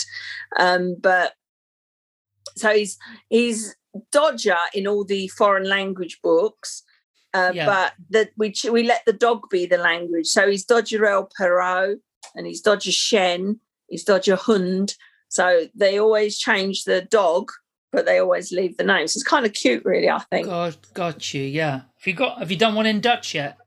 Um, 0.59 0.97
but 1.01 1.33
so 2.57 2.75
he's, 2.75 2.99
he's 3.29 3.77
Dodger 4.13 4.57
in 4.75 4.87
all 4.87 5.05
the 5.05 5.29
foreign 5.29 5.69
language 5.69 6.21
books. 6.23 6.83
Uh, 7.35 7.53
Yeah. 7.55 7.67
But 7.67 7.93
that 8.11 8.31
we 8.37 8.55
we 8.71 8.83
let 8.83 9.05
the 9.05 9.13
dog 9.13 9.49
be 9.51 9.67
the 9.67 9.79
language. 9.79 10.27
So 10.27 10.49
he's 10.51 10.65
Dodger 10.65 11.07
El 11.07 11.31
Perro 11.37 11.97
and 12.35 12.47
he's 12.47 12.61
Dodger 12.61 12.93
Chien, 12.93 13.61
he's 13.89 14.05
Dodger 14.05 14.37
Hund, 14.37 14.95
so 15.29 15.69
they 15.75 15.99
always 15.99 16.39
change 16.39 16.85
the 16.85 17.03
dog, 17.03 17.51
but 17.93 18.07
they 18.07 18.19
always 18.19 18.53
leave 18.53 18.77
the 18.77 18.85
name. 18.85 19.07
So 19.07 19.19
it's 19.19 19.25
kind 19.25 19.45
of 19.47 19.53
cute, 19.53 19.85
really. 19.85 20.09
I 20.09 20.21
think. 20.31 20.47
Got 20.47 20.93
got 20.95 21.35
you. 21.35 21.43
Yeah. 21.43 21.83
Have 21.99 22.07
you 22.07 22.15
got? 22.15 22.39
Have 22.39 22.51
you 22.51 22.57
done 22.57 22.75
one 22.75 22.87
in 22.87 23.01
Dutch 23.01 23.35
yet? 23.35 23.59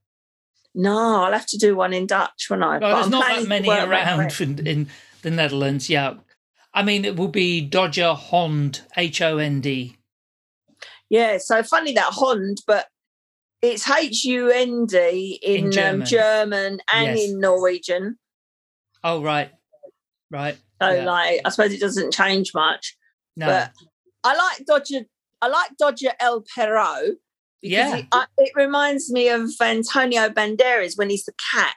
No, 0.76 1.24
I'll 1.24 1.34
have 1.34 1.48
to 1.48 1.58
do 1.58 1.76
one 1.76 1.94
in 1.94 2.08
Dutch 2.08 2.50
when 2.50 2.64
I. 2.64 2.80
No, 2.80 2.94
there's 2.94 3.06
I'm 3.06 3.12
not 3.12 3.28
that 3.28 3.48
many 3.48 3.70
around 3.70 4.40
in, 4.40 4.66
in 4.66 4.88
the 5.22 5.32
Netherlands. 5.32 5.90
Yeah. 5.90 6.16
I 6.74 6.84
mean, 6.84 7.04
it 7.06 7.16
will 7.16 7.28
be 7.30 7.62
Dodger 7.62 8.14
Hond, 8.14 8.82
H 8.96 9.22
O 9.22 9.38
N 9.38 9.62
D. 9.62 9.98
Yeah, 11.10 11.38
so 11.40 11.64
funny 11.64 11.94
that 11.94 12.12
Hond, 12.12 12.58
but 12.68 12.88
it's 13.62 13.90
H 13.90 14.24
U 14.26 14.50
N 14.52 14.86
D 14.86 15.40
in, 15.42 15.66
In 15.66 15.72
German. 15.72 16.02
Um, 16.02 16.08
German 16.08 16.80
and 16.94 17.18
Yes. 17.18 17.30
in 17.30 17.40
Norwegian. 17.40 18.20
Oh, 19.04 19.22
right. 19.22 19.52
Right. 20.30 20.58
So 20.82 20.90
Yeah. 20.92 21.06
like, 21.06 21.42
I 21.44 21.50
suppose 21.50 21.74
it 21.74 21.80
doesn't 21.80 22.12
change 22.14 22.52
much. 22.54 22.96
No. 23.36 23.48
But 23.48 23.72
I 24.24 24.36
like 24.36 24.66
Dodger. 24.66 25.02
I 25.42 25.48
like 25.48 25.72
Dodger 25.78 26.12
El 26.20 26.44
Perro 26.54 27.16
because 27.62 27.78
Yeah. 27.92 27.98
it, 27.98 28.06
I, 28.12 28.26
it 28.38 28.52
reminds 28.56 29.12
me 29.12 29.30
of 29.30 29.50
Antonio 29.62 30.30
Banderas 30.30 30.98
when 30.98 31.10
he's 31.10 31.24
the 31.26 31.34
cat. 31.54 31.76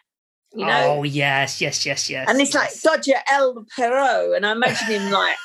You 0.54 0.66
know, 0.66 0.96
oh, 0.98 1.02
yes, 1.02 1.60
yes, 1.60 1.86
yes, 1.86 2.10
yes. 2.10 2.28
and 2.28 2.40
it's 2.40 2.54
like. 2.54 2.70
Dodger 2.82 3.20
El 3.30 3.64
Perro, 3.74 4.34
and 4.34 4.44
I 4.44 4.52
imagine 4.52 4.86
him 4.88 5.10
like 5.10 5.36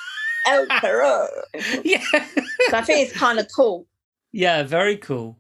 El 0.47 0.65
Perro. 0.81 1.27
yeah. 1.83 2.03
So 2.69 2.77
I 2.77 2.81
think 2.81 3.07
it's 3.09 3.17
kind 3.17 3.39
of 3.39 3.47
cool. 3.55 3.87
yeah, 4.31 4.63
very 4.63 4.97
cool. 4.97 5.39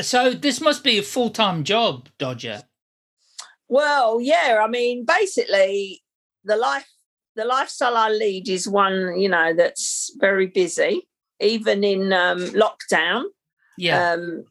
So 0.00 0.32
this 0.32 0.60
must 0.60 0.84
be 0.84 0.98
a 0.98 1.02
full 1.02 1.30
time 1.30 1.64
job, 1.64 2.08
Dodger. 2.18 2.62
Well, 3.68 4.20
yeah, 4.20 4.60
I 4.62 4.68
mean, 4.68 5.04
basically, 5.04 6.02
the 6.44 6.56
life 6.56 6.86
the 7.34 7.44
lifestyle 7.44 7.96
I 7.96 8.10
lead 8.10 8.48
is 8.48 8.68
one, 8.68 9.18
you 9.18 9.28
know, 9.28 9.54
that's 9.56 10.14
very 10.20 10.46
busy. 10.46 11.08
Even 11.40 11.82
in 11.82 12.12
um, 12.12 12.38
lockdown, 12.50 13.24
Yeah. 13.78 14.12
um, 14.12 14.44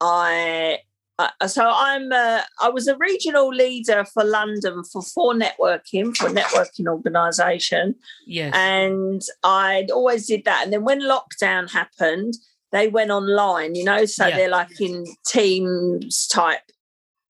I 0.00 0.78
uh, 1.18 1.46
so 1.46 1.70
I'm 1.72 2.10
uh, 2.12 2.42
I 2.60 2.70
was 2.70 2.88
a 2.88 2.96
regional 2.96 3.48
leader 3.48 4.04
for 4.04 4.24
London 4.24 4.82
for 4.84 5.02
for 5.02 5.32
networking 5.34 6.16
for 6.16 6.28
networking 6.28 6.88
organisation. 6.88 7.94
Yes. 8.26 8.52
And 8.56 9.22
I'd 9.44 9.90
always 9.90 10.26
did 10.26 10.44
that. 10.44 10.64
And 10.64 10.72
then 10.72 10.84
when 10.84 11.00
lockdown 11.00 11.70
happened, 11.70 12.34
they 12.72 12.88
went 12.88 13.10
online, 13.12 13.76
you 13.76 13.84
know, 13.84 14.04
so 14.06 14.26
Yeah. 14.26 14.36
they're 14.36 14.48
like 14.48 14.80
in 14.80 15.04
Teams 15.26 16.26
type 16.26 16.62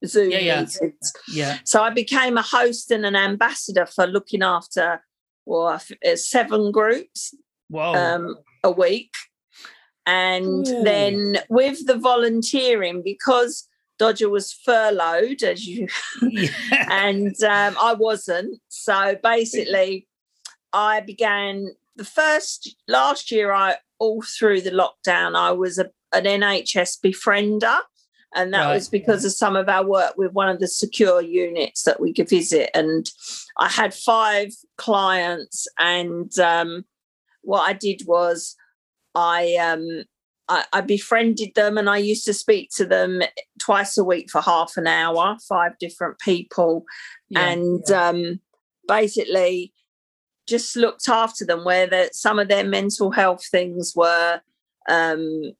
Zoom 0.06 0.30
Yeah, 0.30 0.38
yeah. 0.38 0.60
meetings. 0.60 1.12
yeah. 1.28 1.58
So 1.64 1.82
I 1.82 1.90
became 1.90 2.38
a 2.38 2.42
host 2.42 2.90
and 2.90 3.04
an 3.04 3.16
ambassador 3.16 3.84
for 3.86 4.06
looking 4.06 4.42
after 4.42 5.04
well 5.46 5.66
I 5.66 5.80
uh, 6.10 6.16
seven 6.16 6.72
groups 6.72 7.34
um, 7.74 8.36
a 8.62 8.70
week. 8.70 9.12
And 10.06 10.66
Ooh. 10.68 10.82
then 10.84 11.38
with 11.48 11.86
the 11.86 11.96
volunteering, 11.96 13.02
because 13.02 13.66
Dodger 13.98 14.28
was 14.28 14.52
furloughed, 14.52 15.42
as 15.42 15.66
you 15.66 15.88
yeah. 16.22 16.48
and 16.90 17.34
um, 17.44 17.76
I 17.80 17.94
wasn't. 17.94 18.60
So 18.68 19.16
basically, 19.22 20.08
I 20.72 21.00
began 21.00 21.74
the 21.96 22.04
first 22.04 22.74
last 22.88 23.30
year. 23.30 23.52
I 23.52 23.76
all 23.98 24.22
through 24.22 24.60
the 24.60 24.70
lockdown, 24.70 25.36
I 25.36 25.52
was 25.52 25.78
a, 25.78 25.90
an 26.12 26.24
NHS 26.24 26.98
befriender, 27.00 27.78
and 28.34 28.52
that 28.52 28.66
Right. 28.66 28.74
was 28.74 28.88
because 28.88 29.24
of 29.24 29.32
some 29.32 29.54
of 29.54 29.68
our 29.68 29.86
work 29.86 30.14
with 30.16 30.32
one 30.32 30.48
of 30.48 30.58
the 30.58 30.66
secure 30.68 31.22
units 31.22 31.82
that 31.84 32.00
we 32.00 32.12
could 32.12 32.28
visit. 32.28 32.70
And 32.74 33.08
I 33.58 33.68
had 33.68 33.94
five 33.94 34.48
clients, 34.76 35.68
and 35.78 36.36
um, 36.38 36.84
what 37.42 37.62
I 37.62 37.72
did 37.74 38.02
was 38.06 38.56
I. 39.14 39.54
Um, 39.56 40.04
I, 40.48 40.64
I 40.72 40.80
befriended 40.82 41.54
them 41.54 41.78
and 41.78 41.88
I 41.88 41.98
used 41.98 42.24
to 42.26 42.34
speak 42.34 42.70
to 42.76 42.84
them 42.84 43.22
twice 43.58 43.96
a 43.96 44.04
week 44.04 44.30
for 44.30 44.40
half 44.40 44.76
an 44.76 44.86
hour, 44.86 45.36
five 45.48 45.72
different 45.78 46.18
people, 46.18 46.84
Yeah. 47.30 47.48
and 47.48 47.90
um, 47.90 48.40
basically 48.86 49.72
just 50.46 50.76
looked 50.76 51.08
after 51.08 51.44
them 51.46 51.64
where 51.64 51.86
the, 51.86 52.10
some 52.12 52.38
of 52.38 52.48
their 52.48 52.64
mental 52.64 53.10
health 53.10 53.46
things 53.50 53.94
were 53.96 54.40
um, 54.88 55.52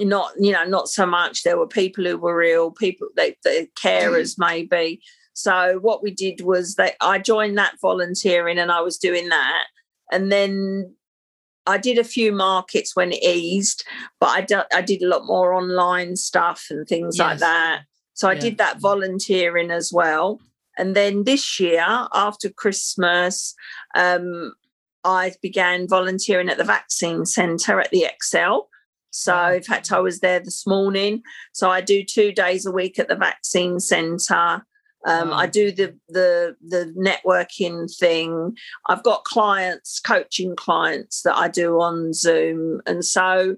not 0.00 0.32
you 0.38 0.52
know 0.52 0.64
not 0.64 0.88
so 0.88 1.06
much. 1.06 1.42
There 1.42 1.58
were 1.58 1.66
people 1.66 2.04
who 2.04 2.18
were 2.18 2.42
ill 2.42 2.70
people 2.70 3.08
they, 3.16 3.36
the 3.44 3.68
carers 3.80 4.34
maybe. 4.38 5.00
So 5.34 5.78
what 5.80 6.02
we 6.02 6.10
did 6.10 6.40
was 6.40 6.74
that 6.74 6.94
i 7.00 7.16
joined 7.16 7.56
that 7.58 7.76
volunteering 7.80 8.58
and 8.58 8.72
i 8.72 8.80
was 8.80 8.98
doing 8.98 9.28
that. 9.28 9.64
And 10.10 10.32
then 10.32 10.94
I 11.68 11.76
did 11.78 11.98
a 11.98 12.04
few 12.04 12.32
markets 12.32 12.96
when 12.96 13.12
it 13.12 13.22
eased, 13.22 13.84
but 14.18 14.30
I, 14.30 14.40
do, 14.40 14.62
I 14.74 14.80
did 14.80 15.02
a 15.02 15.08
lot 15.08 15.26
more 15.26 15.52
online 15.52 16.16
stuff 16.16 16.66
and 16.70 16.88
things 16.88 17.18
like 17.18 17.38
that. 17.38 17.82
So 18.14 18.28
I 18.28 18.32
Yeah. 18.32 18.40
did 18.40 18.58
that 18.58 18.80
volunteering 18.80 19.70
as 19.70 19.92
well. 19.92 20.40
And 20.78 20.96
then 20.96 21.24
this 21.24 21.60
year, 21.60 21.84
after 22.14 22.48
Christmas, 22.48 23.54
um, 23.94 24.54
I 25.04 25.34
began 25.42 25.86
volunteering 25.86 26.48
at 26.48 26.56
the 26.56 26.64
vaccine 26.64 27.26
centre 27.26 27.80
at 27.80 27.90
the 27.90 28.06
ExCeL. 28.10 28.62
So, 29.10 29.52
in 29.52 29.62
fact, 29.62 29.92
I 29.92 30.00
was 30.00 30.20
there 30.20 30.40
this 30.40 30.66
morning. 30.66 31.22
So, 31.52 31.70
I 31.70 31.80
do 31.80 32.04
two 32.04 32.32
days 32.32 32.66
a 32.66 32.70
week 32.70 32.98
at 32.98 33.08
the 33.08 33.16
vaccine 33.16 33.80
centre. 33.80 34.64
Um. 35.06 35.32
I 35.32 35.46
do 35.46 35.70
the 35.70 35.96
the 36.08 36.56
the 36.60 36.92
networking 36.96 37.88
thing. 37.98 38.56
I've 38.88 39.02
got 39.02 39.24
clients, 39.24 40.00
coaching 40.00 40.56
clients 40.56 41.22
that 41.22 41.36
I 41.36 41.48
do 41.48 41.80
on 41.80 42.12
Zoom, 42.12 42.80
and 42.86 43.04
so 43.04 43.56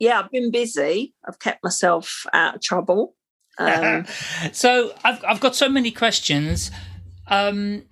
yeah, 0.00 0.18
I've 0.18 0.30
been 0.30 0.50
busy. 0.50 1.14
I've 1.28 1.38
kept 1.38 1.62
myself 1.62 2.24
out 2.32 2.56
of 2.56 2.62
trouble. 2.62 3.14
Um, 3.58 4.06
so 4.52 4.94
I've 5.04 5.22
I've 5.24 5.40
got 5.40 5.54
so 5.54 5.68
many 5.68 5.92
questions. 5.92 6.70
Um, 7.28 7.84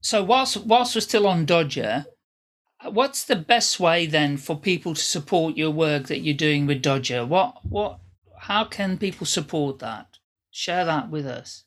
so 0.00 0.22
whilst 0.22 0.58
whilst 0.58 0.94
we're 0.94 1.00
still 1.00 1.26
on 1.26 1.46
Dodger, 1.46 2.06
what's 2.84 3.24
the 3.24 3.36
best 3.36 3.78
way 3.78 4.06
then 4.06 4.36
for 4.36 4.56
people 4.56 4.94
to 4.94 5.00
support 5.00 5.56
your 5.56 5.70
work 5.70 6.08
that 6.08 6.20
you're 6.20 6.34
doing 6.34 6.66
with 6.66 6.82
Dodger? 6.82 7.24
What 7.24 7.64
what 7.64 8.00
how 8.38 8.64
can 8.64 8.98
people 8.98 9.26
support 9.26 9.78
that? 9.78 10.18
Share 10.50 10.84
that 10.84 11.10
with 11.10 11.26
us. 11.26 11.64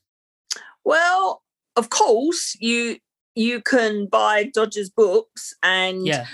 Well, 0.84 1.42
of 1.76 1.90
course, 1.90 2.56
you 2.60 2.98
you 3.34 3.60
can 3.60 4.06
buy 4.06 4.44
Dodgers 4.54 4.90
books, 4.90 5.54
and 5.62 6.06
Yeah. 6.06 6.26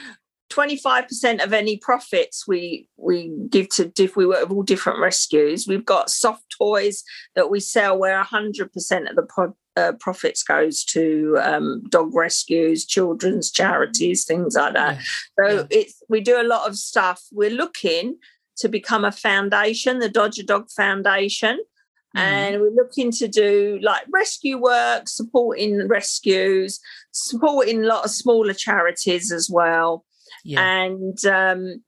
25% 0.50 1.42
of 1.44 1.52
any 1.52 1.76
profits 1.76 2.46
we 2.46 2.88
we 2.96 3.30
give 3.48 3.68
to 3.68 3.84
diff, 3.86 4.16
we 4.16 4.26
work 4.26 4.42
with 4.48 4.50
all 4.56 4.62
different 4.64 4.98
rescues 4.98 5.68
we've 5.68 5.84
got 5.86 6.10
soft 6.10 6.44
toys 6.58 7.04
that 7.36 7.50
we 7.50 7.60
sell 7.60 7.96
where 7.96 8.20
100% 8.20 9.08
of 9.08 9.14
the 9.16 9.22
pro, 9.22 9.54
uh, 9.76 9.92
profits 10.00 10.42
goes 10.42 10.84
to 10.84 11.38
um, 11.40 11.82
dog 11.88 12.12
rescues 12.14 12.84
children's 12.84 13.50
charities 13.52 14.24
things 14.24 14.56
like 14.56 14.74
that 14.74 14.96
yeah. 14.96 15.02
so 15.38 15.54
Yeah. 15.54 15.66
it's 15.70 16.02
we 16.08 16.20
do 16.20 16.40
a 16.40 16.42
lot 16.42 16.68
of 16.68 16.76
stuff 16.76 17.22
we're 17.30 17.50
looking 17.50 18.16
to 18.56 18.68
become 18.68 19.04
a 19.04 19.12
foundation 19.12 20.00
the 20.00 20.08
dodger 20.08 20.42
dog 20.42 20.68
foundation 20.70 21.60
Mhm. 22.16 22.20
and 22.20 22.60
we're 22.60 22.70
looking 22.70 23.10
to 23.12 23.28
do 23.28 23.78
like 23.82 24.02
rescue 24.12 24.58
work 24.58 25.08
supporting 25.08 25.86
rescues 25.86 26.80
supporting 27.12 27.84
a 27.84 27.86
lot 27.86 28.04
of 28.04 28.10
smaller 28.10 28.52
charities 28.54 29.30
as 29.30 29.48
well 29.48 30.04
yeah. 30.44 30.60
and 30.60 31.24
um, 31.26 31.82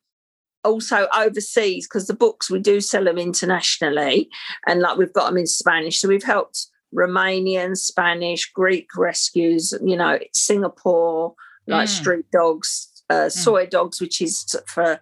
also 0.65 1.09
overseas 1.17 1.89
because 1.89 2.07
the 2.07 2.15
books 2.15 2.49
we 2.51 2.61
do 2.61 2.81
sell 2.81 3.05
them 3.05 3.19
internationally 3.19 4.29
and 4.67 4.81
like 4.81 4.97
we've 4.97 5.13
got 5.13 5.27
them 5.27 5.39
in 5.39 5.47
spanish 5.47 5.99
so 5.99 6.07
we've 6.09 6.23
helped 6.23 6.69
romanian 6.95 7.77
spanish 7.77 8.51
greek 8.53 8.87
rescues 8.97 9.73
you 9.83 9.97
know 9.97 10.19
singapore 10.35 11.35
like 11.67 11.89
Mm. 11.89 12.01
street 12.01 12.31
dogs 12.33 12.89
uh, 13.11 13.29
Soi 13.29 13.67
Dogs 13.67 14.01
which 14.01 14.21
is 14.23 14.57
for 14.67 15.01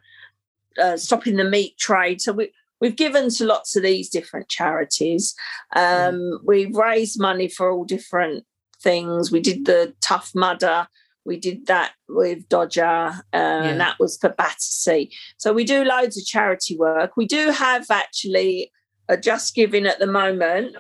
uh, 0.82 0.96
stopping 0.96 1.36
the 1.36 1.44
meat 1.44 1.76
trade 1.78 2.20
so 2.20 2.32
we 2.32 2.50
We've 2.80 2.96
given 2.96 3.30
to 3.30 3.44
lots 3.44 3.76
of 3.76 3.82
these 3.82 4.08
different 4.08 4.48
charities. 4.48 5.34
Um, 5.76 6.40
We've 6.44 6.74
raised 6.74 7.20
money 7.20 7.48
for 7.48 7.70
all 7.70 7.84
different 7.84 8.44
things. 8.82 9.30
We 9.30 9.40
did 9.40 9.66
the 9.66 9.94
Tough 10.00 10.32
Mudder 10.34 10.88
we 11.24 11.38
did 11.38 11.66
that 11.66 11.92
with 12.08 12.48
Dodger, 12.48 12.84
uh, 13.32 13.36
and 13.36 13.80
that 13.80 13.98
was 13.98 14.16
for 14.16 14.30
Battersea. 14.30 15.10
So 15.36 15.52
we 15.52 15.64
do 15.64 15.84
loads 15.84 16.16
of 16.18 16.24
charity 16.24 16.76
work. 16.76 17.16
We 17.16 17.26
do 17.26 17.50
have 17.50 17.86
actually 17.90 18.72
a 19.08 19.16
Just 19.16 19.54
Giving 19.54 19.86
at 19.86 19.98
the 19.98 20.06
moment. 20.06 20.76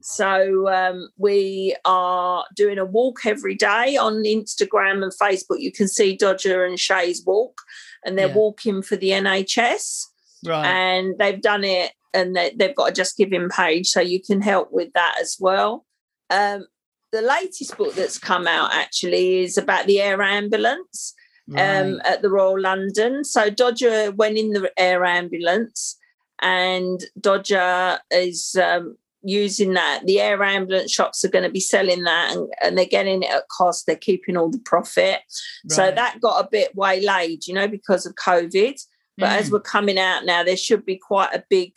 So 0.00 0.68
um, 0.72 1.10
we 1.18 1.76
are 1.84 2.44
doing 2.54 2.78
a 2.78 2.84
walk 2.84 3.26
every 3.26 3.54
day 3.54 3.96
on 3.96 4.22
Instagram 4.24 5.02
and 5.02 5.12
Facebook. 5.20 5.58
You 5.60 5.72
can 5.72 5.88
see 5.88 6.16
Dodger 6.16 6.64
and 6.64 6.78
Shay's 6.78 7.22
walk, 7.26 7.60
and 8.04 8.16
they're 8.16 8.28
Yeah. 8.28 8.34
walking 8.34 8.82
for 8.82 8.96
the 8.96 9.10
NHS 9.10 10.06
right. 10.46 10.64
and 10.64 11.14
they've 11.18 11.40
done 11.40 11.64
it 11.64 11.92
and 12.12 12.34
they, 12.34 12.52
they've 12.56 12.74
got 12.74 12.90
a 12.90 12.92
just 12.92 13.16
giving 13.16 13.48
page 13.48 13.88
so 13.88 14.00
you 14.00 14.20
can 14.20 14.40
help 14.40 14.72
with 14.72 14.92
that 14.94 15.16
as 15.20 15.36
well. 15.38 15.86
Um, 16.28 16.66
the 17.12 17.22
latest 17.22 17.76
book 17.76 17.94
that's 17.94 18.18
come 18.18 18.46
out 18.46 18.72
actually 18.72 19.40
is 19.40 19.58
about 19.58 19.86
the 19.86 20.00
air 20.00 20.22
ambulance 20.22 21.14
um, 21.56 22.00
at 22.04 22.22
the 22.22 22.30
royal 22.30 22.60
london. 22.60 23.24
So 23.24 23.50
dodger 23.50 24.12
went 24.12 24.38
in 24.38 24.50
the 24.50 24.72
air 24.76 25.04
ambulance 25.04 25.98
and 26.40 27.00
dodger 27.20 27.98
is 28.12 28.56
um, 28.62 28.96
using 29.22 29.74
that. 29.74 30.02
The 30.04 30.20
air 30.20 30.42
ambulance 30.42 30.92
shops 30.92 31.24
are 31.24 31.30
going 31.30 31.44
to 31.44 31.50
be 31.50 31.60
selling 31.60 32.04
that 32.04 32.36
and, 32.36 32.48
and 32.62 32.78
they're 32.78 32.86
getting 32.86 33.24
it 33.24 33.30
at 33.30 33.48
cost. 33.48 33.86
They're 33.86 33.96
keeping 33.96 34.36
all 34.36 34.50
the 34.50 34.60
profit. 34.60 35.20
So 35.68 35.90
that 35.90 36.20
got 36.20 36.44
a 36.44 36.48
bit 36.48 36.74
waylaid 36.76 37.48
you 37.48 37.54
know 37.54 37.66
because 37.66 38.06
of 38.06 38.14
covid 38.14 38.80
but 39.20 39.30
as 39.30 39.48
Mm. 39.48 39.52
we're 39.52 39.60
coming 39.60 39.98
out 39.98 40.24
now, 40.24 40.42
there 40.42 40.56
should 40.56 40.84
be 40.84 40.96
quite 40.96 41.32
a 41.34 41.44
big 41.48 41.74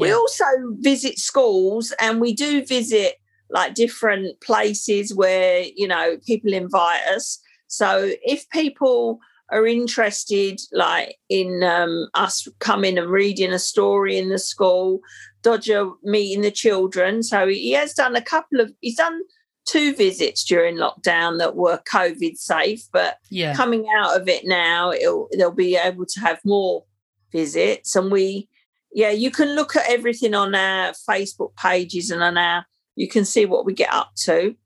we 0.00 0.10
also 0.10 0.44
visit 0.80 1.18
schools, 1.18 1.94
and 2.00 2.20
we 2.20 2.32
do 2.32 2.64
visit 2.64 3.14
like 3.50 3.74
different 3.74 4.40
places 4.40 5.14
where 5.14 5.64
you 5.76 5.88
know 5.88 6.18
people 6.26 6.52
invite 6.52 7.02
us. 7.08 7.38
So 7.66 8.12
if 8.22 8.48
people 8.50 9.20
are 9.50 9.66
interested, 9.66 10.60
like 10.72 11.16
in 11.28 11.62
um, 11.62 12.08
us 12.14 12.46
coming 12.58 12.98
and 12.98 13.10
reading 13.10 13.52
a 13.52 13.58
story 13.58 14.18
in 14.18 14.28
the 14.28 14.38
school, 14.38 15.00
Dodger 15.42 15.90
meeting 16.02 16.42
the 16.42 16.50
children. 16.50 17.22
So 17.22 17.48
he 17.48 17.72
has 17.72 17.94
done 17.94 18.16
a 18.16 18.22
couple 18.22 18.60
of. 18.60 18.72
He's 18.80 18.96
done 18.96 19.20
two 19.68 19.94
visits 19.94 20.44
during 20.44 20.76
lockdown 20.76 21.38
that 21.38 21.54
were 21.54 21.80
COVID 21.90 22.36
safe, 22.36 22.82
but 22.92 23.18
yeah. 23.30 23.54
coming 23.54 23.86
out 23.98 24.18
of 24.18 24.28
it 24.28 24.46
now, 24.46 24.90
it'll, 24.90 25.28
they'll 25.36 25.50
be 25.50 25.76
able 25.76 26.06
to 26.06 26.20
have 26.20 26.40
more 26.44 26.84
visits. 27.32 27.94
And 27.94 28.10
we, 28.10 28.48
yeah, 28.92 29.10
you 29.10 29.30
can 29.30 29.54
look 29.54 29.76
at 29.76 29.88
everything 29.88 30.34
on 30.34 30.54
our 30.54 30.92
Facebook 31.08 31.54
pages 31.56 32.10
and 32.10 32.22
on 32.22 32.38
our, 32.38 32.64
you 32.98 33.08
can 33.08 33.24
see 33.24 33.46
what 33.46 33.64
we 33.64 33.72
get 33.72 33.92
up 33.92 34.10
to. 34.16 34.56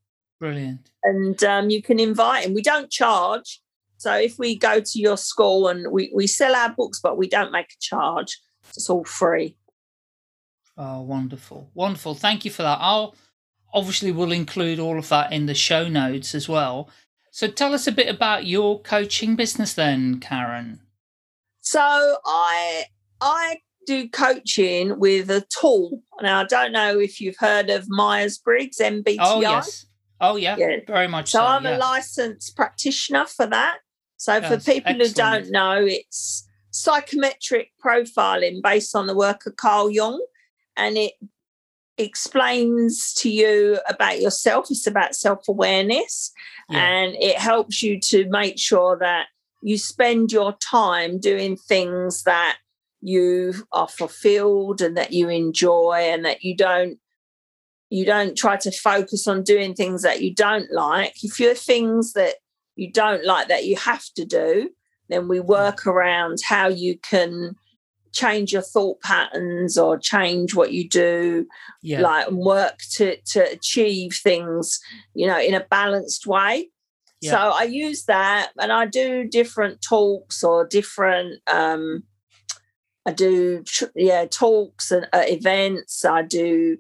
Brilliant. 0.40 0.90
And 1.04 1.42
um, 1.44 1.70
you 1.70 1.82
can 1.82 2.00
invite 2.00 2.46
him. 2.46 2.54
We 2.54 2.62
don't 2.62 2.90
charge. 2.90 3.60
So 3.98 4.14
if 4.14 4.38
we 4.38 4.56
go 4.56 4.80
to 4.80 4.98
your 4.98 5.18
school 5.18 5.68
and 5.68 5.92
we, 5.92 6.10
we 6.14 6.26
sell 6.26 6.56
our 6.56 6.72
books, 6.72 6.98
but 7.00 7.18
we 7.18 7.28
don't 7.28 7.52
make 7.52 7.66
a 7.66 7.80
charge, 7.80 8.38
it's 8.70 8.88
all 8.88 9.04
free. 9.04 9.56
Oh, 10.78 11.02
wonderful. 11.02 11.70
Wonderful. 11.74 12.14
Thank 12.14 12.44
you 12.44 12.50
for 12.50 12.62
that. 12.62 12.78
I'll 12.80 13.14
obviously 13.74 14.10
we'll 14.12 14.32
include 14.32 14.80
all 14.80 14.98
of 14.98 15.10
that 15.10 15.32
in 15.32 15.46
the 15.46 15.54
show 15.54 15.88
notes 15.88 16.34
as 16.34 16.48
well. 16.48 16.88
So 17.30 17.48
tell 17.48 17.74
us 17.74 17.86
a 17.86 17.92
bit 17.92 18.08
about 18.08 18.46
your 18.46 18.80
coaching 18.80 19.36
business 19.36 19.74
then, 19.74 20.20
Karen. 20.20 20.80
So 21.60 22.16
I 22.24 22.84
I 23.20 23.58
do 23.86 24.08
coaching 24.08 24.98
with 24.98 25.30
a 25.30 25.44
tool. 25.60 26.02
Now 26.20 26.40
I 26.40 26.44
don't 26.44 26.72
know 26.72 26.98
if 26.98 27.20
you've 27.20 27.36
heard 27.38 27.70
of 27.70 27.88
Myers 27.88 28.38
Briggs 28.38 28.78
MBTI. 28.78 29.16
Oh, 29.20 29.40
yes. 29.40 29.86
Oh, 30.20 30.36
yeah. 30.36 30.56
Yeah. 30.56 30.76
Very 30.86 31.08
much 31.08 31.30
so. 31.30 31.40
So 31.40 31.44
I'm 31.44 31.64
yeah. 31.64 31.76
a 31.76 31.78
licensed 31.78 32.56
practitioner 32.56 33.26
for 33.26 33.46
that. 33.46 33.78
So 34.16 34.40
for 34.40 34.56
people 34.56 34.94
who 34.94 35.08
don't 35.08 35.50
know, 35.50 35.84
it's 35.84 36.48
psychometric 36.70 37.72
profiling 37.84 38.62
based 38.62 38.94
on 38.94 39.08
the 39.08 39.16
work 39.16 39.46
of 39.46 39.56
Carl 39.56 39.90
Jung, 39.90 40.24
and 40.76 40.96
it 40.96 41.14
explains 41.98 43.12
to 43.14 43.28
you 43.28 43.78
about 43.88 44.20
yourself. 44.20 44.70
It's 44.70 44.86
about 44.86 45.16
self 45.16 45.48
awareness, 45.48 46.32
Yeah. 46.70 46.78
and 46.78 47.16
it 47.16 47.36
helps 47.36 47.82
you 47.82 47.98
to 48.00 48.28
make 48.28 48.58
sure 48.60 48.96
that 48.98 49.26
you 49.60 49.76
spend 49.76 50.30
your 50.30 50.52
time 50.54 51.18
doing 51.18 51.56
things 51.56 52.22
that 52.22 52.58
you 53.02 53.52
are 53.72 53.88
fulfilled 53.88 54.80
and 54.80 54.96
that 54.96 55.12
you 55.12 55.28
enjoy 55.28 55.98
and 56.12 56.24
that 56.24 56.42
you 56.42 56.56
don't 56.56 56.98
you 57.90 58.06
don't 58.06 58.38
try 58.38 58.56
to 58.56 58.70
focus 58.70 59.28
on 59.28 59.42
doing 59.42 59.74
things 59.74 60.02
that 60.02 60.22
you 60.22 60.32
don't 60.32 60.72
like 60.72 61.12
if 61.22 61.38
you're 61.38 61.54
things 61.54 62.14
that 62.14 62.36
you 62.76 62.90
don't 62.90 63.24
like 63.26 63.48
that 63.48 63.66
you 63.66 63.76
have 63.76 64.04
to 64.14 64.24
do 64.24 64.70
then 65.08 65.28
we 65.28 65.40
work 65.40 65.86
around 65.86 66.38
how 66.42 66.68
you 66.68 66.96
can 66.98 67.54
change 68.12 68.52
your 68.52 68.62
thought 68.62 69.00
patterns 69.02 69.76
or 69.76 69.98
change 69.98 70.54
what 70.54 70.72
you 70.72 70.88
do 70.88 71.46
yeah. 71.82 72.00
like 72.00 72.28
and 72.28 72.38
work 72.38 72.78
to 72.92 73.16
to 73.26 73.40
achieve 73.50 74.14
things 74.14 74.78
you 75.14 75.26
know 75.26 75.40
in 75.40 75.54
a 75.54 75.66
balanced 75.70 76.26
way 76.26 76.68
Yeah. 77.20 77.32
so 77.32 77.38
i 77.58 77.64
use 77.64 78.04
that 78.04 78.52
and 78.58 78.70
i 78.70 78.86
do 78.86 79.26
different 79.28 79.82
talks 79.82 80.44
or 80.44 80.66
different 80.66 81.40
um 81.50 82.04
i 83.06 83.12
do 83.12 83.62
yeah 83.94 84.26
talks 84.26 84.90
and 84.90 85.06
uh, 85.12 85.22
events. 85.26 86.04
I 86.04 86.22
do 86.22 86.76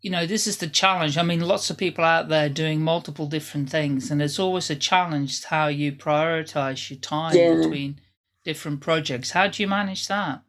you 0.01 0.09
know 0.11 0.26
this 0.26 0.45
is 0.45 0.57
the 0.57 0.67
challenge. 0.67 1.17
I 1.17 1.24
mean 1.24 1.39
lots 1.39 1.70
of 1.70 1.78
people 1.78 2.03
out 2.03 2.28
there 2.28 2.49
doing 2.49 2.82
multiple 2.82 3.26
different 3.26 3.70
things 3.70 4.11
and 4.11 4.22
it's 4.22 4.38
always 4.38 4.70
a 4.70 4.76
challenge 4.76 5.45
how 5.45 5.67
you 5.67 5.93
prioritize 5.93 6.89
your 6.89 6.99
time 6.99 7.36
Yeah. 7.38 7.55
between 7.55 8.01
different 8.43 8.82
projects. 8.82 9.32
How 9.32 9.47
do 9.47 9.63
you 9.63 9.67
manage 9.70 10.07
that? 10.09 10.41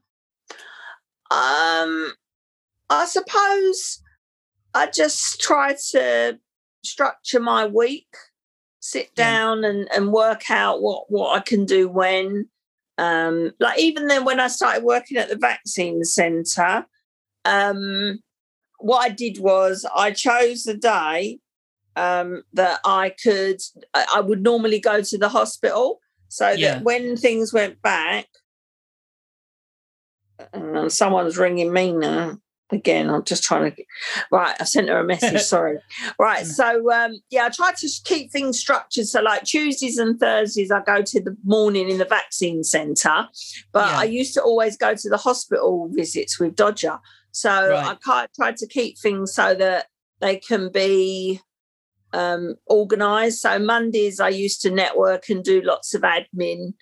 Um, 1.30 2.12
I 2.90 3.06
suppose 3.06 4.02
I 4.74 4.86
just 4.86 5.40
try 5.40 5.76
to 5.92 6.38
structure 6.84 7.40
my 7.40 7.66
week, 7.66 8.08
sit 8.80 9.14
down 9.14 9.64
and, 9.64 9.88
and 9.94 10.12
work 10.12 10.50
out 10.50 10.82
what, 10.82 11.04
what 11.08 11.36
I 11.36 11.40
can 11.40 11.64
do 11.64 11.88
when. 11.88 12.48
Um, 12.98 13.52
like 13.58 13.78
even 13.78 14.08
then 14.08 14.26
when 14.26 14.40
I 14.40 14.48
started 14.48 14.84
working 14.84 15.16
at 15.16 15.30
the 15.30 15.36
vaccine 15.36 16.04
centre, 16.04 16.84
um, 17.46 18.18
what 18.78 18.98
I 18.98 19.08
did 19.08 19.38
was 19.38 19.86
I 19.96 20.10
chose 20.10 20.64
the 20.64 20.74
day 20.74 21.38
um, 21.96 22.42
that 22.52 22.80
I 22.84 23.14
could 23.22 23.60
I 23.94 24.20
would 24.20 24.42
normally 24.42 24.80
go 24.80 25.00
to 25.00 25.18
the 25.18 25.28
hospital 25.28 26.00
so 26.28 26.50
Yeah. 26.50 26.74
that 26.74 26.84
when 26.84 27.16
things 27.16 27.52
went 27.52 27.80
back 27.80 28.26
and 30.52 30.92
someone's 30.92 31.38
ringing 31.38 31.72
me 31.72 31.92
now 31.92 32.38
again 32.72 33.10
i'm 33.10 33.24
just 33.24 33.42
trying 33.42 33.70
to 33.72 33.84
right 34.30 34.56
i 34.60 34.64
sent 34.64 34.88
her 34.88 34.98
a 34.98 35.04
message 35.04 35.40
sorry 35.54 35.78
right 36.18 36.46
so 36.46 36.90
um 36.92 37.12
yeah 37.30 37.46
i 37.46 37.48
try 37.48 37.72
to 37.72 37.88
keep 38.04 38.30
things 38.30 38.58
structured 38.58 39.06
so 39.06 39.20
like 39.20 39.42
tuesdays 39.44 39.98
and 39.98 40.18
thursdays 40.20 40.70
i 40.70 40.80
go 40.82 41.02
to 41.02 41.20
the 41.20 41.36
morning 41.44 41.88
in 41.90 41.98
the 41.98 42.04
vaccine 42.04 42.62
centre 42.64 43.26
but 43.72 43.88
Yeah. 43.90 43.98
i 43.98 44.04
used 44.04 44.34
to 44.34 44.42
always 44.42 44.76
go 44.76 44.94
to 44.94 45.08
the 45.08 45.16
hospital 45.16 45.88
visits 45.92 46.38
with 46.38 46.54
dodger 46.56 46.98
so 47.32 47.50
Right. 47.70 47.86
i 47.86 47.94
can't 48.04 48.30
try 48.34 48.52
to 48.52 48.66
keep 48.66 48.98
things 48.98 49.34
so 49.34 49.54
that 49.54 49.86
they 50.20 50.36
can 50.36 50.70
be 50.70 51.40
um, 52.12 52.56
organized. 52.66 53.38
So 53.38 53.58
Mondays 53.58 54.20
I 54.20 54.28
used 54.30 54.60
to 54.62 54.70
network 54.70 55.28
and 55.28 55.44
do 55.44 55.62
lots 55.62 55.94
of 55.94 56.02
admin. 56.02 56.74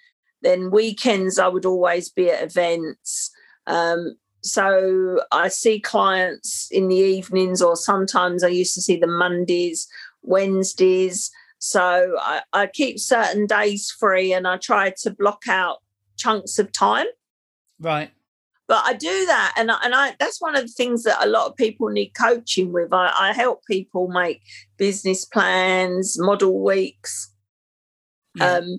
Then 0.42 0.70
weekends 0.70 1.38
I 1.38 1.48
would 1.48 1.66
always 1.66 2.08
be 2.08 2.30
at 2.30 2.42
events. 2.42 3.30
Um, 3.66 4.16
so 4.48 5.20
I 5.30 5.48
see 5.48 5.80
clients 5.80 6.68
in 6.70 6.88
the 6.88 6.96
evenings, 6.96 7.60
or 7.62 7.76
sometimes 7.76 8.42
I 8.42 8.48
used 8.48 8.74
to 8.74 8.80
see 8.82 8.96
them 8.96 9.16
Mondays, 9.18 9.86
Wednesdays. 10.22 11.30
So 11.58 12.16
I, 12.20 12.42
I 12.52 12.66
keep 12.68 12.98
certain 12.98 13.46
days 13.46 13.90
free 13.90 14.32
and 14.32 14.46
I 14.46 14.56
try 14.58 14.92
to 15.02 15.10
block 15.10 15.42
out 15.48 15.78
chunks 16.16 16.58
of 16.58 16.72
time 16.72 17.06
Right. 17.80 18.10
but 18.66 18.82
I 18.84 18.92
do 18.92 19.26
that, 19.26 19.54
and 19.56 19.70
I, 19.70 19.78
and 19.84 19.94
I 19.94 20.14
that's 20.18 20.40
one 20.40 20.56
of 20.56 20.62
the 20.62 20.72
things 20.72 21.02
that 21.04 21.24
a 21.24 21.28
lot 21.28 21.46
of 21.46 21.56
people 21.56 21.88
need 21.88 22.10
coaching 22.10 22.72
with. 22.72 22.92
I, 22.92 23.12
I 23.16 23.32
help 23.32 23.64
people 23.66 24.08
make 24.08 24.42
business 24.76 25.24
plans, 25.24 26.16
model 26.18 26.62
weeks, 26.62 27.32
Yeah. 28.34 28.56
um, 28.58 28.78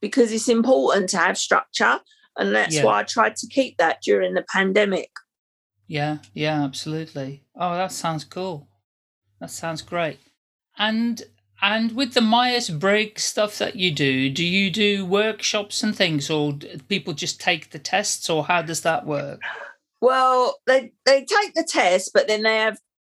because 0.00 0.32
it's 0.32 0.48
important 0.48 1.08
to 1.10 1.18
have 1.18 1.38
structure, 1.38 2.00
and 2.40 2.54
that's 2.54 2.74
Yeah. 2.76 2.84
why 2.84 3.00
I 3.00 3.02
tried 3.04 3.36
to 3.36 3.46
keep 3.46 3.76
that 3.78 4.02
during 4.02 4.34
the 4.34 4.44
pandemic. 4.52 5.10
Yeah, 5.86 6.18
yeah, 6.34 6.62
absolutely. 6.64 7.44
Oh, 7.54 7.74
that 7.74 7.92
sounds 7.92 8.24
cool. 8.24 8.68
That 9.40 9.50
sounds 9.50 9.82
great. 9.82 10.18
And 10.78 11.22
and 11.62 11.92
with 11.92 12.14
the 12.14 12.22
Myers 12.22 12.70
Briggs 12.70 13.22
stuff 13.22 13.58
that 13.58 13.76
you 13.76 13.90
do, 13.90 14.30
do 14.30 14.42
you 14.44 14.70
do 14.70 15.04
workshops 15.04 15.82
and 15.82 15.94
things, 15.94 16.30
or 16.30 16.54
people 16.88 17.12
just 17.12 17.38
take 17.40 17.70
the 17.70 17.78
tests, 17.78 18.30
or 18.30 18.44
how 18.46 18.62
does 18.62 18.80
that 18.80 19.04
work? 19.04 19.40
Well, 20.00 20.58
they 20.66 20.92
they 21.04 21.24
take 21.26 21.54
the 21.54 21.64
test, 21.64 22.12
but 22.14 22.28
then 22.28 22.42
they 22.44 22.56
have 22.56 22.78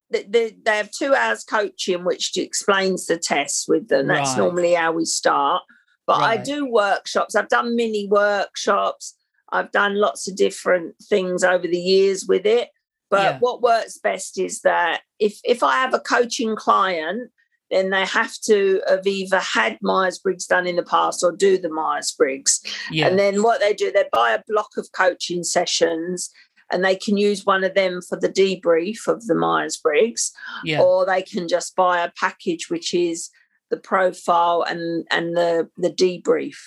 they, 0.09 0.23
they, 0.23 0.57
they 0.65 0.77
have 0.77 0.91
two 0.91 1.13
hours 1.13 1.43
coaching, 1.43 2.03
which 2.03 2.35
explains 2.37 3.05
the 3.05 3.17
test 3.17 3.65
with 3.67 3.87
them. 3.89 4.07
That's 4.07 4.31
Right. 4.31 4.37
normally 4.39 4.73
how 4.73 4.91
we 4.93 5.05
start. 5.05 5.61
But 6.07 6.21
I 6.21 6.37
do 6.37 6.65
workshops. 6.65 7.35
I've 7.35 7.49
done 7.49 7.75
mini 7.75 8.07
workshops. 8.07 9.15
I've 9.51 9.71
done 9.71 9.95
lots 9.95 10.27
of 10.27 10.35
different 10.35 10.95
things 11.03 11.43
over 11.43 11.67
the 11.67 11.79
years 11.79 12.25
with 12.27 12.45
it. 12.45 12.69
But 13.09 13.23
Yeah. 13.23 13.37
what 13.39 13.61
works 13.61 13.97
best 13.97 14.39
is 14.39 14.61
that 14.61 15.01
if 15.19 15.39
if 15.43 15.63
I 15.63 15.73
have 15.73 15.93
a 15.93 15.99
coaching 15.99 16.55
client, 16.55 17.31
then 17.69 17.89
they 17.89 18.05
have 18.05 18.33
to 18.45 18.81
have 18.87 19.05
either 19.07 19.39
had 19.39 19.77
Myers 19.81 20.19
Briggs 20.19 20.45
done 20.45 20.67
in 20.67 20.75
the 20.75 20.83
past 20.83 21.23
or 21.23 21.31
do 21.31 21.57
the 21.57 21.69
Myers 21.69 22.11
Briggs. 22.17 22.61
Yeah, 22.91 23.07
And 23.07 23.17
then 23.17 23.43
what 23.43 23.59
they 23.61 23.73
do, 23.73 23.91
they 23.91 24.05
buy 24.11 24.31
a 24.31 24.43
block 24.47 24.71
of 24.77 24.91
coaching 24.91 25.43
sessions 25.43 26.29
and 26.69 26.83
they 26.83 26.95
can 26.95 27.17
use 27.17 27.45
one 27.45 27.63
of 27.63 27.73
them 27.73 28.01
for 28.01 28.17
the 28.17 28.29
debrief 28.29 29.07
of 29.07 29.25
the 29.27 29.35
Myers 29.35 29.77
Briggs, 29.77 30.31
yeah, 30.63 30.81
or 30.81 31.05
they 31.05 31.21
can 31.21 31.47
just 31.47 31.75
buy 31.75 32.01
a 32.01 32.11
package 32.17 32.69
which 32.69 32.93
is 32.93 33.29
the 33.71 33.77
profile 33.77 34.63
and 34.67 35.05
and 35.09 35.35
the 35.35 35.69
the 35.77 35.89
debrief. 35.89 36.57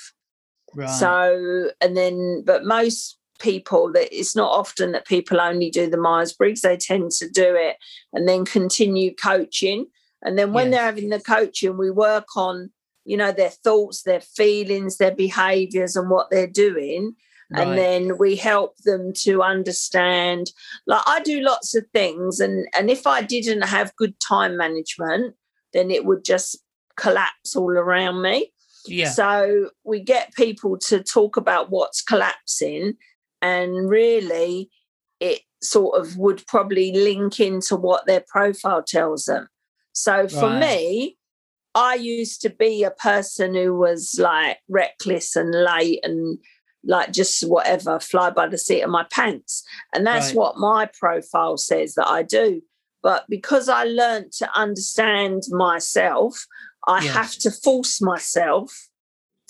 right. 0.74 0.88
So 0.90 1.70
and 1.80 1.96
then 1.96 2.42
but 2.44 2.64
most 2.64 3.18
people 3.40 3.92
that 3.92 4.08
it's 4.16 4.36
not 4.36 4.50
often 4.50 4.92
that 4.92 5.06
people 5.06 5.40
only 5.40 5.70
do 5.70 5.88
the 5.88 5.96
Myers 5.96 6.32
Briggs, 6.32 6.62
they 6.62 6.76
tend 6.76 7.10
to 7.12 7.28
do 7.28 7.54
it 7.54 7.76
and 8.12 8.28
then 8.28 8.44
continue 8.44 9.14
coaching. 9.14 9.86
And 10.22 10.38
then 10.38 10.52
when 10.52 10.70
Yes. 10.70 10.74
they're 10.74 10.84
having 10.86 11.10
the 11.10 11.20
coaching, 11.20 11.76
we 11.76 11.90
work 11.90 12.26
on, 12.36 12.70
you 13.04 13.16
know, 13.16 13.32
their 13.32 13.50
thoughts, 13.50 14.02
their 14.02 14.20
feelings, 14.20 14.96
their 14.96 15.14
behaviors 15.14 15.96
and 15.96 16.08
what 16.10 16.30
they're 16.30 16.46
doing. 16.46 17.14
right. 17.50 17.60
And 17.62 17.78
then 17.78 18.18
we 18.18 18.36
help 18.36 18.78
them 18.78 19.12
to 19.24 19.42
understand. 19.42 20.50
Like 20.86 21.02
I 21.06 21.20
do 21.20 21.40
lots 21.40 21.74
of 21.74 21.84
things, 21.92 22.40
and 22.40 22.66
and 22.76 22.90
if 22.90 23.06
I 23.06 23.20
didn't 23.22 23.62
have 23.62 23.96
good 23.96 24.18
time 24.20 24.56
management, 24.56 25.34
then 25.74 25.90
it 25.90 26.04
would 26.06 26.24
just 26.24 26.58
collapse 26.96 27.56
all 27.56 27.70
around 27.70 28.22
me. 28.22 28.52
yeah, 28.86 29.10
So 29.12 29.70
we 29.84 30.00
get 30.00 30.34
people 30.34 30.78
to 30.78 31.02
talk 31.02 31.36
about 31.36 31.70
what's 31.70 32.02
collapsing, 32.02 32.94
and 33.42 33.88
really, 33.88 34.70
it 35.20 35.40
sort 35.62 35.98
of 35.98 36.16
would 36.16 36.46
probably 36.46 36.92
link 36.92 37.40
into 37.40 37.76
what 37.76 38.06
their 38.06 38.24
profile 38.28 38.82
tells 38.82 39.24
them. 39.24 39.48
So 39.92 40.28
for 40.28 40.50
Right. 40.50 40.60
me, 40.60 41.18
I 41.74 41.94
used 41.94 42.40
to 42.42 42.50
be 42.50 42.84
a 42.84 42.90
person 42.90 43.54
who 43.54 43.74
was 43.74 44.16
like 44.18 44.58
reckless 44.68 45.34
and 45.34 45.52
late 45.52 46.00
and 46.04 46.38
like 46.84 47.12
just 47.12 47.42
whatever, 47.48 47.98
fly 47.98 48.30
by 48.30 48.46
the 48.46 48.58
seat 48.58 48.82
of 48.82 48.90
my 48.90 49.04
pants. 49.10 49.64
And 49.94 50.06
that's 50.06 50.26
Right. 50.28 50.36
what 50.36 50.58
my 50.58 50.88
profile 50.98 51.56
says 51.56 51.94
that 51.94 52.06
I 52.06 52.22
do. 52.22 52.60
But 53.02 53.24
because 53.28 53.68
I 53.68 53.84
learned 53.84 54.32
to 54.38 54.48
understand 54.58 55.42
myself, 55.50 56.46
I 56.86 57.02
have 57.04 57.32
to 57.36 57.50
force 57.50 58.00
myself 58.00 58.88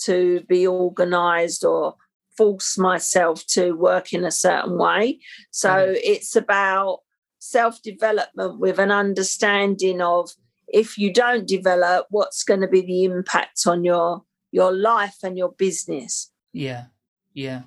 to 0.04 0.40
be 0.48 0.66
organized 0.66 1.64
or 1.64 1.96
force 2.36 2.76
myself 2.78 3.46
to 3.46 3.72
work 3.72 4.12
in 4.12 4.24
a 4.24 4.30
certain 4.30 4.76
way. 4.76 5.20
So 5.50 5.68
Mhm. 5.70 6.00
it's 6.02 6.34
about 6.36 7.00
self 7.38 7.80
development 7.82 8.58
with 8.58 8.78
an 8.78 8.90
understanding 8.90 10.00
of 10.00 10.30
if 10.68 10.96
you 10.98 11.12
don't 11.12 11.46
develop, 11.46 12.06
what's 12.10 12.42
going 12.42 12.60
to 12.62 12.68
be 12.68 12.80
the 12.80 13.04
impact 13.04 13.66
on 13.66 13.84
your 13.84 14.24
your 14.50 14.72
life 14.72 15.16
and 15.22 15.36
your 15.36 15.52
business. 15.52 16.30
yeah, 16.52 16.84
yeah, 17.32 17.62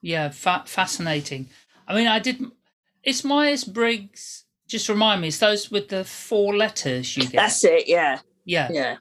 yeah. 0.00 0.30
Fa- 0.30 0.64
fascinating. 0.66 1.48
I 1.86 1.94
mean, 1.94 2.06
I 2.06 2.18
didn't. 2.18 2.54
It's 3.02 3.22
Myers 3.24 3.64
Briggs. 3.64 4.44
Just 4.66 4.88
remind 4.88 5.20
me, 5.20 5.28
it's 5.28 5.38
those 5.38 5.70
with 5.70 5.88
the 5.88 6.02
four 6.04 6.56
letters 6.56 7.16
you 7.16 7.24
get. 7.24 7.32
That's 7.32 7.62
it. 7.64 7.86
Yeah. 7.88 8.20
Yeah. 8.44 8.68
Yeah. 8.70 8.96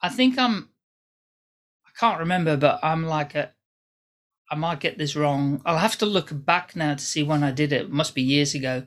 I 0.00 0.08
think 0.08 0.38
I'm. 0.38 0.70
I 1.86 1.90
can't 1.98 2.20
remember, 2.20 2.56
but 2.56 2.80
I'm 2.82 3.06
like 3.06 3.34
a. 3.34 3.52
I 4.50 4.56
might 4.56 4.80
get 4.80 4.98
this 4.98 5.16
wrong. 5.16 5.62
I'll 5.64 5.78
have 5.78 5.98
to 5.98 6.06
look 6.06 6.28
back 6.32 6.76
now 6.76 6.94
to 6.94 7.04
see 7.04 7.22
when 7.22 7.42
I 7.42 7.50
did 7.50 7.72
it. 7.72 7.82
It 7.82 7.90
must 7.90 8.14
be 8.14 8.22
years 8.22 8.54
ago. 8.54 8.84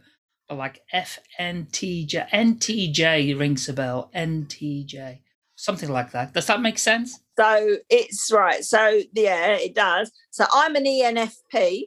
But 0.48 0.58
like 0.58 0.82
FNTJ, 0.94 2.30
NTJ 2.30 3.38
rings 3.38 3.68
a 3.68 3.74
bell. 3.74 4.10
NTJ, 4.16 5.20
something 5.56 5.90
like 5.90 6.12
that. 6.12 6.34
Does 6.34 6.46
that 6.48 6.62
make 6.62 6.78
sense? 6.78 7.20
So 7.38 7.78
it's 7.90 8.32
right. 8.32 8.64
So 8.64 9.02
yeah, 9.14 9.54
it 9.54 9.76
does. 9.76 10.12
So 10.32 10.46
I'm 10.54 10.76
an 10.76 10.86
ENFP, 10.86 11.84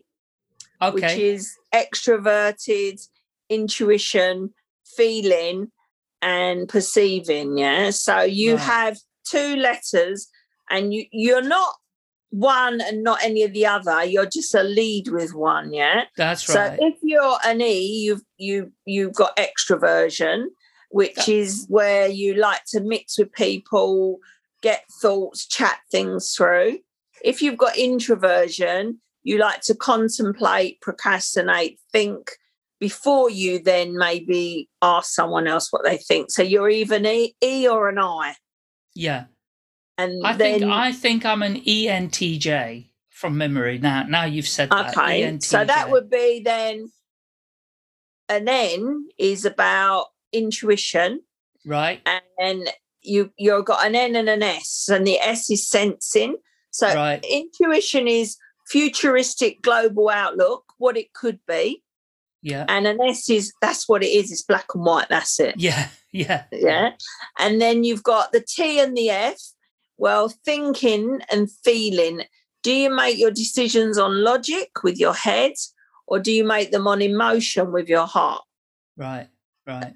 which 0.93 1.05
is 1.05 1.57
extroverted, 1.75 3.01
intuition, 3.49 4.51
feeling, 4.85 5.71
and 6.23 6.69
perceiving. 6.69 7.59
Yeah. 7.59 7.91
So 7.91 8.21
you 8.23 8.55
Right. 8.55 8.63
have 8.63 8.99
two 9.25 9.57
letters, 9.57 10.29
and 10.69 10.93
you 10.95 11.07
you're 11.13 11.43
not 11.43 11.75
one 12.31 12.81
and 12.81 13.03
not 13.03 13.23
any 13.23 13.43
of 13.43 13.53
the 13.53 13.67
other. 13.67 14.05
You're 14.05 14.27
just 14.27 14.55
a 14.55 14.63
lead 14.63 15.09
with 15.09 15.35
one. 15.35 15.73
Yeah. 15.73 16.05
That's 16.17 16.49
right. 16.49 16.79
So 16.79 16.87
if 16.87 16.95
you're 17.03 17.39
an 17.45 17.61
E, 17.61 18.05
you've 18.05 18.23
you 18.37 18.73
you've 18.85 19.15
got 19.15 19.37
extroversion, 19.37 20.47
which 20.91 21.29
is 21.29 21.67
where 21.69 22.09
you 22.09 22.35
like 22.35 22.65
to 22.69 22.81
mix 22.81 23.19
with 23.19 23.33
people, 23.33 24.19
get 24.63 24.85
thoughts, 25.01 25.47
chat 25.47 25.79
things 25.91 26.35
through. 26.35 26.79
If 27.25 27.43
you've 27.43 27.59
got 27.59 27.77
introversion, 27.77 29.01
you 29.23 29.39
like 29.39 29.61
to 29.63 29.75
contemplate, 29.75 30.81
procrastinate, 30.81 31.79
think 31.93 32.31
before 32.81 33.31
you 33.31 33.63
then 33.63 33.97
maybe 33.97 34.69
ask 34.83 35.13
someone 35.15 35.47
else 35.47 35.71
what 35.71 35.85
they 35.85 35.99
think. 35.99 36.31
So 36.31 36.43
you're 36.43 36.71
either 36.71 36.97
an 36.97 37.07
E, 37.07 37.37
e 37.43 37.69
or 37.69 37.89
an 37.89 37.99
I. 37.99 38.35
yeah. 38.95 39.25
And 39.99 40.27
I 40.27 40.33
then 40.33 40.61
think 40.61 40.73
I 40.73 40.93
think 40.93 41.27
I'm 41.27 41.43
an 41.43 41.57
ENTJ 41.61 42.89
from 43.11 43.37
memory. 43.37 43.79
Now, 43.79 44.05
now 44.05 44.25
you've 44.25 44.49
said 44.49 44.71
that. 44.71 44.97
Okay, 44.97 45.39
so 45.41 45.63
that 45.63 45.91
would 45.91 46.09
be 46.09 46.41
then 46.43 46.91
an 48.31 48.49
N 48.49 49.09
is 49.19 49.45
about 49.45 50.07
intuition, 50.33 51.21
right. 51.67 52.01
and 52.39 52.71
you 53.03 53.31
you've 53.37 53.67
got 53.67 53.85
an 53.85 53.95
N 53.95 54.17
and 54.17 54.31
an 54.31 54.43
S, 54.43 54.89
and 54.91 55.07
the 55.07 55.19
S 55.19 55.51
is 55.51 55.69
sensing. 55.69 56.37
So 56.71 56.87
Right. 56.95 57.23
intuition 57.29 58.09
is 58.09 58.39
futuristic 58.69 59.61
global 59.61 60.09
outlook, 60.09 60.65
what 60.79 60.97
it 60.97 61.13
could 61.13 61.41
be, 61.47 61.83
Yeah. 62.43 62.65
and 62.69 62.87
an 62.87 62.99
S 63.03 63.29
is 63.29 63.53
that's 63.61 63.89
what 63.89 64.03
it 64.03 64.09
is. 64.09 64.31
It's 64.33 64.43
black 64.43 64.67
and 64.75 64.85
white. 64.85 65.09
That's 65.09 65.39
it. 65.41 65.55
Yeah. 65.59 65.89
Yeah. 66.13 66.43
Yeah. 66.51 66.91
And 67.39 67.61
then 67.63 67.85
you've 67.85 68.03
got 68.03 68.33
the 68.33 68.41
T 68.41 68.81
and 68.81 68.97
the 68.97 69.11
F. 69.11 69.41
Well, 69.97 70.29
thinking 70.45 71.21
and 71.31 71.49
feeling. 71.63 72.23
Do 72.65 72.73
you 72.73 72.93
make 72.93 73.17
your 73.17 73.31
decisions 73.31 73.97
on 73.97 74.25
logic 74.25 74.71
with 74.83 74.99
your 74.99 75.15
head 75.15 75.53
or 76.09 76.19
do 76.19 76.33
you 76.33 76.43
make 76.43 76.73
them 76.73 76.89
on 76.89 77.01
emotion 77.01 77.71
with 77.71 77.89
your 77.89 78.09
heart? 78.09 78.43
Right. 78.97 79.29
Right. 79.69 79.93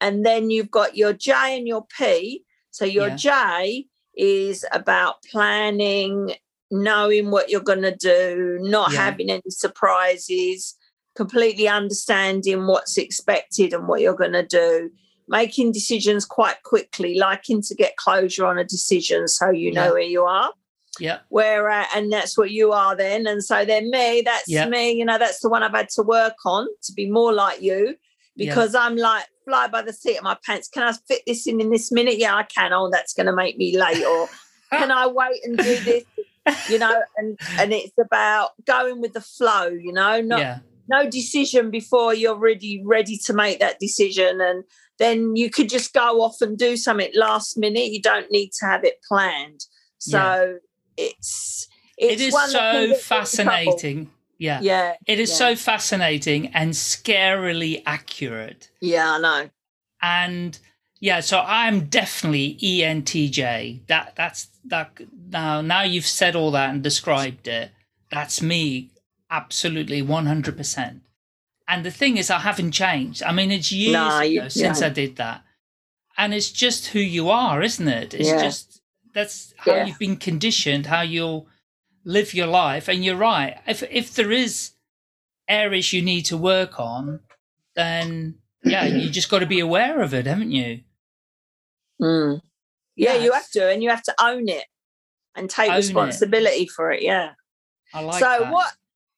And 0.00 0.26
then 0.26 0.50
you've 0.50 0.72
got 0.72 0.96
your 0.96 1.12
J 1.12 1.56
and 1.56 1.68
your 1.68 1.86
P. 1.96 2.42
So 2.72 2.84
your 2.84 3.10
Yeah. 3.10 3.16
J 3.16 3.86
is 4.16 4.64
about 4.72 5.22
planning, 5.30 6.34
knowing 6.72 7.30
what 7.30 7.50
you're 7.50 7.60
going 7.60 7.82
to 7.82 7.94
do, 7.94 8.58
not 8.62 8.90
Yeah. 8.92 8.98
having 9.04 9.30
any 9.30 9.42
surprises, 9.48 10.74
completely 11.14 11.68
understanding 11.68 12.66
what's 12.66 12.96
expected 12.98 13.72
and 13.72 13.86
what 13.88 14.00
you're 14.00 14.14
going 14.14 14.32
to 14.32 14.46
do, 14.46 14.90
making 15.28 15.72
decisions 15.72 16.24
quite 16.24 16.62
quickly, 16.62 17.18
liking 17.18 17.62
to 17.62 17.74
get 17.74 17.96
closure 17.96 18.46
on 18.46 18.58
a 18.58 18.64
decision 18.64 19.28
so 19.28 19.50
you 19.50 19.72
know 19.72 19.84
Yeah. 19.86 19.90
where 19.92 20.02
you 20.02 20.22
are. 20.24 20.52
Yeah. 21.00 21.18
Where 21.30 21.70
uh, 21.70 21.86
and 21.94 22.12
that's 22.12 22.36
what 22.36 22.50
you 22.50 22.72
are 22.72 22.94
then, 22.94 23.26
and 23.26 23.42
so 23.42 23.64
then 23.64 23.90
me, 23.90 24.22
that's 24.24 24.48
Yeah. 24.48 24.66
me. 24.66 24.92
You 24.92 25.04
know, 25.06 25.18
that's 25.18 25.40
the 25.40 25.48
one 25.48 25.62
I've 25.62 25.72
had 25.74 25.88
to 25.90 26.02
work 26.02 26.34
on 26.44 26.66
to 26.82 26.92
be 26.92 27.10
more 27.10 27.32
like 27.32 27.62
you, 27.62 27.96
Yeah. 28.36 28.50
because 28.54 28.74
I'm 28.74 28.96
like 28.96 29.24
fly 29.46 29.68
by 29.68 29.82
the 29.82 29.92
seat 29.92 30.18
of 30.18 30.22
my 30.24 30.36
pants. 30.46 30.68
Can 30.68 30.82
I 30.82 30.92
fit 31.08 31.22
this 31.26 31.46
in 31.46 31.60
in 31.62 31.70
this 31.70 31.90
minute? 31.90 32.18
Yeah, 32.18 32.36
I 32.36 32.42
can. 32.42 32.72
Oh, 32.74 32.90
that's 32.90 33.14
going 33.14 33.26
to 33.26 33.32
make 33.32 33.56
me 33.56 33.76
late. 33.76 34.04
Or 34.04 34.28
can 34.70 34.90
I 34.90 35.06
wait 35.06 35.40
and 35.44 35.56
do 35.56 35.80
this? 35.80 36.04
You 36.68 36.78
know, 36.78 37.02
and 37.16 37.38
and 37.58 37.72
it's 37.72 37.96
about 37.98 38.50
going 38.66 39.00
with 39.00 39.14
the 39.14 39.20
flow. 39.22 39.68
You 39.68 39.92
know, 39.92 40.20
not 40.20 40.40
yeah. 40.40 40.58
No 40.92 41.08
decision 41.08 41.70
before 41.70 42.14
you're 42.14 42.38
really 42.38 42.82
ready 42.84 43.16
to 43.26 43.32
make 43.32 43.58
that 43.60 43.80
decision, 43.80 44.40
and 44.40 44.64
then 44.98 45.34
you 45.34 45.50
could 45.50 45.68
just 45.68 45.92
go 45.92 46.22
off 46.22 46.40
and 46.40 46.58
do 46.58 46.76
something 46.76 47.10
last 47.14 47.58
minute. 47.58 47.90
You 47.90 48.02
don't 48.02 48.30
need 48.30 48.52
to 48.60 48.66
have 48.66 48.84
it 48.84 49.00
planned. 49.08 49.64
So 49.98 50.58
it's 50.96 51.68
It 51.96 52.12
it's 52.12 52.22
is 52.22 52.32
one 52.32 52.52
that 52.52 52.58
can 52.72 52.72
so 52.72 52.72
get 52.72 52.74
you 52.74 52.82
in 52.82 52.88
trouble. 52.88 52.98
fascinating. 53.00 54.10
Yeah. 54.38 54.60
Yeah. 54.60 54.94
It 55.06 55.20
is 55.20 55.30
yeah. 55.30 55.36
so 55.36 55.56
fascinating 55.56 56.48
and 56.48 56.72
scarily 56.72 57.82
accurate. 57.86 58.70
Yeah, 58.80 59.12
I 59.12 59.18
know. 59.18 59.50
And 60.02 60.58
yeah, 61.00 61.20
so 61.20 61.40
I'm 61.40 61.86
definitely 61.86 62.58
ENTJ. 62.62 63.86
That 63.86 64.14
that's 64.16 64.48
that 64.66 64.98
now 65.28 65.60
now 65.60 65.82
you've 65.82 66.06
said 66.06 66.36
all 66.36 66.50
that 66.52 66.70
and 66.70 66.82
described 66.82 67.48
it. 67.48 67.70
That's 68.10 68.42
me 68.42 68.91
absolutely 69.32 70.02
100%. 70.02 71.00
And 71.66 71.84
the 71.84 71.90
thing 71.90 72.16
is 72.18 72.30
I 72.30 72.38
haven't 72.40 72.72
changed. 72.72 73.22
I 73.22 73.32
mean 73.32 73.50
it's 73.50 73.72
years 73.72 73.94
No, 73.94 74.20
you- 74.20 74.50
since 74.50 74.80
yeah. 74.80 74.86
I 74.86 74.90
did 74.90 75.16
that. 75.16 75.42
And 76.16 76.34
it's 76.34 76.50
just 76.52 76.88
who 76.88 76.98
you 77.00 77.30
are, 77.30 77.62
isn't 77.62 77.88
it? 77.88 78.12
It's 78.14 78.28
Yeah. 78.28 78.42
just 78.42 78.80
that's 79.14 79.52
how 79.58 79.74
Yeah. 79.74 79.86
you've 79.86 79.98
been 79.98 80.16
conditioned, 80.16 80.86
how 80.86 81.00
you'll 81.02 81.48
live 82.04 82.34
your 82.34 82.46
life. 82.46 82.88
And 82.88 83.04
you're 83.04 83.16
right. 83.16 83.58
If 83.66 83.82
if 83.84 84.14
there 84.14 84.30
is 84.30 84.72
areas 85.48 85.92
you 85.92 86.02
need 86.02 86.22
to 86.26 86.36
work 86.36 86.78
on, 86.78 87.20
then 87.74 88.38
yeah, 88.64 88.84
you 88.84 89.08
just 89.10 89.28
got 89.30 89.40
to 89.40 89.46
be 89.46 89.60
aware 89.60 90.02
of 90.02 90.12
it, 90.14 90.26
haven't 90.26 90.52
you? 90.52 90.82
Mm. 92.00 92.40
Yeah, 92.96 93.14
you 93.14 93.32
have 93.32 93.50
to, 93.52 93.70
and 93.70 93.82
you 93.82 93.88
have 93.90 94.02
to 94.04 94.14
own 94.20 94.48
it 94.48 94.66
and 95.34 95.48
take 95.50 95.68
Own 95.70 95.74
it. 95.74 95.78
responsibility 95.78 96.66
for 96.66 96.92
it. 96.92 97.02
Yeah. 97.02 97.32
I 97.94 98.00
like 98.02 98.20
so 98.20 98.38
that. 98.40 98.52
what 98.52 98.72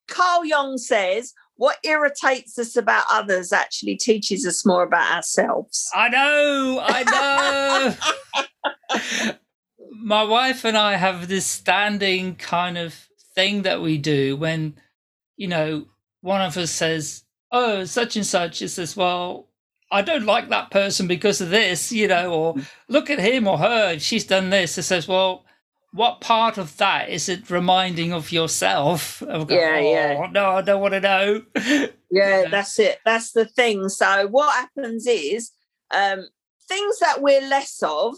Carl 0.09 0.45
Jung 0.45 0.79
says, 0.79 1.35
what 1.57 1.79
irritates 1.85 2.59
us 2.59 2.77
about 2.77 3.05
others 3.13 3.53
actually 3.53 3.97
teaches 3.97 4.47
us 4.47 4.67
more 4.67 4.83
about 4.83 5.13
ourselves. 5.13 5.89
I 5.95 6.09
know, 6.09 6.81
I 6.83 7.95
know. 9.23 9.35
My 10.03 10.25
wife 10.25 10.65
and 10.65 10.77
I 10.77 10.97
have 10.97 11.29
this 11.29 11.47
standing 11.47 12.35
kind 12.37 12.77
of 12.77 12.95
thing 13.35 13.63
that 13.63 13.81
we 13.81 13.99
do 13.99 14.37
when, 14.37 14.75
you 15.37 15.49
know, 15.49 15.87
one 16.21 16.43
of 16.43 16.57
us 16.57 16.71
says, 16.71 17.23
"Oh, 17.53 17.85
such 17.85 18.17
and 18.17 18.27
such," 18.27 18.63
it 18.63 18.69
says, 18.69 18.97
"Well." 18.97 19.49
I 19.91 20.03
don't 20.03 20.25
like 20.25 20.49
that 20.49 20.73
person 20.73 21.07
because 21.07 21.41
of 21.41 21.51
this, 21.51 21.93
you 21.93 22.09
know, 22.09 22.33
or 22.33 22.55
mm. 22.55 22.67
look 22.89 23.11
at 23.11 23.21
him 23.21 23.47
or 23.47 23.59
her, 23.59 23.97
she's 24.01 24.25
done 24.25 24.51
this. 24.51 24.77
It 24.77 24.83
says, 24.83 25.07
well, 25.07 25.45
what 25.95 26.21
part 26.21 26.59
of 26.59 26.77
that 26.79 27.09
is 27.09 27.29
it 27.29 27.49
reminding 27.51 28.13
of 28.13 28.33
yourself? 28.33 29.23
I've 29.23 29.47
got, 29.47 29.55
Yeah, 29.55 29.79
yeah. 29.79 30.17
"Oh, 30.19 30.27
No, 30.27 30.51
I 30.51 30.61
don't 30.63 30.81
want 30.81 30.95
to 30.95 31.01
know. 31.01 31.43
Yeah, 32.11 32.43
Yeah. 32.43 32.49
that's 32.49 32.79
it. 32.81 32.99
That's 33.05 33.31
the 33.33 33.45
thing. 33.45 33.89
So 33.89 34.27
what 34.29 34.53
happens 34.55 35.07
is 35.07 35.51
um, 35.93 36.27
things 36.69 36.99
that 36.99 37.23
we're 37.23 37.41
less 37.49 37.81
of, 37.83 38.17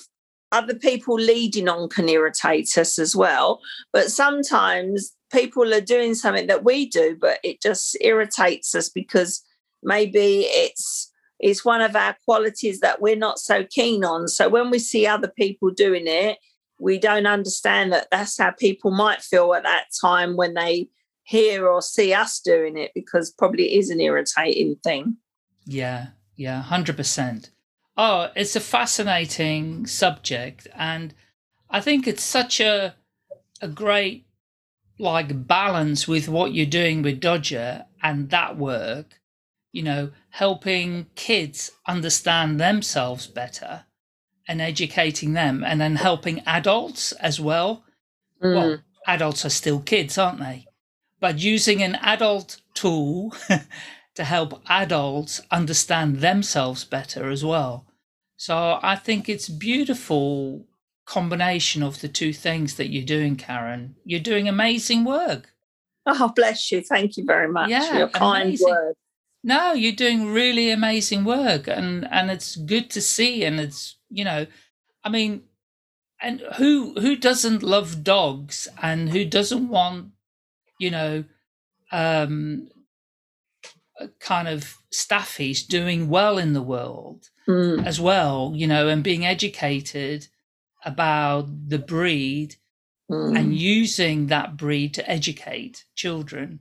other 0.53 0.75
people 0.75 1.17
leading 1.17 1.69
on 1.69 1.89
can 1.89 2.09
irritate 2.09 2.79
us 2.79 2.99
as 2.99 3.15
well. 3.15 3.61
But 3.93 4.11
sometimes 4.11 5.13
people 5.31 5.75
are 5.75 5.81
doing 5.81 6.15
something 6.15 6.47
that 6.47 6.65
we 6.65 6.89
do, 6.89 7.17
but 7.21 7.41
it 7.43 7.61
just 7.61 7.97
irritates 8.01 8.75
us 8.75 8.89
because 8.89 9.43
maybe 9.83 10.47
it's 10.49 11.13
it's 11.41 11.65
one 11.65 11.83
of 11.83 11.95
our 11.95 12.17
qualities 12.25 12.81
that 12.81 13.03
we're 13.03 13.17
not 13.17 13.39
so 13.39 13.65
keen 13.71 14.03
on. 14.05 14.29
So 14.29 14.49
when 14.49 14.71
we 14.71 14.79
see 14.79 15.07
other 15.07 15.29
people 15.37 15.71
doing 15.71 16.05
it, 16.07 16.39
we 16.79 16.99
don't 16.99 17.27
understand 17.27 17.93
that 17.93 18.09
that's 18.11 18.39
how 18.39 18.51
people 18.51 18.91
might 18.91 19.23
feel 19.23 19.55
at 19.55 19.63
that 19.63 19.87
time 20.01 20.37
when 20.37 20.55
they 20.55 20.89
hear 21.23 21.67
or 21.67 21.83
see 21.83 22.13
us 22.13 22.39
doing 22.41 22.77
it 22.77 22.93
because 22.95 23.31
probably 23.31 23.73
it 23.73 23.79
is 23.79 23.91
an 23.91 24.01
irritating 24.01 24.77
thing. 24.85 25.17
Yeah, 25.65 26.09
yeah, 26.37 26.63
hundred 26.63 26.97
percent. 26.97 27.51
Oh, 27.97 28.31
it's 28.37 28.57
a 28.57 28.61
fascinating 28.61 29.87
subject, 29.87 30.69
and 30.75 31.15
I 31.71 31.81
think 31.81 32.07
it's 32.07 32.23
such 32.23 32.61
a 32.61 32.95
a 33.61 33.69
great 33.69 34.27
like 34.99 35.47
balance 35.47 36.07
with 36.07 36.29
what 36.29 36.53
you're 36.53 36.67
doing 36.67 37.03
with 37.03 37.21
Dodger 37.21 37.87
and 38.03 38.31
that 38.31 38.57
work. 38.57 39.21
You 39.73 39.83
know, 39.83 40.11
helping 40.31 41.07
kids 41.17 41.71
understand 41.87 42.61
themselves 42.61 43.27
better 43.27 43.85
and 44.49 44.61
educating 44.61 45.33
them, 45.33 45.65
and 45.65 45.81
then 45.81 45.97
helping 45.97 46.41
adults 46.47 47.13
as 47.13 47.41
well. 47.41 47.85
Mm. 48.43 48.55
Well, 48.55 48.79
adults 49.07 49.45
are 49.45 49.51
still 49.51 49.81
kids, 49.81 50.19
aren't 50.19 50.41
they? 50.41 50.67
But 51.21 51.39
using 51.39 51.83
an 51.83 51.97
adult 51.97 52.61
tool 52.75 53.35
to 54.15 54.25
help 54.25 54.63
adults 54.69 55.41
understand 55.51 56.19
themselves 56.21 56.85
better 56.85 57.31
as 57.31 57.45
well. 57.45 57.87
So 58.37 58.79
I 58.83 58.97
think 58.97 59.29
it's 59.29 59.49
beautiful 59.49 60.67
combination 61.07 61.83
of 61.83 62.01
the 62.01 62.09
two 62.09 62.33
things 62.33 62.75
that 62.77 62.89
you're 62.91 63.05
doing, 63.05 63.37
Karen. 63.37 63.97
You're 64.05 64.21
doing 64.21 64.49
amazing 64.49 65.05
work. 65.05 65.53
Oh, 66.05 66.33
bless 66.35 66.71
you. 66.71 66.83
Thank 66.83 67.17
you 67.17 67.25
very 67.25 67.49
much 67.49 67.71
Yeah, 67.71 67.91
for 67.91 67.97
your 67.97 68.09
kind 68.09 68.49
amazing. 68.49 68.69
words. 68.69 68.99
No, 69.43 69.73
you're 69.73 69.93
doing 69.93 70.33
really 70.33 70.71
amazing 70.71 71.25
work 71.25 71.69
and 71.69 72.07
and 72.11 72.31
it's 72.31 72.57
good 72.57 72.91
to 72.91 73.01
see 73.01 73.45
and 73.45 73.61
it's 73.61 73.96
you 74.11 74.25
know, 74.25 74.47
I 75.05 75.09
mean 75.09 75.43
and 76.21 76.41
who 76.57 76.95
who 77.01 77.17
doesn't 77.17 77.63
love 77.63 78.03
dogs 78.03 78.69
and 78.83 79.11
who 79.11 79.25
doesn't 79.25 79.69
want 79.69 80.13
you 80.79 80.91
know 80.91 81.25
um 81.93 82.69
kind 84.21 84.49
of 84.49 84.77
staffies 84.93 85.67
doing 85.67 86.09
well 86.09 86.39
in 86.39 86.53
the 86.53 86.63
world 86.63 87.31
Mm. 87.49 87.87
as 87.87 88.01
well, 88.01 88.53
you 88.57 88.67
know, 88.67 88.89
and 88.89 89.05
being 89.05 89.25
educated 89.25 90.27
about 90.85 91.69
the 91.69 91.79
breed 91.79 92.57
Mm. 93.11 93.37
and 93.39 93.55
using 93.57 94.27
that 94.27 94.57
breed 94.57 94.93
to 94.95 95.09
educate 95.09 95.85
children. 95.95 96.61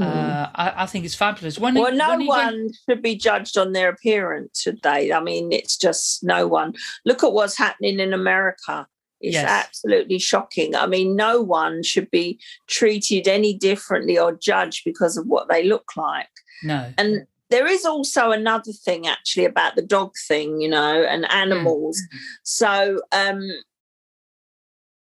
Uh, 0.00 0.50
I, 0.54 0.82
I 0.82 0.86
think 0.86 1.04
it's 1.04 1.14
fabulous. 1.14 1.58
When 1.58 1.74
well, 1.74 1.92
no 1.92 2.16
when 2.16 2.26
one 2.26 2.70
should 2.88 3.02
be 3.02 3.14
judged 3.16 3.58
on 3.58 3.72
their 3.72 3.88
appearance, 3.90 4.60
should 4.60 4.82
they? 4.82 5.12
I 5.12 5.20
mean, 5.20 5.52
it's 5.52 5.76
just 5.76 6.22
no 6.24 6.46
one. 6.46 6.74
Look 7.04 7.22
at 7.22 7.32
what's 7.32 7.56
happening 7.56 8.00
in 8.00 8.12
America. 8.12 8.86
It's 9.20 9.34
Yes. 9.34 9.46
absolutely 9.66 10.18
shocking. 10.18 10.74
I 10.74 10.86
mean, 10.86 11.14
no 11.14 11.42
one 11.42 11.82
should 11.82 12.10
be 12.10 12.40
treated 12.68 13.28
any 13.28 13.52
differently 13.54 14.18
or 14.18 14.32
judged 14.32 14.82
because 14.84 15.18
of 15.18 15.26
what 15.26 15.48
they 15.48 15.62
look 15.64 15.94
like. 15.96 16.30
no, 16.62 16.92
And 16.96 17.26
there 17.50 17.66
is 17.66 17.84
also 17.84 18.30
another 18.30 18.72
thing 18.72 19.06
actually 19.06 19.44
about 19.44 19.76
the 19.76 19.82
dog 19.82 20.12
thing, 20.26 20.60
you 20.60 20.68
know, 20.68 21.02
and 21.04 21.30
animals. 21.30 22.00
So 22.44 23.00
um 23.12 23.42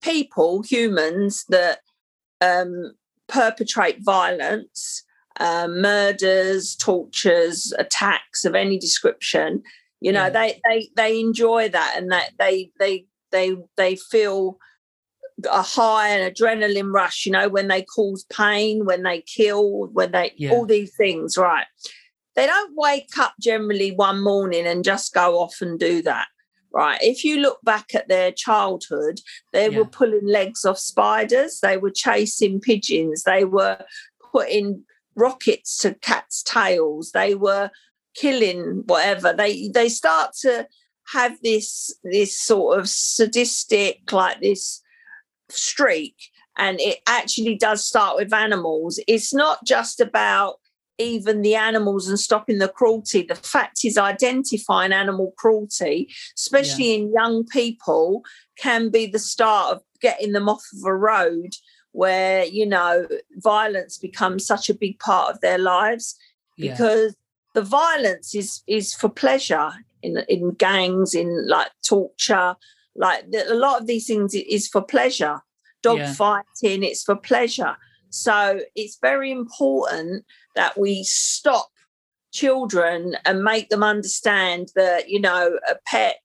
people, 0.03 0.63
humans 0.63 1.45
that 1.49 1.81
um 2.41 2.93
perpetrate 3.31 3.99
violence, 4.03 5.03
um, 5.39 5.81
murders, 5.81 6.77
tortures, 6.77 7.73
attacks 7.79 8.45
of 8.45 8.55
any 8.55 8.79
description, 8.79 9.63
you 10.01 10.13
know, 10.13 10.25
Yeah. 10.27 10.31
they 10.31 10.61
they 10.69 10.91
they 10.97 11.21
enjoy 11.21 11.69
that 11.69 11.95
and 11.97 12.11
that 12.13 12.33
they 12.39 12.71
they 12.79 13.07
they 13.31 13.57
they 13.77 13.97
feel 13.97 14.59
a 15.51 15.63
high 15.63 16.09
and 16.09 16.35
adrenaline 16.35 16.93
rush, 16.93 17.25
you 17.25 17.33
know, 17.33 17.49
when 17.49 17.69
they 17.69 17.83
cause 17.83 18.25
pain, 18.31 18.85
when 18.85 19.03
they 19.05 19.23
kill, 19.23 19.87
when 19.93 20.13
they 20.13 20.33
Yeah. 20.37 20.53
all 20.53 20.67
these 20.67 20.95
things, 20.97 21.39
right? 21.39 21.67
They 22.37 22.47
don't 22.47 22.73
wake 22.77 23.17
up 23.19 23.35
generally 23.41 23.91
one 23.93 24.23
morning 24.23 24.67
and 24.67 24.85
just 24.85 25.15
go 25.15 25.39
off 25.39 25.57
and 25.61 25.79
do 25.79 26.03
that. 26.03 26.27
Right. 26.73 26.99
If 27.03 27.25
you 27.25 27.39
look 27.39 27.59
back 27.63 27.95
at 27.95 28.09
their 28.09 28.31
childhood, 28.31 29.21
they 29.53 29.69
Yeah. 29.69 29.79
were 29.79 29.85
pulling 29.87 30.27
legs 30.27 30.65
off 30.65 30.79
spiders, 30.79 31.61
they 31.61 31.77
were 31.77 31.91
chasing 31.91 32.61
pigeons, 32.61 33.25
they 33.25 33.45
were 33.45 33.85
putting 34.33 34.85
rockets 35.17 35.77
to 35.79 35.95
cats' 35.95 36.43
tails, 36.45 37.11
they 37.13 37.35
were 37.35 37.71
killing 38.15 38.85
whatever. 38.87 39.33
They 39.33 39.69
they 39.69 39.89
start 39.89 40.35
to 40.43 40.69
have 41.13 41.39
this 41.43 41.93
this 42.05 42.39
sort 42.39 42.79
of 42.79 42.89
sadistic, 42.89 44.13
like 44.13 44.41
this 44.41 44.81
streak 45.49 46.15
and 46.57 46.81
it 46.81 47.01
actually 47.07 47.57
does 47.57 47.85
start 47.85 48.17
with 48.17 48.33
animals 48.33 49.01
it's 49.09 49.35
not 49.35 49.65
just 49.65 50.01
about 50.01 50.61
even 51.01 51.43
the 51.43 51.55
animals 51.55 52.09
and 52.09 52.21
stopping 52.21 52.59
the 52.59 52.69
cruelty. 52.69 53.23
The 53.23 53.35
fact 53.35 53.85
is 53.85 53.99
identifying 53.99 54.93
animal 54.93 55.33
cruelty 55.37 56.09
especially 56.37 56.95
in 56.95 57.13
young 57.13 57.45
people 57.47 58.23
can 58.57 58.91
be 58.91 59.07
the 59.07 59.19
start 59.19 59.77
of 59.77 59.83
getting 60.01 60.33
them 60.33 60.49
off 60.49 60.65
of 60.77 60.85
a 60.85 60.95
road 60.95 61.55
where 61.93 62.45
you 62.45 62.67
know 62.67 63.07
violence 63.37 63.99
becomes 63.99 64.47
such 64.47 64.71
a 64.71 64.75
big 64.75 64.99
part 64.99 65.35
of 65.35 65.41
their 65.41 65.59
lives 65.59 66.17
yeah, 66.57 66.73
because 66.73 67.17
the 67.55 67.63
violence 67.63 68.35
is 68.35 68.63
is 68.67 68.95
for 68.95 69.09
pleasure 69.09 69.73
in 70.03 70.19
in 70.29 70.53
gangs 70.53 71.15
in 71.15 71.49
like 71.49 71.71
torture. 71.87 72.57
Like 72.97 73.25
a 73.35 73.55
lot 73.55 73.81
of 73.81 73.87
these 73.87 74.07
things 74.07 74.35
is 74.35 74.69
for 74.69 74.83
pleasure. 74.83 75.41
Dog 75.83 75.99
Yeah. 75.99 76.13
fighting 76.13 76.83
it's 76.83 77.03
for 77.03 77.17
pleasure. 77.17 77.77
So 78.11 78.61
it's 78.75 78.99
very 79.01 79.31
important 79.31 80.25
that 80.61 80.79
we 80.79 81.03
stop 81.05 81.71
children 82.33 83.17
and 83.25 83.43
make 83.43 83.71
them 83.71 83.83
understand 83.83 84.69
that 84.77 85.09
you 85.09 85.19
know 85.19 85.59
a 85.71 85.75
pet 85.87 86.17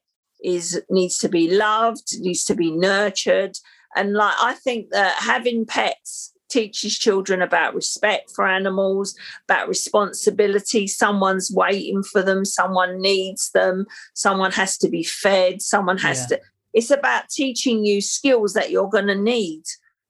is 0.43 0.81
needs 0.89 1.17
to 1.17 1.29
be 1.29 1.49
loved 1.55 2.07
needs 2.19 2.43
to 2.43 2.53
be 2.53 2.69
nurtured 2.69 3.55
and 3.95 4.11
like 4.13 4.35
i 4.41 4.53
think 4.53 4.89
that 4.91 5.13
having 5.17 5.65
pets 5.65 6.33
teaches 6.49 6.97
children 6.97 7.41
about 7.41 7.73
respect 7.73 8.31
for 8.31 8.47
animals, 8.47 9.15
about 9.49 9.67
responsibility. 9.67 10.85
Someone's 10.87 11.51
waiting 11.51 12.03
for 12.03 12.21
them, 12.21 12.45
someone 12.45 13.01
needs 13.01 13.49
them, 13.51 13.85
someone 14.13 14.51
has 14.51 14.77
to 14.77 14.87
be 14.87 15.03
fed, 15.03 15.61
someone 15.61 15.97
has 15.97 16.19
Yeah. 16.19 16.37
to. 16.37 16.41
It's 16.73 16.91
about 16.91 17.29
teaching 17.29 17.83
you 17.83 17.99
skills 17.99 18.53
that 18.53 18.69
you're 18.69 18.89
going 18.89 19.07
to 19.07 19.15
need, 19.15 19.63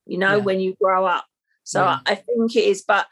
you 0.06 0.18
know, 0.18 0.36
Yeah. 0.38 0.44
when 0.44 0.60
you 0.60 0.76
grow 0.82 1.06
up. 1.06 1.26
So 1.64 1.84
Yeah. 1.84 2.00
I 2.06 2.16
think 2.16 2.56
it 2.56 2.66
is. 2.66 2.84
But 2.84 3.08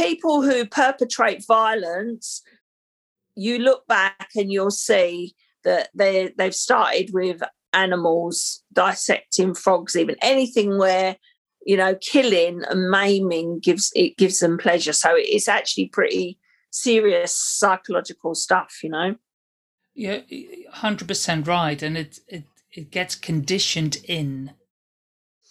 people 0.00 0.42
who 0.42 0.64
perpetrate 0.64 1.44
violence, 1.46 2.42
you 3.34 3.58
look 3.58 3.86
back 3.86 4.30
and 4.36 4.50
you'll 4.50 4.70
see 4.70 5.34
that 5.64 5.90
they 5.94 6.32
they've 6.36 6.54
started 6.54 7.10
with 7.12 7.42
animals 7.72 8.62
dissecting 8.72 9.54
frogs 9.54 9.94
even 9.94 10.16
anything 10.22 10.76
where 10.76 11.16
you 11.64 11.76
know 11.76 11.94
killing 12.00 12.62
and 12.68 12.90
maiming 12.90 13.60
gives 13.60 13.92
it 13.94 14.16
gives 14.16 14.38
them 14.38 14.58
pleasure. 14.58 14.92
So 14.92 15.10
it's 15.14 15.48
actually 15.48 15.88
pretty 15.88 16.38
serious 16.70 17.34
psychological 17.34 18.34
stuff 18.34 18.78
you 18.82 18.90
know? 18.90 19.16
Yeah, 19.94 20.20
hundred 20.70 21.08
percent 21.08 21.46
right, 21.46 21.82
and 21.82 21.98
it 21.98 22.20
it 22.28 22.44
it 22.72 22.90
gets 22.90 23.14
conditioned 23.14 23.98
in 24.04 24.52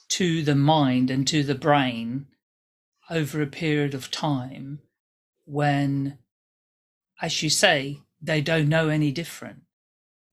to 0.10 0.42
the 0.42 0.56
mind 0.56 1.12
and 1.12 1.28
to 1.28 1.44
the 1.44 1.56
brain 1.56 2.26
over 3.10 3.42
a 3.42 3.48
period 3.48 3.94
of 3.94 4.12
time 4.12 4.80
when, 5.46 6.18
as 7.22 7.42
you 7.44 7.50
say, 7.50 8.00
they 8.22 8.42
don't 8.42 8.70
know 8.70 8.90
any 8.90 9.12
different, 9.12 9.64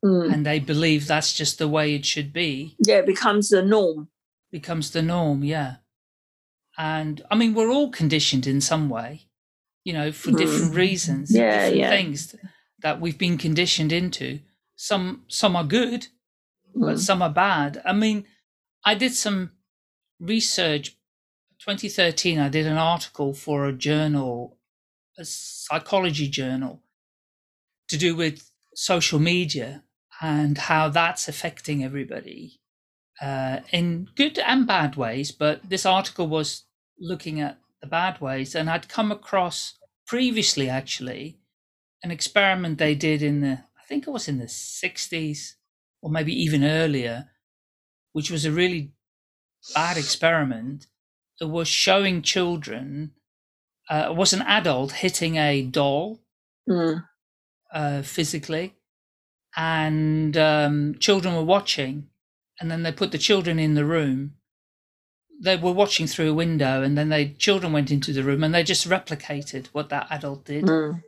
Mm. 0.04 0.32
and 0.32 0.46
they 0.46 0.58
believe 0.58 1.06
that's 1.06 1.32
just 1.32 1.58
the 1.58 1.68
way 1.68 1.94
it 1.94 2.04
should 2.04 2.32
be. 2.32 2.76
yeah 2.84 2.96
it 2.98 3.06
becomes 3.06 3.48
the 3.48 3.62
norm 3.62 4.08
becomes 4.50 4.90
the 4.92 5.02
norm, 5.02 5.42
yeah. 5.44 5.76
And 6.78 7.22
I 7.30 7.34
mean, 7.36 7.54
we're 7.54 7.70
all 7.70 7.90
conditioned 7.90 8.46
in 8.46 8.60
some 8.60 8.88
way, 8.88 9.28
you 9.84 9.92
know, 9.92 10.12
for 10.12 10.30
different 10.32 10.72
Mm. 10.72 10.76
reasons, 10.76 11.34
Yeah, 11.34 11.50
different 11.70 11.76
yeah. 11.76 11.90
things 11.90 12.34
that 12.80 13.00
we've 13.00 13.18
been 13.18 13.38
conditioned 13.38 13.92
into. 13.92 14.40
Some 14.76 15.24
some 15.28 15.56
are 15.56 15.64
good, 15.64 16.08
but 16.74 16.96
Mm. 16.96 16.98
some 16.98 17.22
are 17.22 17.32
bad. 17.32 17.82
I 17.84 17.92
mean, 17.92 18.26
I 18.84 18.94
did 18.94 19.14
some 19.14 19.52
research. 20.20 20.95
2013, 21.60 22.38
I 22.38 22.48
did 22.48 22.66
an 22.66 22.76
article 22.76 23.34
for 23.34 23.66
a 23.66 23.72
journal, 23.72 24.58
a 25.18 25.24
psychology 25.24 26.28
journal, 26.28 26.82
to 27.88 27.96
do 27.96 28.14
with 28.14 28.50
social 28.74 29.18
media 29.18 29.82
and 30.20 30.56
how 30.58 30.88
that's 30.88 31.28
affecting 31.28 31.84
everybody 31.84 32.60
uh, 33.20 33.60
in 33.72 34.08
good 34.14 34.38
and 34.38 34.66
bad 34.66 34.96
ways. 34.96 35.32
But 35.32 35.68
this 35.68 35.86
article 35.86 36.26
was 36.26 36.64
looking 36.98 37.40
at 37.40 37.58
the 37.80 37.86
bad 37.86 38.20
ways, 38.20 38.54
and 38.54 38.70
I'd 38.70 38.88
come 38.88 39.12
across 39.12 39.78
previously, 40.06 40.68
actually, 40.68 41.38
an 42.02 42.10
experiment 42.10 42.78
they 42.78 42.94
did 42.94 43.22
in 43.22 43.40
the, 43.40 43.52
I 43.52 43.84
think 43.88 44.06
it 44.06 44.10
was 44.10 44.28
in 44.28 44.38
the 44.38 44.44
60s 44.44 45.54
or 46.02 46.10
maybe 46.10 46.32
even 46.32 46.64
earlier, 46.64 47.30
which 48.12 48.30
was 48.30 48.44
a 48.44 48.52
really 48.52 48.92
bad 49.74 49.96
experiment. 49.96 50.86
It 51.40 51.46
was 51.50 51.68
showing 51.68 52.22
children, 52.22 53.12
uh, 53.90 54.12
was 54.16 54.32
an 54.32 54.42
adult 54.42 54.92
hitting 54.92 55.36
a 55.36 55.62
doll 55.62 56.20
Mm. 56.68 57.04
uh, 57.72 58.02
physically, 58.02 58.74
and 59.56 60.36
um, 60.36 60.96
children 60.98 61.34
were 61.36 61.44
watching, 61.44 62.08
and 62.60 62.70
then 62.70 62.82
they 62.82 62.92
put 62.92 63.12
the 63.12 63.18
children 63.18 63.58
in 63.58 63.74
the 63.74 63.84
room. 63.84 64.34
They 65.40 65.56
were 65.56 65.72
watching 65.72 66.06
through 66.06 66.30
a 66.30 66.34
window, 66.34 66.82
and 66.82 66.96
then 66.98 67.08
they 67.10 67.30
children 67.34 67.72
went 67.72 67.90
into 67.90 68.12
the 68.12 68.22
room, 68.24 68.42
and 68.42 68.54
they 68.54 68.62
just 68.64 68.88
replicated 68.88 69.66
what 69.68 69.90
that 69.90 70.06
adult 70.10 70.44
did. 70.46 70.64
Mm. 70.64 71.02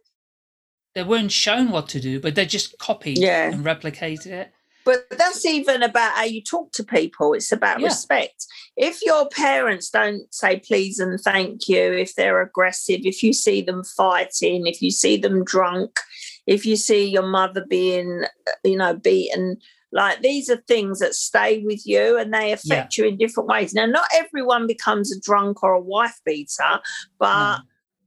They 0.95 1.03
weren't 1.03 1.33
shown 1.33 1.71
what 1.71 1.89
to 1.91 2.01
do, 2.01 2.21
but 2.21 2.35
they 2.35 2.47
just 2.47 2.79
copied 2.79 3.19
Yeah. 3.19 3.51
and 3.51 3.65
replicated 3.65 4.27
it. 4.27 4.53
But 4.89 5.19
that's 5.19 5.45
even 5.45 5.83
about 5.83 6.15
how 6.15 6.25
you 6.25 6.43
talk 6.43 6.73
to 6.73 6.83
people. 6.83 7.35
It's 7.35 7.53
about 7.53 7.81
Yeah. 7.81 7.89
respect. 7.89 8.47
If 8.75 9.05
your 9.05 9.29
parents 9.29 9.91
don't 9.91 10.33
say 10.33 10.61
please 10.61 10.99
and 10.99 11.21
thank 11.21 11.69
you, 11.69 11.93
if 11.93 12.15
they're 12.15 12.41
aggressive, 12.41 13.01
if 13.05 13.23
you 13.23 13.35
see 13.35 13.61
them 13.61 13.85
fighting, 13.85 14.67
if 14.67 14.81
you 14.81 14.91
see 14.91 15.19
them 15.19 15.45
drunk, 15.45 16.01
if 16.47 16.65
you 16.65 16.75
see 16.77 17.05
your 17.05 17.27
mother 17.27 17.67
being, 17.69 18.25
you 18.65 18.79
know, 18.79 18.95
beaten, 18.95 19.59
like 19.93 20.23
these 20.23 20.49
are 20.49 20.65
things 20.67 21.01
that 21.01 21.15
stay 21.15 21.63
with 21.63 21.87
you 21.87 22.17
and 22.17 22.33
they 22.33 22.53
affect 22.53 22.97
you 22.97 23.05
in 23.05 23.19
different 23.19 23.51
ways. 23.51 23.75
Now, 23.75 23.85
not 23.85 24.09
everyone 24.15 24.67
becomes 24.67 25.13
a 25.15 25.21
drunk 25.21 25.63
or 25.63 25.73
a 25.73 25.81
wife 25.81 26.19
beater, 26.25 26.81
but 27.19 27.59
No. 27.59 27.59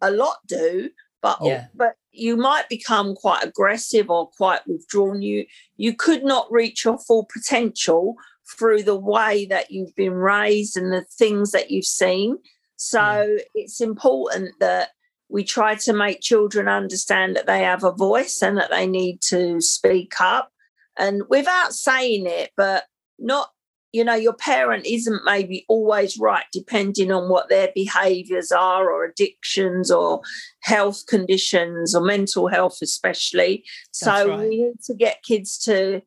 a 0.02 0.10
lot 0.10 0.38
do. 0.48 0.90
But 1.22 1.38
oh, 1.42 1.48
Yeah. 1.48 1.68
but 1.74 1.96
you 2.12 2.36
might 2.36 2.68
become 2.68 3.16
quite 3.16 3.44
aggressive 3.44 4.10
or 4.10 4.30
quite 4.30 4.66
withdrawn. 4.68 5.22
You 5.22 5.46
you 5.78 5.96
could 5.96 6.24
not 6.24 6.52
reach 6.52 6.86
your 6.86 6.98
full 6.98 7.28
potential 7.32 8.16
through 8.58 8.84
the 8.84 8.98
way 8.98 9.46
that 9.46 9.72
you've 9.72 9.96
been 9.96 10.14
raised 10.14 10.76
and 10.76 10.92
the 10.92 11.06
things 11.18 11.52
that 11.52 11.72
you've 11.72 11.86
seen. 11.86 12.38
So 12.76 13.38
it's 13.54 13.80
important 13.80 14.60
that 14.60 14.90
we 15.30 15.44
try 15.44 15.76
to 15.76 15.94
make 15.94 16.20
children 16.20 16.68
understand 16.68 17.36
that 17.36 17.46
they 17.46 17.62
have 17.62 17.84
a 17.84 17.92
voice 17.92 18.42
and 18.42 18.58
that 18.58 18.72
they 18.72 18.86
need 18.86 19.22
to 19.22 19.62
speak 19.62 20.20
up 20.20 20.52
and 20.98 21.22
without 21.30 21.74
saying 21.74 22.26
it, 22.26 22.52
but 22.58 22.86
not 23.18 23.52
you 23.92 24.04
know 24.04 24.16
your 24.16 24.34
parent 24.34 24.86
isn't 24.86 25.26
maybe 25.26 25.66
always 25.68 26.18
right 26.18 26.46
depending 26.52 27.12
on 27.12 27.30
what 27.30 27.50
their 27.50 27.70
behaviors 27.76 28.52
are 28.52 28.90
or 28.90 29.06
addictions 29.06 29.92
or 29.92 30.22
health 30.62 31.06
conditions 31.08 31.94
or 31.96 32.02
mental 32.02 32.48
health 32.48 32.78
especially. 32.82 33.64
So 33.92 34.30
right. 34.30 34.40
we 34.40 34.50
need 34.50 34.82
to 34.86 34.94
get 34.94 35.24
kids 35.24 35.58
to 35.66 36.02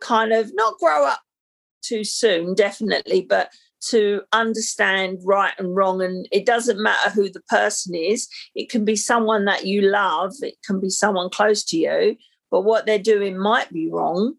kind 0.00 0.32
of 0.32 0.50
not 0.54 0.78
grow 0.78 1.06
up 1.06 1.20
too 1.82 2.04
soon 2.04 2.54
definitely 2.54 3.22
but 3.22 3.50
to 3.80 4.22
understand 4.32 5.18
right 5.24 5.52
and 5.58 5.76
wrong. 5.76 6.02
And 6.02 6.28
it 6.32 6.44
doesn't 6.44 6.82
matter 6.82 7.10
who 7.10 7.30
the 7.30 7.40
person 7.42 7.94
is 7.94 8.28
it 8.54 8.68
can 8.68 8.84
be 8.84 8.96
someone 8.96 9.44
that 9.44 9.66
you 9.66 9.82
love 9.82 10.32
it 10.40 10.54
can 10.64 10.80
be 10.80 10.90
someone 10.90 11.30
close 11.30 11.64
to 11.66 11.76
you 11.76 12.16
but 12.50 12.62
what 12.62 12.86
they're 12.86 12.98
doing 12.98 13.38
might 13.38 13.72
be 13.72 13.88
wrong 13.88 14.34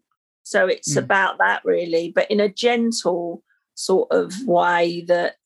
so 0.50 0.66
it's 0.66 0.94
Mm. 0.94 1.04
about 1.04 1.38
that 1.38 1.62
really, 1.64 2.10
but 2.14 2.28
in 2.30 2.40
a 2.40 2.48
gentle 2.48 3.42
sort 3.74 4.08
of 4.10 4.32
way 4.46 5.04
that 5.06 5.36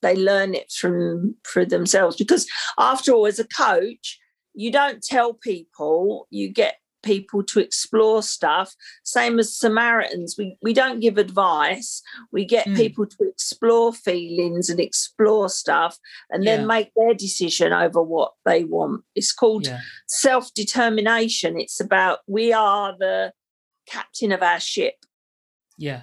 they 0.00 0.16
learn 0.16 0.54
it 0.54 0.72
from 0.72 1.34
for 1.44 1.64
themselves. 1.66 2.16
Because 2.16 2.46
after 2.78 3.12
all, 3.12 3.26
as 3.26 3.38
a 3.38 3.46
coach, 3.46 4.18
you 4.54 4.70
don't 4.72 5.02
tell 5.02 5.34
people, 5.34 6.26
you 6.30 6.48
get 6.48 6.76
people 7.02 7.42
to 7.42 7.60
explore 7.60 8.22
stuff. 8.22 8.74
Same 9.04 9.38
as 9.38 9.54
Samaritans, 9.54 10.36
we, 10.38 10.56
we 10.62 10.72
don't 10.72 11.00
give 11.00 11.18
advice. 11.18 12.00
We 12.32 12.46
get 12.46 12.66
Mm. 12.66 12.76
people 12.76 13.04
to 13.06 13.28
explore 13.28 13.92
feelings 13.92 14.70
and 14.70 14.80
explore 14.80 15.50
stuff 15.50 15.98
and 16.30 16.46
then 16.46 16.66
make 16.66 16.90
their 16.96 17.12
decision 17.12 17.74
over 17.74 18.02
what 18.02 18.32
they 18.46 18.64
want. 18.64 19.04
It's 19.14 19.32
called 19.34 19.66
Yeah. 19.66 19.80
self 20.08 20.52
determination. 20.54 21.60
It's 21.60 21.78
about 21.80 22.20
we 22.26 22.54
are 22.54 22.96
the 22.98 23.34
captain 23.86 24.32
of 24.32 24.42
our 24.42 24.60
ship. 24.60 24.94
Yeah. 25.76 26.02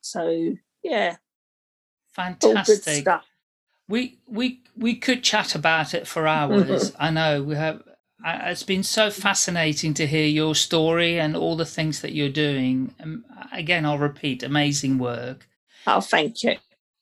So 0.00 0.54
yeah, 0.82 1.16
Fantastic. 2.12 3.02
stuff. 3.02 3.24
We 3.88 4.18
we 4.26 4.62
we 4.76 4.94
could 4.94 5.22
chat 5.22 5.54
about 5.54 5.94
it 5.94 6.06
for 6.06 6.26
hours. 6.26 6.92
I 6.98 7.10
know 7.10 7.42
we 7.42 7.54
have. 7.54 7.82
It's 8.24 8.62
been 8.62 8.84
so 8.84 9.10
fascinating 9.10 9.94
to 9.94 10.06
hear 10.06 10.26
your 10.26 10.54
story 10.54 11.18
and 11.18 11.36
all 11.36 11.56
the 11.56 11.66
things 11.66 12.02
that 12.02 12.12
you're 12.12 12.28
doing. 12.28 12.94
Um, 13.02 13.24
again, 13.52 13.84
I'll 13.84 13.98
repeat: 13.98 14.42
amazing 14.42 14.98
work. 14.98 15.48
Oh, 15.86 16.00
thank 16.00 16.42
you. 16.42 16.56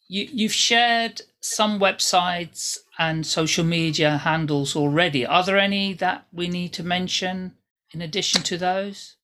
You 0.09 0.28
you've 0.32 0.53
shared 0.55 1.22
some 1.40 1.78
websites 1.78 2.78
and 2.98 3.26
social 3.26 3.64
media 3.64 4.18
handles 4.18 4.76
already. 4.76 5.26
Are 5.26 5.44
there 5.44 5.59
any 5.59 5.92
that 5.94 6.26
we 6.32 6.48
need 6.48 6.72
to 6.74 6.82
mention 6.82 7.55
in 7.92 8.03
addition 8.03 8.42
to 8.42 8.59
those? 8.59 9.16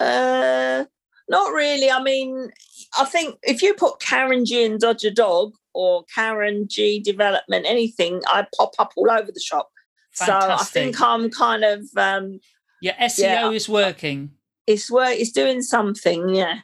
Uh, 0.00 0.84
not 1.28 1.52
really. 1.52 1.90
I 1.90 2.02
mean, 2.02 2.50
I 2.98 3.04
think 3.04 3.38
if 3.42 3.62
you 3.62 3.74
put 3.74 4.00
Karen 4.00 4.44
Gee 4.44 4.64
and 4.64 4.80
Dodger 4.80 5.10
Dog 5.10 5.52
or 5.74 6.04
Karen 6.14 6.66
Gee 6.68 7.00
Development, 7.00 7.66
anything, 7.68 8.22
I 8.26 8.46
pop 8.56 8.72
up 8.78 8.92
all 8.96 9.10
over 9.10 9.30
the 9.32 9.40
shop. 9.40 9.70
So 10.12 10.32
I 10.32 10.62
think 10.64 11.00
I'm 11.00 11.30
kind 11.30 11.62
of 11.64 11.84
um, 11.96 12.40
Yeah, 12.80 12.96
SEO 13.06 13.18
Yeah. 13.22 13.50
is 13.50 13.68
working. 13.68 14.32
it's 14.66 14.90
work. 14.90 15.14
It's 15.16 15.30
doing 15.32 15.62
something. 15.62 16.30
Yeah. 16.30 16.60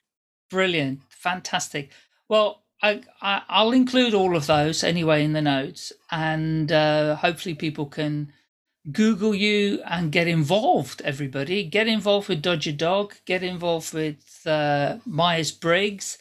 Brilliant, 0.50 1.00
fantastic. 1.08 1.90
Well, 2.28 2.62
I, 2.82 3.02
I 3.22 3.42
I'll 3.48 3.72
include 3.72 4.12
all 4.14 4.34
of 4.36 4.46
those 4.46 4.82
anyway 4.82 5.24
in 5.24 5.32
the 5.34 5.40
notes, 5.42 5.92
and 6.10 6.70
uh, 6.72 7.16
hopefully 7.16 7.54
people 7.54 7.86
can 7.86 8.32
Google 8.92 9.34
you 9.34 9.82
and 9.86 10.12
get 10.12 10.28
involved. 10.28 11.00
Everybody, 11.02 11.64
get 11.64 11.88
involved 11.88 12.28
with 12.28 12.42
Dodger 12.42 12.72
Dog. 12.72 13.14
Get 13.24 13.42
involved 13.42 13.94
with 13.94 14.40
uh, 14.46 14.98
Myers 15.06 15.52
Briggs. 15.52 16.18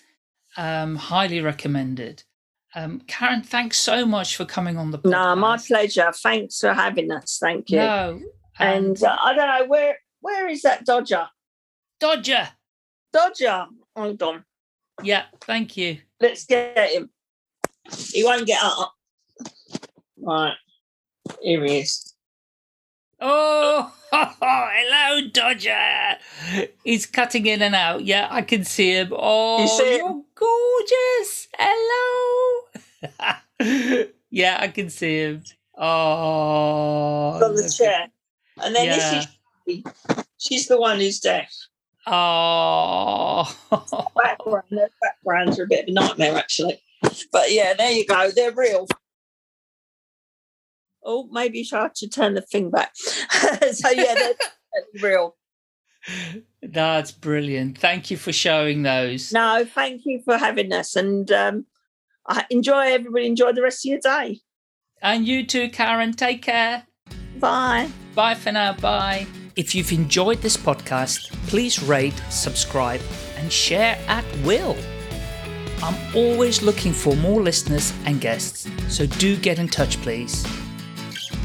Um, 0.55 0.95
highly 0.95 1.41
recommended. 1.41 2.23
Um, 2.75 3.01
Karen, 3.07 3.43
thanks 3.43 3.77
so 3.77 4.05
much 4.05 4.35
for 4.35 4.45
coming 4.45 4.77
on 4.77 4.91
the 4.91 4.99
podcast. 4.99 5.11
No, 5.11 5.35
my 5.35 5.57
pleasure. 5.57 6.11
Thanks 6.15 6.59
for 6.59 6.73
having 6.73 7.11
us. 7.11 7.37
Thank 7.39 7.69
you. 7.69 7.77
No. 7.77 8.09
um, 8.13 8.25
and 8.59 9.03
uh, 9.03 9.17
I 9.21 9.33
don't 9.33 9.47
know 9.47 9.65
where 9.67 9.97
where 10.21 10.47
is 10.47 10.61
that 10.61 10.85
Dodger? 10.85 11.27
Dodger. 11.99 12.49
Dodger. 13.11 13.65
Hold 13.95 14.23
on. 14.23 14.45
Yeah, 15.03 15.25
thank 15.41 15.75
you. 15.75 15.99
Let's 16.19 16.45
get 16.45 16.91
him. 16.91 17.09
He 18.13 18.23
won't 18.23 18.47
get 18.47 18.59
up. 18.63 18.93
Right. 20.17 20.55
Here 21.41 21.63
he 21.65 21.79
is. 21.79 22.12
Oh, 23.25 23.89
hello, 24.11 25.29
Dodger. 25.31 26.17
He's 26.83 27.05
cutting 27.05 27.45
in 27.45 27.61
and 27.61 27.73
out. 27.73 28.03
Yeah, 28.03 28.27
I 28.29 28.41
can 28.41 28.65
see 28.65 28.91
him. 28.91 29.13
Oh, 29.15 29.61
you 29.61 29.67
see 29.69 29.95
you're 29.95 30.21
gorgeous. 30.35 31.47
Hello. 31.57 32.67
yeah, 34.29 34.57
I 34.59 34.67
can 34.67 34.89
see 34.89 35.19
him. 35.19 35.43
Oh, 35.77 37.39
on 37.43 37.55
the 37.55 37.73
chair. 37.75 38.09
And 38.61 38.75
then 38.75 38.87
Yeah. 38.87 38.95
this 38.97 39.27
is. 39.77 39.83
She's 40.37 40.67
the 40.67 40.77
one 40.77 40.99
who's 40.99 41.21
deaf. 41.21 41.49
Oh, 42.05 43.45
Background, 44.21 44.65
their 44.71 44.89
backgrounds 45.01 45.57
are 45.57 45.63
a 45.63 45.67
bit 45.67 45.83
of 45.83 45.87
a 45.87 45.91
nightmare 45.93 46.35
actually. 46.35 46.81
But 47.31 47.53
yeah, 47.53 47.73
there 47.73 47.91
you 47.91 48.05
go. 48.05 48.29
They're 48.35 48.51
real. 48.51 48.85
Oh, 51.05 51.27
maybe 51.31 51.67
I 51.73 51.89
should 51.95 52.11
turn 52.13 52.33
the 52.33 52.41
thing 52.41 52.69
back. 52.69 52.95
so 52.95 53.89
yeah, 53.89 54.13
they're 54.13 54.33
real. 55.01 55.35
that's 56.61 57.11
brilliant. 57.11 57.77
Thank 57.77 58.11
you 58.11 58.17
for 58.17 58.31
showing 58.31 58.83
those. 58.83 59.31
No, 59.31 59.65
thank 59.65 60.01
you 60.05 60.21
for 60.23 60.37
having 60.37 60.71
us, 60.73 60.95
and 60.95 61.31
um, 61.31 61.65
I 62.27 62.45
enjoy 62.49 62.87
everybody. 62.93 63.27
Enjoy 63.27 63.51
the 63.53 63.61
rest 63.61 63.85
of 63.85 63.89
your 63.91 63.99
day. 63.99 64.39
And 65.01 65.27
you 65.27 65.45
too, 65.45 65.69
Karen. 65.69 66.13
Take 66.13 66.41
care. 66.41 66.87
Bye. 67.39 67.89
Bye 68.15 68.35
for 68.35 68.51
now. 68.51 68.73
Bye. 68.73 69.27
If 69.55 69.75
you've 69.75 69.91
enjoyed 69.91 70.39
this 70.39 70.57
podcast, 70.57 71.31
please 71.47 71.81
rate, 71.83 72.19
subscribe, 72.29 73.01
and 73.37 73.51
share 73.51 73.97
at 74.07 74.25
will. 74.43 74.75
I'm 75.83 75.95
always 76.15 76.63
looking 76.63 76.93
for 76.93 77.15
more 77.17 77.41
listeners 77.41 77.93
and 78.05 78.21
guests, 78.21 78.69
so 78.87 79.05
do 79.05 79.35
get 79.35 79.59
in 79.59 79.67
touch, 79.67 79.97
please. 80.01 80.45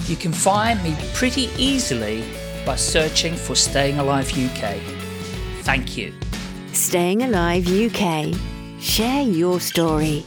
You 0.08 0.16
can 0.16 0.32
find 0.32 0.82
me 0.82 0.96
pretty 1.12 1.50
easily 1.58 2.24
by 2.64 2.76
searching 2.76 3.36
for 3.36 3.54
Staying 3.54 3.98
Alive 3.98 4.30
UK. 4.30 4.80
Thank 5.64 5.98
you. 5.98 6.14
Staying 6.72 7.24
Alive 7.24 7.68
UK. 7.68 8.34
Share 8.80 9.20
your 9.22 9.60
story. 9.60 10.24